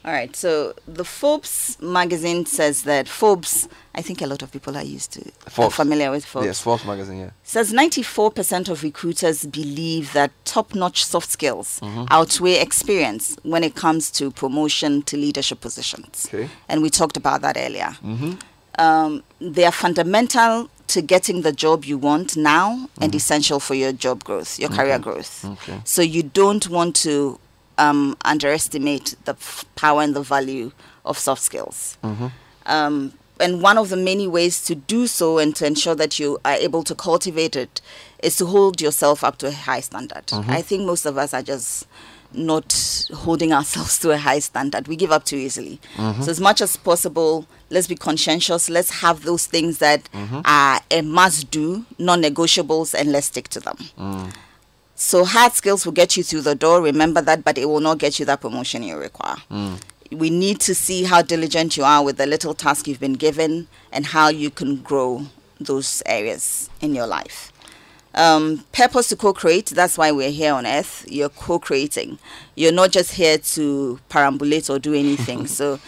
All 0.02 0.12
right. 0.12 0.34
So 0.34 0.72
the 0.88 1.04
Forbes 1.04 1.76
magazine 1.82 2.46
says 2.46 2.84
that 2.84 3.06
Forbes, 3.06 3.68
I 3.94 4.00
think 4.00 4.22
a 4.22 4.26
lot 4.26 4.40
of 4.40 4.50
people 4.50 4.74
are 4.74 4.82
used 4.82 5.12
to, 5.12 5.30
are 5.58 5.70
familiar 5.70 6.10
with 6.10 6.24
Forbes. 6.24 6.46
Yes, 6.46 6.60
Forbes 6.62 6.86
magazine. 6.86 7.18
Yeah. 7.18 7.30
Says 7.42 7.70
94% 7.70 8.70
of 8.70 8.82
recruiters 8.82 9.44
believe 9.44 10.14
that 10.14 10.30
top-notch 10.46 11.04
soft 11.04 11.28
skills 11.28 11.80
mm-hmm. 11.80 12.04
outweigh 12.08 12.60
experience 12.60 13.36
when 13.42 13.62
it 13.62 13.74
comes 13.74 14.10
to 14.12 14.30
promotion 14.30 15.02
to 15.02 15.18
leadership 15.18 15.60
positions. 15.60 16.26
Okay. 16.32 16.48
And 16.70 16.80
we 16.80 16.88
talked 16.88 17.18
about 17.18 17.42
that 17.42 17.58
earlier. 17.58 17.94
Mm-hmm. 18.02 18.32
Um, 18.80 19.22
they 19.40 19.64
are 19.64 19.72
fundamental 19.72 20.68
to 20.88 21.02
getting 21.02 21.42
the 21.42 21.52
job 21.52 21.84
you 21.84 21.98
want 21.98 22.36
now 22.36 22.88
and 23.00 23.14
essential 23.14 23.60
for 23.60 23.74
your 23.74 23.92
job 23.92 24.24
growth, 24.24 24.58
your 24.58 24.70
career 24.70 24.98
growth. 24.98 25.44
Okay. 25.44 25.80
So 25.84 26.02
you 26.02 26.22
don't 26.22 26.68
want 26.68 26.96
to 27.06 27.38
um, 27.78 28.16
underestimate 28.24 29.14
the 29.26 29.32
f- 29.32 29.64
power 29.76 30.00
and 30.02 30.14
the 30.16 30.22
value 30.22 30.72
of 31.04 31.18
soft 31.18 31.42
skills. 31.42 31.96
Um, 32.66 33.12
and 33.38 33.62
one 33.62 33.78
of 33.78 33.88
the 33.88 33.96
many 33.96 34.26
ways 34.26 34.62
to 34.64 34.74
do 34.74 35.06
so 35.06 35.38
and 35.38 35.54
to 35.56 35.66
ensure 35.66 35.94
that 35.94 36.18
you 36.18 36.38
are 36.44 36.54
able 36.54 36.82
to 36.84 36.94
cultivate 36.94 37.56
it 37.56 37.80
is 38.22 38.36
to 38.36 38.46
hold 38.46 38.80
yourself 38.80 39.22
up 39.24 39.38
to 39.38 39.46
a 39.48 39.52
high 39.52 39.80
standard. 39.80 40.24
I 40.32 40.60
think 40.62 40.84
most 40.86 41.06
of 41.06 41.16
us 41.16 41.32
are 41.32 41.42
just 41.42 41.86
not 42.32 43.06
holding 43.14 43.52
ourselves 43.52 43.98
to 44.00 44.10
a 44.10 44.16
high 44.18 44.38
standard. 44.40 44.88
We 44.88 44.96
give 44.96 45.10
up 45.12 45.24
too 45.24 45.36
easily. 45.36 45.80
So, 45.96 46.30
as 46.30 46.40
much 46.40 46.60
as 46.60 46.76
possible, 46.76 47.46
let's 47.70 47.86
be 47.88 47.96
conscientious. 47.96 48.68
Let's 48.70 48.90
have 49.00 49.24
those 49.24 49.46
things 49.46 49.78
that 49.78 50.08
are 50.44 50.80
a 50.90 51.02
must 51.02 51.50
do, 51.50 51.84
non 51.98 52.22
negotiables, 52.22 52.94
and 52.94 53.10
let's 53.12 53.26
stick 53.28 53.48
to 53.48 53.60
them. 53.60 54.32
So 54.94 55.24
hard 55.24 55.54
skills 55.54 55.86
will 55.86 55.94
get 55.94 56.16
you 56.18 56.22
through 56.22 56.42
the 56.42 56.54
door, 56.54 56.82
remember 56.82 57.22
that, 57.22 57.42
but 57.42 57.56
it 57.56 57.64
will 57.64 57.80
not 57.80 57.96
get 57.98 58.18
you 58.18 58.26
that 58.26 58.42
promotion 58.42 58.82
you 58.82 58.98
require. 58.98 59.36
We 60.12 60.28
need 60.28 60.60
to 60.60 60.74
see 60.74 61.04
how 61.04 61.22
diligent 61.22 61.76
you 61.78 61.84
are 61.84 62.04
with 62.04 62.18
the 62.18 62.26
little 62.26 62.52
task 62.52 62.86
you've 62.86 63.00
been 63.00 63.14
given 63.14 63.68
and 63.92 64.04
how 64.04 64.28
you 64.28 64.50
can 64.50 64.76
grow 64.76 65.22
those 65.58 66.02
areas 66.04 66.68
in 66.82 66.94
your 66.94 67.06
life. 67.06 67.49
Um, 68.14 68.64
purpose 68.72 69.08
to 69.10 69.16
co-create, 69.16 69.66
that's 69.66 69.96
why 69.96 70.10
we're 70.10 70.32
here 70.32 70.52
on 70.52 70.66
earth. 70.66 71.06
You're 71.08 71.28
co-creating. 71.28 72.18
You're 72.56 72.72
not 72.72 72.90
just 72.90 73.12
here 73.12 73.38
to 73.38 74.00
perambulate 74.10 74.68
or 74.68 74.78
do 74.78 74.94
anything. 74.94 75.46
so 75.58 75.78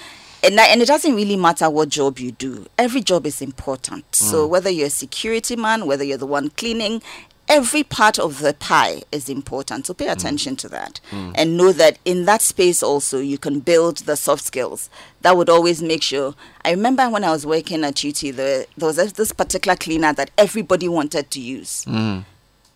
and, 0.43 0.59
and 0.59 0.83
it 0.83 0.87
doesn't 0.87 1.14
really 1.14 1.37
matter 1.37 1.70
what 1.70 1.89
job 1.89 2.18
you 2.18 2.33
do. 2.33 2.66
Every 2.77 3.01
job 3.01 3.27
is 3.27 3.41
important. 3.41 4.11
Mm. 4.11 4.16
So 4.16 4.47
whether 4.47 4.70
you're 4.70 4.89
a 4.89 4.91
security 4.91 5.55
man, 5.57 5.87
whether 5.87 6.03
you're 6.03 6.18
the 6.18 6.27
one 6.27 6.51
cleaning, 6.51 7.01
every 7.49 7.85
part 7.85 8.18
of 8.18 8.41
the 8.41 8.55
pie 8.55 9.03
is 9.12 9.29
important. 9.29 9.87
So 9.87 9.95
pay 9.95 10.07
mm. 10.07 10.12
attention 10.12 10.57
to 10.57 10.68
that 10.70 11.01
mm. 11.11 11.33
and 11.37 11.57
know 11.57 11.73
that 11.73 11.99
in 12.05 12.25
that 12.25 12.43
space 12.43 12.83
also 12.83 13.18
you 13.18 13.39
can 13.39 13.61
build 13.61 13.99
the 13.99 14.16
soft 14.16 14.43
skills. 14.45 14.91
That 15.23 15.37
would 15.37 15.49
always 15.49 15.83
make 15.83 16.03
sure. 16.03 16.35
I 16.64 16.70
remember 16.73 17.09
when 17.09 17.25
I 17.25 17.31
was 17.31 17.47
working 17.47 17.85
at 17.85 18.05
UT, 18.05 18.20
there, 18.35 18.66
there 18.77 18.87
was 18.89 18.97
this 19.12 19.33
particular 19.33 19.77
cleaner 19.77 20.12
that 20.12 20.31
everybody 20.37 20.89
wanted 20.89 21.31
to 21.31 21.41
use. 21.41 21.85
Mm. 21.87 22.25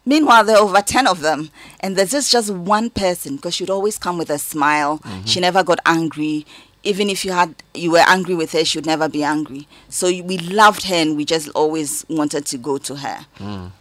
Meanwhile, 0.09 0.44
there 0.44 0.57
are 0.57 0.62
over 0.62 0.80
10 0.80 1.09
of 1.09 1.20
them, 1.20 1.51
and 1.80 1.97
there's 1.97 2.12
just, 2.12 2.30
just 2.30 2.51
one 2.51 2.90
person 2.90 3.34
because 3.36 3.55
she'd 3.57 3.70
always 3.70 3.99
come 3.99 4.16
with 4.18 4.30
a 4.30 4.38
smile. 4.38 5.01
Mm-hmm. 5.01 5.24
She 5.24 5.40
never 5.40 5.64
got 5.64 5.80
angry. 5.84 6.47
Even 6.84 7.11
if 7.11 7.24
you 7.24 7.32
had 7.32 7.57
you 7.74 7.90
were 7.90 8.05
angry 8.07 8.36
with 8.36 8.53
her, 8.53 8.64
she 8.64 8.78
would 8.78 8.86
never 8.86 9.09
be 9.09 9.24
angry. 9.24 9.66
So 9.88 10.07
we 10.07 10.38
loved 10.38 10.84
her, 10.84 10.94
and 10.94 11.16
we 11.16 11.24
just 11.24 11.49
always 11.57 12.07
wanted 12.09 12.47
to 12.47 12.57
go 12.59 12.78
to 12.78 12.94
her. 12.94 13.26
Mm. 13.38 13.72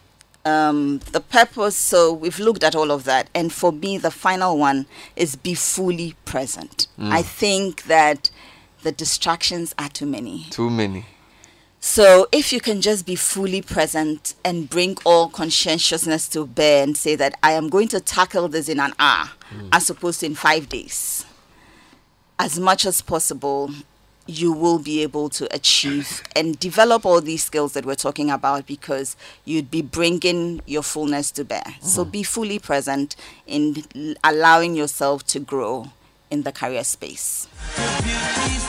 Um, 0.45 0.99
the 1.11 1.19
purpose. 1.19 1.75
So 1.75 2.11
we've 2.11 2.39
looked 2.39 2.63
at 2.63 2.75
all 2.75 2.89
of 2.89 3.03
that, 3.03 3.29
and 3.35 3.53
for 3.53 3.71
me, 3.71 3.99
the 3.99 4.09
final 4.09 4.57
one 4.57 4.87
is 5.15 5.35
be 5.35 5.53
fully 5.53 6.15
present. 6.25 6.87
Mm. 6.99 7.11
I 7.11 7.21
think 7.21 7.83
that 7.83 8.31
the 8.85 8.91
distractions 8.91 9.73
are 9.79 9.89
too 9.89 10.05
many. 10.05 10.45
Too 10.51 10.69
many. 10.69 11.05
So 11.79 12.27
if 12.31 12.53
you 12.53 12.61
can 12.61 12.81
just 12.81 13.05
be 13.05 13.15
fully 13.15 13.61
present 13.61 14.35
and 14.45 14.69
bring 14.69 14.95
all 15.03 15.27
conscientiousness 15.27 16.27
to 16.29 16.45
bear 16.45 16.83
and 16.83 16.95
say 16.95 17.15
that 17.15 17.33
I 17.41 17.53
am 17.53 17.69
going 17.69 17.87
to 17.89 17.99
tackle 17.99 18.47
this 18.47 18.69
in 18.69 18.79
an 18.79 18.93
hour 18.99 19.31
hmm. 19.49 19.69
as 19.71 19.89
opposed 19.89 20.19
to 20.19 20.27
in 20.27 20.35
five 20.35 20.69
days, 20.69 21.25
as 22.37 22.59
much 22.59 22.85
as 22.85 23.01
possible, 23.01 23.71
you 24.27 24.51
will 24.51 24.77
be 24.79 25.01
able 25.01 25.29
to 25.29 25.53
achieve 25.53 26.21
and 26.35 26.59
develop 26.59 27.05
all 27.07 27.21
these 27.21 27.43
skills 27.43 27.73
that 27.73 27.85
we're 27.85 27.95
talking 27.95 28.29
about 28.29 28.67
because 28.67 29.15
you'd 29.45 29.71
be 29.71 29.81
bringing 29.81 30.61
your 30.67 30.83
fullness 30.83 31.31
to 31.31 31.43
bear. 31.43 31.63
So 31.81 32.03
hmm. 32.03 32.11
be 32.11 32.23
fully 32.23 32.59
present 32.59 33.15
in 33.47 33.83
allowing 34.23 34.75
yourself 34.75 35.25
to 35.27 35.39
grow 35.39 35.91
in 36.31 36.41
the 36.43 36.51
career 36.51 36.83
space. 36.83 37.47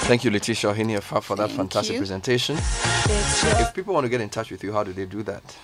Thank 0.06 0.24
you, 0.24 0.30
Letitia 0.30 0.70
Ohiniafa, 0.72 1.20
for 1.22 1.36
that 1.36 1.46
Thank 1.48 1.58
fantastic 1.58 1.94
you. 1.94 2.00
presentation. 2.00 2.56
If 2.58 3.72
people 3.74 3.94
want 3.94 4.04
to 4.04 4.08
get 4.10 4.20
in 4.20 4.28
touch 4.28 4.50
with 4.50 4.62
you, 4.64 4.72
how 4.72 4.84
do 4.84 4.92
they 4.92 5.06
do 5.06 5.22
that? 5.24 5.56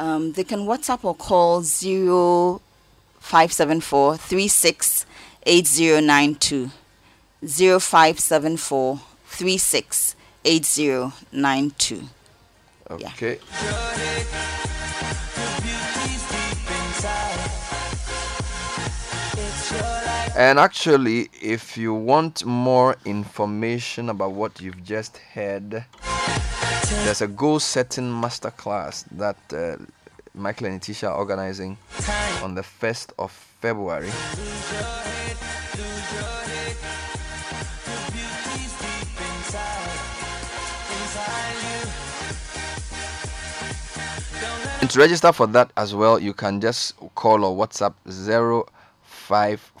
um, 0.00 0.32
they 0.32 0.42
can 0.44 0.60
WhatsApp 0.66 1.04
or 1.04 1.14
call 1.14 1.62
0574 1.62 4.16
368092. 4.16 6.70
0574 7.46 9.00
368092. 9.26 12.02
Yeah. 12.98 13.12
And 20.36 20.58
actually, 20.58 21.28
if 21.40 21.76
you 21.76 21.94
want 21.94 22.44
more 22.44 22.96
information 23.04 24.10
about 24.10 24.32
what 24.32 24.60
you've 24.60 24.82
just 24.82 25.18
heard, 25.18 25.84
there's 27.04 27.22
a 27.22 27.28
goal 27.28 27.60
setting 27.60 28.10
masterclass 28.10 29.04
that 29.12 29.36
uh, 29.52 29.76
Michael 30.34 30.66
and 30.66 30.80
Tisha 30.80 31.08
are 31.08 31.14
organizing 31.16 31.78
on 32.42 32.56
the 32.56 32.62
1st 32.62 33.12
of 33.16 33.30
February. 33.30 34.10
And 44.80 44.90
to 44.90 44.98
register 44.98 45.32
for 45.32 45.46
that 45.46 45.70
as 45.76 45.94
well, 45.94 46.18
you 46.18 46.34
can 46.34 46.60
just 46.60 46.96
call 47.14 47.44
or 47.44 47.56
WhatsApp 47.56 47.94
0574 48.04 49.73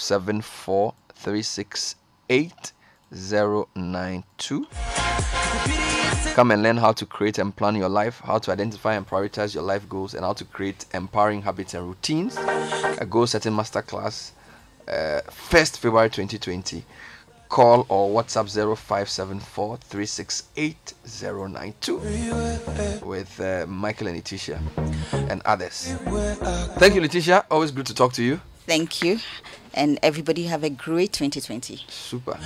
368 0.00 2.72
Come 6.34 6.52
and 6.52 6.62
learn 6.62 6.76
how 6.76 6.92
to 6.92 7.06
create 7.06 7.38
and 7.38 7.54
plan 7.54 7.74
your 7.74 7.88
life, 7.88 8.20
how 8.24 8.38
to 8.38 8.52
identify 8.52 8.94
and 8.94 9.06
prioritize 9.06 9.54
your 9.54 9.64
life 9.64 9.88
goals, 9.88 10.14
and 10.14 10.24
how 10.24 10.32
to 10.32 10.44
create 10.44 10.86
empowering 10.94 11.42
habits 11.42 11.74
and 11.74 11.86
routines. 11.86 12.36
A 12.36 13.06
goal 13.08 13.26
setting 13.26 13.52
masterclass, 13.52 14.30
uh, 14.86 15.20
1st 15.28 15.78
February 15.78 16.08
2020. 16.08 16.84
Call 17.48 17.84
or 17.88 18.08
WhatsApp 18.10 18.48
0574 18.48 19.78
368 19.78 20.94
with 23.04 23.40
uh, 23.40 23.66
Michael 23.66 24.06
and 24.06 24.16
Letitia 24.16 24.60
and 25.12 25.42
others. 25.44 25.96
Thank 26.78 26.94
you, 26.94 27.00
Letitia. 27.00 27.44
Always 27.50 27.72
good 27.72 27.86
to 27.86 27.94
talk 27.94 28.12
to 28.12 28.22
you. 28.22 28.40
Thank 28.66 29.02
you. 29.02 29.18
And 29.74 29.98
everybody 30.02 30.44
have 30.44 30.64
a 30.64 30.70
great 30.70 31.12
2020. 31.12 31.84
Super. 31.88 32.38